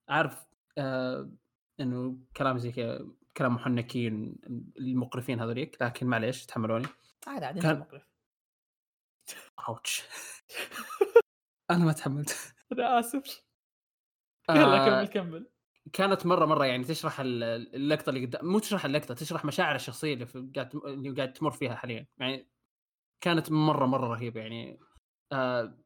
[0.10, 0.46] عارف
[0.78, 1.32] آه
[1.80, 3.08] إنه كلام زي كذا
[3.38, 4.36] كلام محنكين
[4.80, 6.88] المقرفين هذوليك لكن معليش تحملوني.
[7.28, 8.08] عادي عادي كان- مقرف.
[9.70, 10.04] Ouch
[11.72, 12.54] أنا ما تحملت.
[12.74, 13.43] أنا آسف.
[14.49, 15.49] يلا آه، كمل كمل.
[15.93, 17.43] كانت مرة مرة يعني تشرح ال-
[17.76, 21.76] اللقطة اللي قدام مو تشرح اللقطة تشرح مشاعر الشخصية اللي قاعد اللي قاعد تمر فيها
[21.76, 22.07] حاليا.
[22.17, 22.51] يعني
[23.22, 24.80] كانت مرة مرة رهيبة يعني.
[25.32, 25.78] آه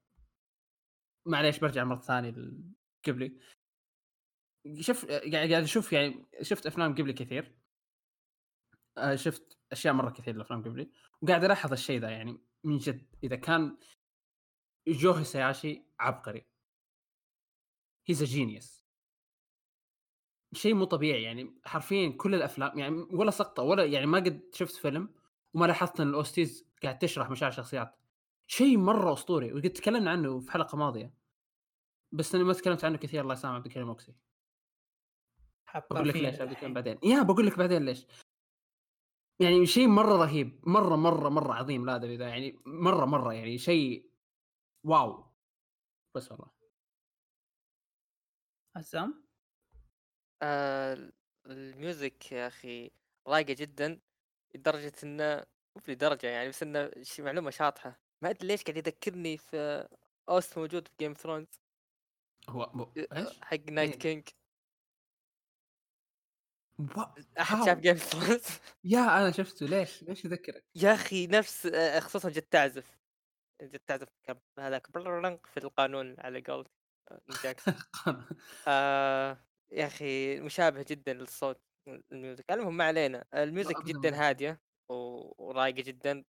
[1.28, 2.34] معليش برجع مرة ثانية
[3.08, 3.40] قبلي.
[4.80, 7.56] شوف قاعد قاعد أشوف يعني شفت أفلام قبلي كثير.
[8.98, 10.92] آه شفت أشياء مرة كثير الافلام قبلي.
[11.22, 13.08] وقاعد ألاحظ الشيء ذا يعني من جد.
[13.24, 13.78] إذا كان
[14.88, 16.46] جو هيساياشي عبقري.
[18.06, 18.86] he's a genius
[20.54, 24.76] شيء مو طبيعي يعني حرفيا كل الأفلام يعني ولا سقطة ولا يعني ما قد شفت
[24.76, 25.14] فيلم
[25.54, 27.96] وما لاحظت إن ال OSTs قاعد تشرح مشاعر شخصيات
[28.48, 31.14] شيء مرة أسطوري وقد تكلمنا عنه في حلقة ماضية.
[32.12, 34.16] بس أنا ما تكلمت عنه كثير الله يسامح عبد الكريم أوكسي.
[35.92, 36.74] بقول لك ليش عبد الكريم الحين.
[36.74, 37.00] بعدين.
[37.04, 38.08] yeah بقول لك بعدين ليش.
[39.40, 44.10] يعني شيء مرة رهيب مرة مرة مرة عظيم لا ذا يعني مرة مرة يعني شيء
[44.84, 45.26] Wow.
[46.16, 46.55] بس والله.
[48.76, 49.24] عزام
[50.42, 51.12] آه
[51.46, 52.92] ال music يا أخي
[53.28, 54.00] رايقة جدا
[54.56, 55.46] لدرجة إنه
[55.76, 59.88] مو لدرجه يعني بس إنه شي معلومة شاطحة ما أدري ليش قاعد يذكرني في
[60.30, 61.48] OST موجود في Game of Thrones
[62.50, 64.00] هو هو- إيش؟ حق Night إيه.
[64.00, 64.24] King
[67.40, 68.44] أحد؟ شاف جيم ثرونز
[68.84, 72.98] يا أنا شفته ليش؟ ليش يذكرك؟ يا أخي نفس آه، خصوصا جت تعزف
[73.62, 74.10] جت تعزف
[74.60, 74.88] هذاك
[75.48, 76.75] في القانون على قولت آه،
[77.44, 77.74] جاكسون
[78.68, 79.38] آه
[79.72, 81.62] يا أخي مشابه جدا للصوت
[82.12, 82.52] ال music.
[82.52, 83.26] المهم ما علينا.
[83.34, 86.24] ال music جدا هادية و- ورايقة جدا.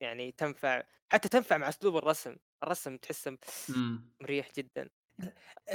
[0.00, 2.36] يعني تنفع حتى تنفع مع أسلوب الرسم.
[2.62, 3.38] الرسم تحسه
[3.76, 4.14] أمم.
[4.22, 4.90] مريح جدا.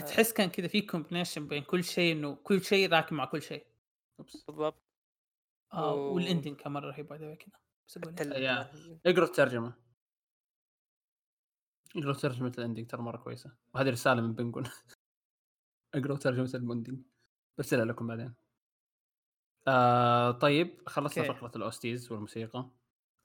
[0.07, 3.67] تحس كان كذا في combination بين كل شيء إنه كل شيء راكب مع كل شيء.
[4.47, 4.83] بالضبط.
[5.73, 6.11] آه أوه.
[6.11, 7.59] وال ending كان مرة رهيب باي كذا.
[7.87, 8.37] بس أقول حتى إيه.
[8.37, 8.71] ال- يا.
[9.05, 9.73] اقرأ الترجمة.
[11.95, 13.51] اقرا ترجمة الاندنج ترى مرة كويسة.
[13.73, 14.63] وهذه رسالة من بنجون
[15.95, 16.99] اقرا ترجمة الموندنج
[17.57, 18.33] برسلها لكم بعدين.
[19.67, 21.39] آه طيب خلصنا أوكي.
[21.39, 22.59] فقرة الأوستيز والموسيقى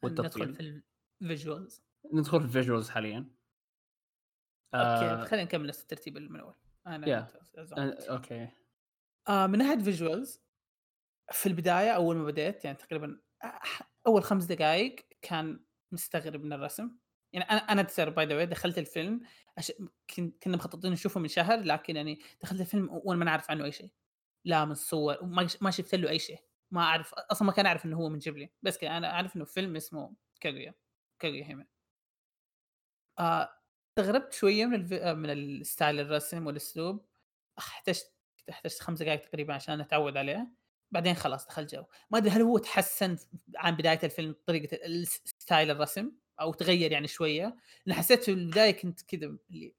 [0.05, 0.83] ندخل والتطبيل في
[1.23, 3.19] الفيجوالز ندخل في الفيجوالز حاليا.
[4.75, 6.55] أوكي آه خلينا نكمل نفس الترتيب من أول.
[6.87, 7.29] أنا.
[7.79, 8.49] آه، أوكي.
[9.29, 10.41] آه من ناحية visuals
[11.33, 13.21] في البداية أول ما بديت يعني تقريبا
[14.07, 15.61] أول خمس دقائق كان
[15.93, 16.97] مستغرب من الرسم.
[17.37, 19.21] يعني أنا أنا ترى by the way دخلت الفيلم
[19.59, 19.73] أش...
[20.17, 20.33] كن...
[20.43, 23.91] كنا مخططين نشوفه من شهر لكن يعني دخلت الفيلم وأنا ما نعرف عنه أي شيء.
[24.45, 26.39] لا من وما ما شفت له أي شيء.
[26.71, 29.45] ما أعرف أصلا ما كان أعرف إنه هو من جبلي بس كان أنا أعرف إنه
[29.45, 30.75] فيلم اسمه كاغويا
[31.19, 31.67] كاغويا hime
[33.19, 33.51] آه
[33.99, 34.93] استغربت شوية من الف...
[34.93, 37.07] آه، من ال style الرسم والأسلوب.
[37.59, 38.13] احتجت
[38.51, 40.49] احتجت خمس دقائق تقريبا عشان أتعود عليه.
[40.91, 43.17] بعدين خلاص دخل جو ما أدري هل هو تحسن
[43.57, 47.57] عن بداية الفيلم طريقة ال- style الرسم؟ أو تغير يعني شوية
[47.87, 49.75] لأن حسيت في البداية كنت كذا اللي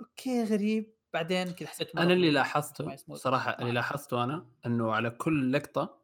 [0.00, 2.30] okay غريب بعدين كذا حسيت أنا اللي.
[2.30, 2.96] لاحظته.
[3.14, 6.02] صراحة اللي لاحظته أنا إنه على كل لقطة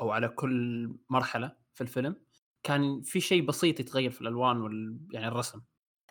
[0.00, 2.16] أو على كل مرحلة في الفيلم
[2.62, 5.62] كان في شيء بسيط يتغير في الألوان وال يعني الرسم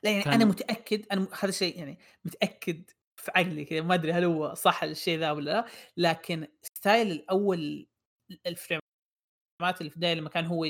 [0.04, 4.12] لا يعني كان- أنا متأكد أنا هذا الشيء يعني متأكد في عقلي كذا ما أدري
[4.12, 5.66] هل هو صح الشيء ذا ولا لا
[5.98, 7.88] لكن style الأول
[8.48, 8.82] الفريمات
[9.62, 10.66] اللي في البداية لما كان هو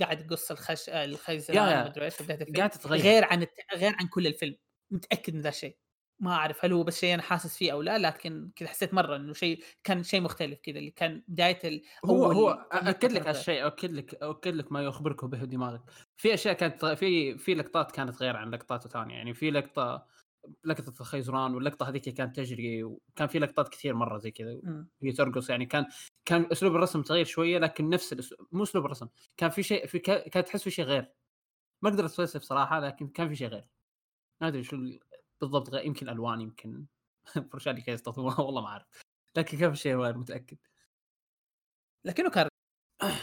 [0.00, 3.02] قاعد يقص الخش إيش في بدايه الفيلم قاعد تتغير.
[3.02, 3.52] غير عن الت...
[3.74, 4.56] غير عن كل الفيلم.
[4.90, 5.76] متأكد من ذا الشيء
[6.20, 9.16] ما أعرف هل هو بس شيء أنا حاسس فيه أو لا لكن كذا حسيت مرة
[9.16, 11.82] إنه شيء كان شيء مختلف كذا اللي كان بداية ال...
[12.04, 15.80] هو هو اكد لك هالشيء اكد لك اكد لك ما يخبرك به دماغك
[16.16, 20.06] في أشياء كانت في في لقطات كانت غير عن لقطات ثانية يعني في لقطة
[20.64, 24.60] لقطة الخيزران واللقطة هذيك كانت تجري وكان في لقطات كثير مرة زي كذا.
[25.02, 25.86] هي ترقص يعني كان
[26.24, 29.98] كان أسلوب الرسم تغير شوية لكن نفس الاسلوب مو أسلوب الرسم كان في شيء في
[29.98, 31.12] كا- كانت تحس في شيء غير.
[31.82, 33.68] ما أقدر أتفلسف صراحة لكن كان في شيء غير.
[34.40, 35.00] ما أدري شو ال-
[35.40, 36.86] بالضبط غير يمكن ألوان يمكن
[37.64, 38.86] كانوا يستخدموها والله ما أعرف.
[39.36, 40.58] لكن كان في شيء غير متأكد.
[42.04, 42.48] لكنه كان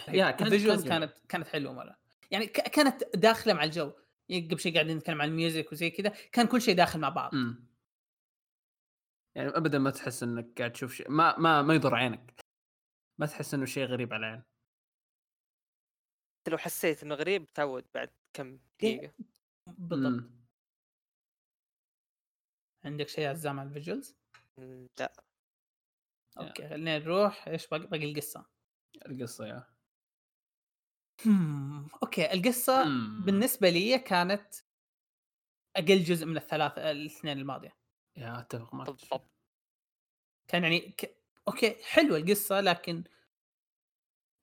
[0.08, 0.84] yeah كان كان جميل.
[0.90, 1.98] كانت كانت حلوة مرة.
[2.32, 3.92] يعني ك- كانت داخلة مع الجو.
[4.30, 7.36] قبل شيء قاعدين نتكلم عن ال music وزي كذا كان كل شيء داخل مع بعض.
[7.36, 7.68] إمم.
[9.36, 12.40] يعني ابدا ما تحس إنك قاعد تشوف شيء ما ما ما يضر عينك.
[13.20, 14.44] ما تحس إنه شيء غريب على العين.
[16.48, 18.98] لو حسيت إنه غريب تعود بعد كم إيه.
[18.98, 19.14] دقيقة.
[19.68, 20.24] بالضبط.
[20.24, 20.38] مم.
[22.86, 24.18] عندك شيء عزام على ال visuals؟
[24.58, 25.24] مم، لأ.
[26.38, 28.46] أوكي خلينا نروح إيش باقي؟ باقي القصة.
[29.06, 29.77] القصة yeah.
[31.26, 32.84] هم، okay القصة.
[33.26, 34.54] بالنسبة لي كانت
[35.76, 37.76] أقل جزء من الثلاث الاثنين الماضية.
[38.18, 38.88] yeah أتفق معك.
[38.88, 39.32] بالضبط.
[40.48, 41.18] كان يعني ك...
[41.48, 43.04] okay حلوة القصة لكن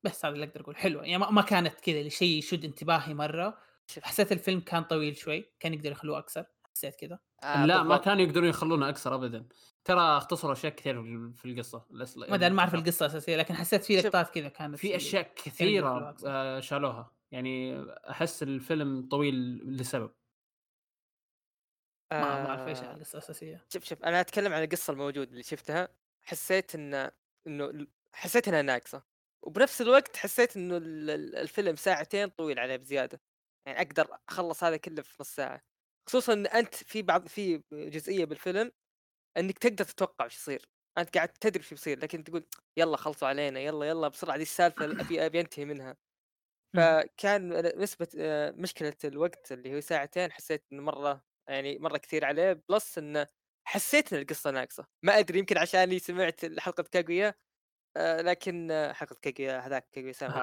[0.04, 1.02] بس هذا اللي أقدر أقول حلوة.
[1.02, 3.58] يعني ما, ما كانت كذا شيء يشد انتباهي مرة.
[3.86, 4.04] شوف.
[4.04, 6.46] حسيت الفيلم كان طويل شوي كان يقدر يخلوه أكثر.
[6.74, 7.18] حسيت كذا.
[7.42, 7.96] آه لا ما.
[7.96, 9.48] كانوا يقدرون يخلونه أكثر ابدا.
[9.84, 11.02] ترى اختصروا أشياء كثير
[11.32, 11.86] في القصة.
[11.90, 16.16] ما أدري ما أعرف القصة الاساسيه لكن حسيت في لقطات كذا كانت في أشياء كثيرة.
[16.26, 17.10] آه، شالوها.
[17.32, 19.34] يعني أحس الفيلم طويل
[19.76, 20.10] لسبب.
[22.12, 23.64] ما ما أعرف إيش آه، القصة الأساسية.
[23.72, 25.88] شوف شوف أنا أتكلم عن القصة الموجودة اللي شفتها.
[26.22, 27.10] حسيت ان
[27.46, 29.02] إنه حسيت إنها ناقصة.
[29.42, 33.20] وبنفس الوقت حسيت إنه ال- ال- الفيلم ساعتين طويل عليه بزيادة.
[33.66, 35.62] يعني أقدر أخلص هذا كله في نص ساعة.
[36.08, 38.72] خصوصا إن أنت في بعض في جزئية بالفيلم
[39.38, 40.70] إنك تقدر تتوقع وش يصير.
[40.98, 42.46] أنت قاعد تدري وش بيصير لكن تقول
[42.78, 45.96] يلا خلصوا علينا يلا يلا بسرعة دي السالفة أبي أبي أنتهي منها.
[46.76, 47.48] فكان
[47.82, 52.98] نسبة آه، مشكلة الوقت اللي هو ساعتين حسيت إنه مرة يعني مرة كثير عليه بلس
[52.98, 53.26] إنه
[53.68, 54.86] حسيت إن القصة ناقصة.
[55.04, 57.34] ما أدري يمكن عشاني سمعت حلقة كاغويا
[57.96, 60.42] آه، لكن آه، حلقة كاغويا هذاك كاغويا سامو.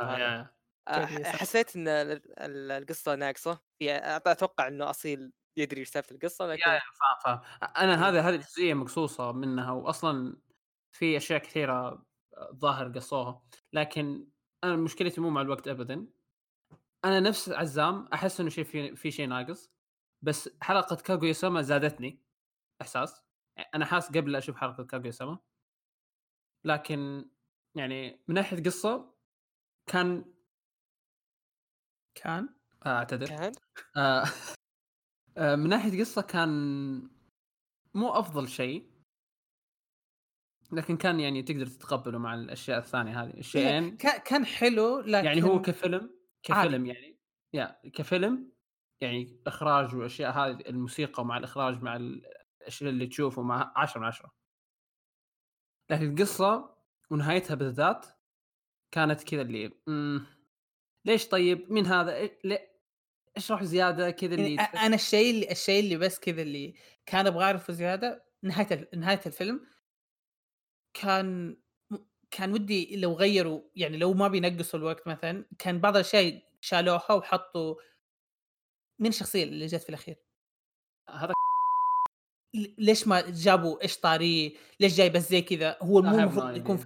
[1.25, 3.61] حسيت إن ال- ال- القصة ناقصة.
[4.31, 6.79] أتوقع إنه أصيل يدري إيش سالفة القصة لكن يا-
[7.25, 7.69] فاهم فاهم.
[7.77, 8.09] أنا إيه.
[8.09, 10.41] هذا هذه الجزئيه مقصوصة منها واصلا
[10.91, 12.05] في أشياء كثيرة
[12.55, 13.41] ظاهر قصوها.
[13.73, 14.27] لكن
[14.63, 16.07] أنا مشكلتي مو مع الوقت ابدا.
[17.05, 19.71] أنا نفس عزام أحس إنه شيء في, في شيء ناقص
[20.21, 22.21] بس حلقة كاغويا سما زادتني
[22.81, 23.23] إحساس.
[23.75, 25.39] أنا حاس قبل أشوف حلقة كاغويا سما
[26.65, 27.29] لكن
[27.75, 29.13] يعني من ناحية قصة
[29.87, 30.25] كان
[32.15, 32.49] كان؟
[32.85, 33.27] آه، أعتذر.
[33.27, 33.51] كان؟
[33.97, 34.25] آه، آه،
[35.37, 36.49] من ناحية قصة كان
[37.93, 38.91] مو أفضل شيء
[40.71, 43.97] لكن كان يعني تقدر تتقبله مع الأشياء الثانية هذه الشيئين.
[43.97, 46.13] كان كان حلو لكن يعني هو كفيلم عادي.
[46.43, 47.19] كفيلم يعني
[47.53, 48.51] يا كفيلم
[49.01, 54.31] يعني إخراج والاشياء هذه الموسيقى مع الإخراج مع الأشياء اللي تشوفه مع 10 من 10
[55.91, 56.77] لكن القصة
[57.09, 58.05] ونهايتها بالذات
[58.93, 60.25] كانت كذا اللي مم
[61.05, 62.70] ليش طيب؟ مين هذا؟ إيه-
[63.37, 66.75] أشرح زيادة كذا اللي يعني أنا الشيء اللي الشيء اللي بس كذا اللي
[67.05, 69.67] كان أبغى أعرفه زيادة نهاية نهاية الفيلم
[70.93, 71.57] كان
[72.31, 77.75] كان ودي لو غيروا يعني لو ما بينقصوا الوقت مثلا كان بعض الأشياء شالوها وحطوا
[78.99, 80.15] من الشخصيه اللي جت في الأخير.
[81.09, 81.33] هذا
[82.77, 86.85] ليش ما جابوا إيش طاريه؟ ليش جاي بس زي كذا؟ هو مو no المفروض يكون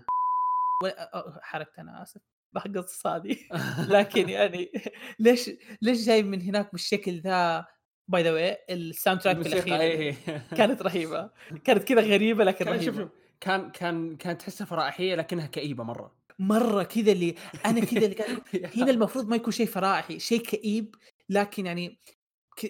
[1.41, 2.21] حركت أنا آسف.
[2.55, 3.37] بقص هذه
[3.95, 4.71] لكن يعني
[5.19, 5.51] ليش
[5.81, 7.65] ليش جاي من هناك بالشكل ذا؟
[8.07, 10.15] by the way ال soundtrack الأخير إيه.
[10.57, 11.29] كانت رهيبة.
[11.63, 12.85] كانت كذا غريبة لكن كان رهيبة.
[12.85, 16.15] شوف كان كان كانت تحسها فرائحيه لكنها كئيبة مرة.
[16.39, 17.35] مرة كذا اللي
[17.65, 18.41] أنا كذا اللي قاعد
[18.77, 20.95] هنا المفروض ما يكون شيء فرائحي شيء كئيب
[21.29, 21.99] لكن يعني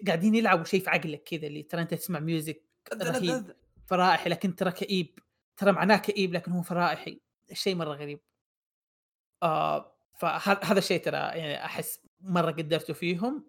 [0.08, 2.64] قاعدين يلعبوا شيء في عقلك كذا اللي ترى أنت تسمع music
[2.94, 3.56] رهيب.
[3.86, 5.20] فرائحي لكن ترى كئيب.
[5.58, 7.22] ترى معناه كئيب لكن هو فرائحي
[7.54, 8.20] شيء مرة غريب.
[9.46, 13.46] آه فهذا الشيء ترى يعني أحس مرة قدرته فيهم.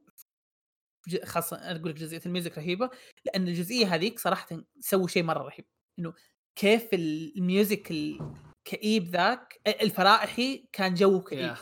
[1.24, 2.90] خاصة أقول لك جزئية ال music رهيبة
[3.24, 4.46] لأن الجزئية هذيك صراحة
[4.80, 5.64] سووا شيء مرة رهيب.
[5.98, 6.14] إنه
[6.56, 11.40] كيف ال music الكئيب ذاك الفرائحي كان جو كئيب.
[11.40, 11.56] yeah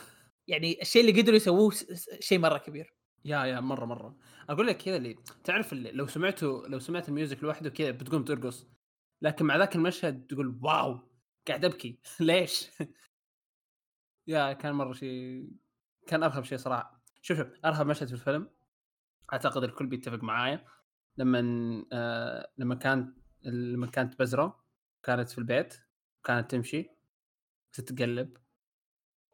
[0.47, 1.73] يعني الشيء اللي قدروا يسووه
[2.19, 2.93] شيء مرة كبير.
[3.25, 4.17] yeah yeah مرة مرة.
[4.49, 8.23] أقول لك كذا اللي تعرف اللي لو سمعته لو سمعت ال music لوحده كذا بتقوم
[8.23, 8.67] ترقص.
[9.21, 10.99] لكن مع ذاك المشهد تقول wow
[11.47, 11.99] قاعد أبكي.
[12.19, 12.69] ليش؟
[14.27, 15.49] yeah كان مرة شيء
[16.07, 17.01] كان أرهب شيء صراحة.
[17.21, 18.49] شوف شوف أرهب مشهد في الفيلم
[19.33, 20.65] أعتقد الكل بيتفق معايا.
[21.17, 21.39] لما
[21.93, 24.65] آه لما كانت لما كانت بزرة
[25.03, 25.81] كانت في البيت
[26.23, 26.89] كانت تمشي
[27.73, 28.37] تتقلب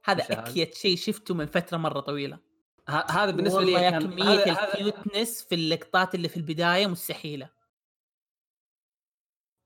[0.03, 0.23] هذا.
[0.39, 2.39] أكيد شيء شفته من فترة مرة طويلة.
[2.87, 7.49] هذا بالنسبة لي كان كميه الكيوتنس في اللقطات اللي في البداية مستحيلة.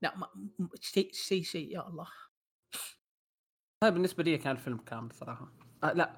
[0.02, 0.30] لا
[0.80, 2.08] شيء شيء شيء يا الله.
[3.86, 5.48] هذا بالنسبة لي كان الفيلم كامل صراحة
[5.84, 6.16] آه لا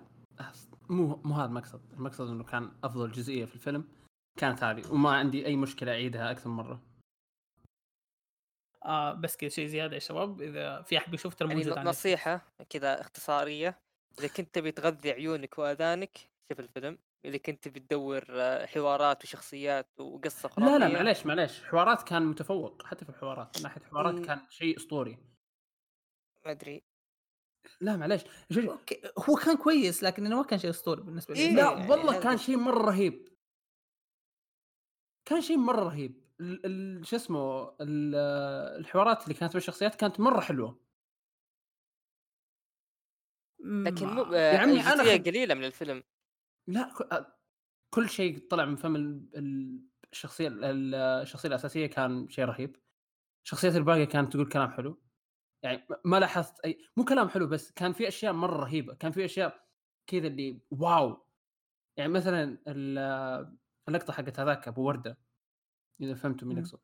[0.88, 1.92] مو مو هذا المقصد.
[1.92, 3.88] المقصد إنه كان أفضل جزئية في الفيلم
[4.38, 6.82] كانت هذه وما عندي أي مشكلة أعيدها أكثر من مرة.
[8.84, 11.78] آه بس كذا شيء زيادة يا شباب إذا في أحد بيشوف ترى يعني موجود ن-
[11.78, 12.06] على نتفلكس.
[12.06, 13.78] نصيحة كذا اختصارية
[14.18, 16.18] إذا كنت تبي تغذي عيونك وآذانك
[16.52, 16.98] شوف الفيلم.
[17.24, 21.64] إذا كنت بتدور آه، حوارات وشخصيات وقصة خرافية لا لا معليش معليش.
[21.64, 23.56] حوارات كان متفوق حتى في الحوارات.
[23.56, 24.18] من ناحية حوارات.
[24.18, 25.18] كان شيء أسطوري.
[26.46, 26.82] ما أدري.
[27.80, 28.22] لا معليش
[28.52, 31.40] شوف- okay هو كان كويس لكن إنه ما كان شيء أسطوري بالنسبة لي.
[31.40, 33.28] إيه، لا يعني والله هذا كان شيء مرة رهيب.
[35.28, 36.28] كان شيء مرة رهيب.
[36.40, 38.14] ال- ال- شو اسمه ال-
[38.80, 40.80] الحوارات اللي كانت بالشخصيات كانت مرة حلوة.
[43.60, 46.02] لكن مو يا عمي أنا الجزئيه خد- قليلة من الفيلم.
[46.68, 47.34] لا ك-
[47.94, 49.82] كل شيء طلع من فم ال- ال-
[50.12, 52.76] الشخصية ال- الشخصية الأساسية كان شيء رهيب.
[53.44, 55.02] الشخصيات الباقيه كانت تقول كلام حلو.
[55.62, 59.24] يعني ما لاحظت أي مو كلام حلو بس كان في أشياء مرة رهيبة كان في
[59.24, 59.68] أشياء
[60.06, 61.26] كذا اللي واو.
[61.96, 63.58] يعني مثلا ال-
[63.88, 65.18] اللقطة حقت هذاك أبو وردة
[66.00, 66.58] إذا فهمتوا مين.
[66.58, 66.80] اقصد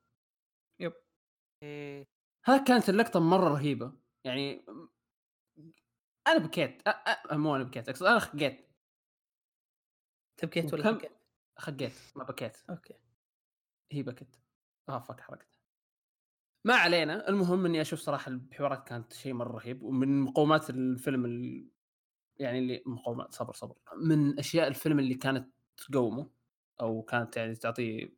[1.63, 2.05] مم.
[2.45, 3.93] هذا كانت اللقطة مرة رهيبة.
[4.25, 4.67] يعني
[6.27, 6.91] أنا بكيت أ...
[6.91, 7.37] أ...
[7.37, 8.69] مو أنا بكيت أقصد أنا خقيت.
[10.37, 11.13] تبكيت ولا بكيت؟
[11.59, 12.57] خقيت؟ ما بكيت.
[12.71, 12.95] أوكي.
[13.93, 14.41] هي بكت.
[14.89, 15.54] آه فك حركت
[16.65, 17.29] ما علينا.
[17.29, 21.69] المهم إني أشوف صراحة الحوارات كانت شيء مرة رهيب ومن مقومات الفيلم ال...
[22.37, 23.77] يعني اللي مقومات صبر صبر.
[23.97, 26.31] من أشياء الفيلم اللي كانت تقومه
[26.81, 28.17] أو كانت يعني تعطيه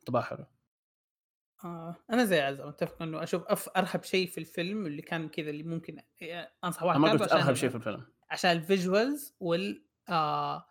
[0.00, 0.44] انطباع حلو.
[1.64, 1.96] آه.
[2.10, 5.62] أنا زي عزة متفق إنه أشوف أف أرهب شيء في الفيلم اللي كان كذا اللي
[5.62, 6.00] ممكن
[6.64, 8.06] أنصح واحد ما قلت أرهب شيء في الفيلم.
[8.30, 10.66] عشان ال visuals وال آه.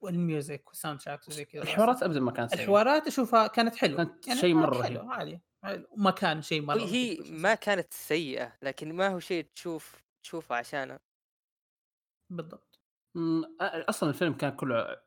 [0.00, 2.60] وال music وال soundtracks وزي كذا الحوارات ابدا ما كانت سيئة.
[2.60, 4.04] الحوارات أشوفها كانت حلوة.
[4.04, 5.10] كانت شيء مرة حلو.
[5.10, 5.86] عادي عادي.
[5.96, 10.98] ما كان شيء مرة هي ما كانت سيئة لكن ما هو شيء تشوف تشوفه عشانه.
[12.32, 12.80] بالضبط.
[13.60, 15.00] أصلا الفيلم كان كله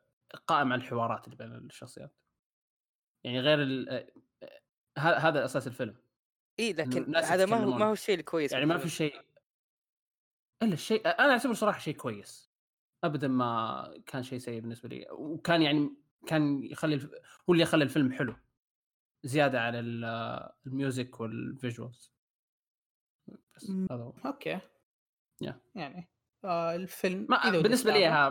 [0.46, 2.16] قائم على الحوارات اللي بين الشخصيات.
[3.24, 4.10] يعني غير ال...
[4.98, 5.96] هذا أساس الفيلم.
[6.60, 7.70] إي لكن هذا ما هو.
[7.70, 9.20] ما هو الشيء الكويس يعني ما في شيء
[10.62, 12.51] إلا الشيء أنا أعتبره صراحة شيء كويس.
[13.04, 15.96] ابدا ما كان شيء سيء بالنسبة لي وكان يعني
[16.26, 17.04] كان يخلي الف...
[17.48, 18.36] هو اللي يخلي الفيلم حلو
[19.24, 22.12] زيادة على ال- ال music وال visuals
[23.56, 23.70] بس.
[23.70, 24.14] هذا هو.
[24.26, 24.58] أوكي.
[25.44, 25.54] Yeah.
[25.74, 26.08] يعني
[26.44, 28.10] آه الفيلم ما بالنسبة لي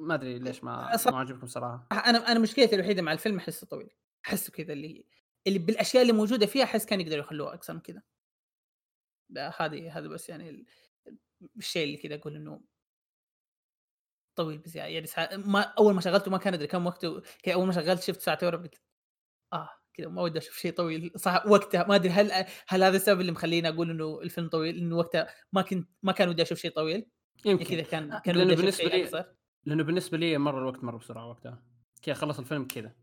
[0.00, 1.88] ما أدري ليش ما أصلاً- ما عجبكم صراحة.
[1.92, 3.90] أنا أنا مشكلتي الوحيدة مع الفيلم أحسه طويل.
[4.26, 5.04] أحسه كذا اللي
[5.46, 8.02] اللي بالأشياء اللي موجودة فيها أحس كان يقدروا يخلوها أكثر من كذا.
[9.36, 10.66] هذه هذا بس يعني ال-
[11.56, 12.60] الشيء اللي كذا أقول إنه
[14.42, 17.66] طويل بزيادة يعني ساعة ما أول ما شغلته ما كان أدري كم وقته كذا أول
[17.66, 18.80] ما شغلت شفت ساعتين ورا قلت
[19.52, 21.10] آه كذا ما ودي أشوف شيء طويل.
[21.16, 24.96] صح وقتها ما أدري هل هل هذا السبب اللي مخليني أقول إنه الفيلم طويل؟ إنه
[24.96, 27.06] وقتها ما كنت ما كان ودي أشوف شيء طويل
[27.44, 29.32] يعني كذا يمكن كان كان لأنه ودي أشوف بالنسبة شيء لي- أكثر
[29.64, 31.62] لأنه بالنسبة لي مر الوقت مرة بسرعة وقتها.
[32.02, 32.94] كذا خلص الفيلم كذا.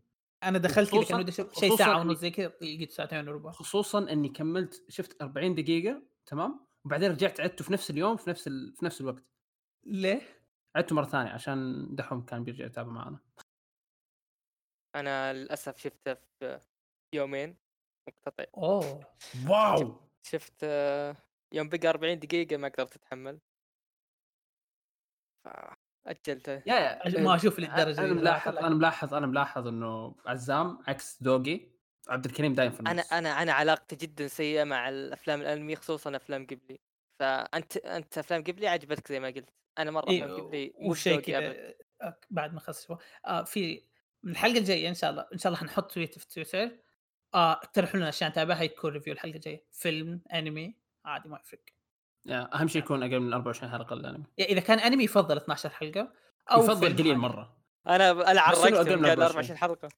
[0.42, 3.98] أنا دخلت كذا كان ودي أشوف شيء ساعة ونص زي كذا لقيت ساعتين وربع خصوصا
[4.12, 8.74] إني كملت شفت 40 دقيقة تمام؟ وبعدين رجعت عدته في نفس اليوم في نفس ال...
[8.76, 9.24] في نفس الوقت.
[9.86, 10.22] ليه؟
[10.76, 13.18] عدته مرة ثانية عشان دحوم كان بيرجع يتابع معنا.
[14.94, 16.60] أنا للأسف شفته في
[17.12, 17.56] يومين
[18.08, 18.44] مقتطع.
[18.56, 19.00] أوه
[19.48, 20.00] واو!
[20.22, 20.62] شفت
[21.52, 23.38] يوم بقى 40 دقيقة ما قدرت أتحمل.
[25.44, 26.52] فأجلته.
[26.52, 26.74] يا
[27.06, 31.60] يا ما أشوف للدرجة أنا ملاحظ أنا ملاحظ أنا ملاحظ إنه عزام عكس ذوقي
[32.08, 32.90] عبد الكريم دايم في النص.
[32.90, 36.80] أنا أنا أنا علاقتي جدا سيئة مع الأفلام الأنمي خصوصا أفلام قبلي.
[37.18, 39.50] فأنت أنت أفلام قبلي عجبتك زي ما قلت.
[39.78, 41.20] أنا مرة إيه أفلام قبلي أبد.
[41.20, 42.88] كذا آه، بعد ما خلص
[43.26, 43.82] آه في
[44.22, 46.70] من الحلقة الجاية إن شاء الله إن شاء الله حنحط تويت في تويتر.
[47.34, 49.64] آه اقترحوا لنا اشياء نتابعها يكون ريفيو الحلقة الجاية.
[49.72, 51.60] فيلم أنمي عادي ما يفرق.
[52.28, 56.12] أهم شيء يكون أقل من 24 حلقة الانمي يعني إذا كان أنمي يفضل 12 حلقة
[56.52, 57.18] أو يفضل قليل.
[57.18, 57.56] مرة.
[57.86, 59.22] أنا أنا عرقت من قال 24.
[59.22, 59.88] 24 حلقة.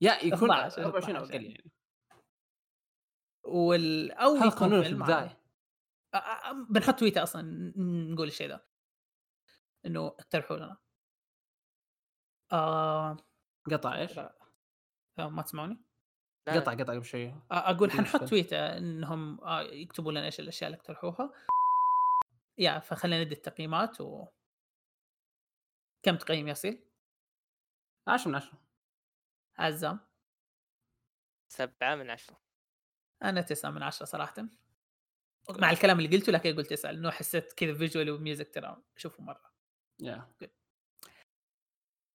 [0.00, 1.70] يا يكون 12 24 أو 12 أقل يعني
[3.44, 5.30] وال أو قانون في فيلم البداية عادي.
[5.30, 6.05] آه، آه، آه،
[6.70, 8.66] بنحط تويتر أصلا ن- نقول الشيء ذا
[9.86, 10.76] إنه اقترحوا لنا
[12.52, 13.16] آه
[13.70, 14.38] قطع إيش؟ لا.
[15.18, 15.78] آه ما تسمعوني؟
[16.46, 18.24] لا، قطع قطع قبل شوي آه، أقول حنحط.
[18.24, 21.32] تويتر إنهم آه، يكتبوا لنا إيش الأشياء اللي اقترحوها
[22.58, 24.26] يا فخلينا ندي التقييمات و
[26.02, 26.78] كم تقييم يصل؟
[28.08, 28.58] 10 من 10
[29.58, 30.00] عزام
[31.48, 32.40] سبعة من عشرة
[33.22, 34.34] أنا تسعة من عشرة صراحة
[35.50, 39.52] مع الكلام اللي قلته لكن قلت تسعة لأنه حسيت كذا فيجوال وميوزك ترى أشوفه مرة.
[40.00, 40.28] يا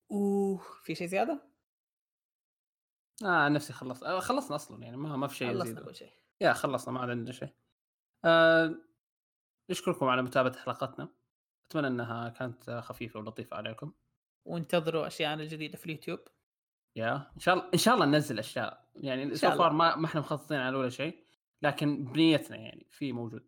[0.10, 1.42] وفي شيء زيادة؟
[3.26, 6.12] آه نفسي خلصت آه خلصنا أصلا يعني ما ما في شيء خلصنا كل شيء.
[6.42, 7.54] يا خلصنا ما عاد عندنا شيء.
[8.26, 8.76] آه
[9.70, 11.10] نشكركم على متابعة حلقتنا.
[11.66, 13.94] أتمنى إنها كانت خفيفة ولطيفة عليكم.
[14.46, 16.20] وانتظروا اشياءنا الجديدة في اليوتيوب.
[16.96, 18.90] yeah إن شاء الله إن شاء الله ننزل أشياء.
[18.96, 19.52] يعني so.
[19.52, 21.26] far ما ما إحنا مخططين على ولا شيء.
[21.62, 23.48] لكن بنيتنا يعني في موجود.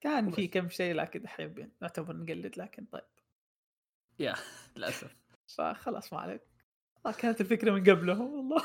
[0.00, 0.48] كان في.
[0.48, 3.04] كم شيء لكن حابين نعتبر نقلد لكن طيب.
[4.18, 4.34] yeah
[4.76, 5.16] للأسف.
[5.56, 6.42] فخلاص ما عليك.
[7.06, 8.62] آه، كانت الفكرة من قبله والله.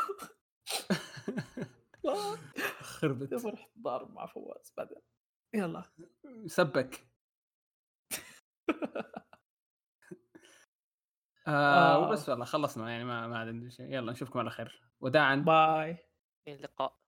[2.82, 3.34] خربت.
[3.34, 5.02] رحت ضارب مع فواز بعدين.
[5.54, 5.84] يلا.
[6.46, 7.08] سبك.
[11.48, 12.00] آه آه.
[12.00, 13.94] وبس والله خلصنا يعني ما ما عاد عندي شيء.
[13.94, 14.82] يلا نشوفكم على خير.
[15.00, 15.36] وداعا.
[15.36, 15.98] باي.
[16.48, 17.03] إلى اللقاء.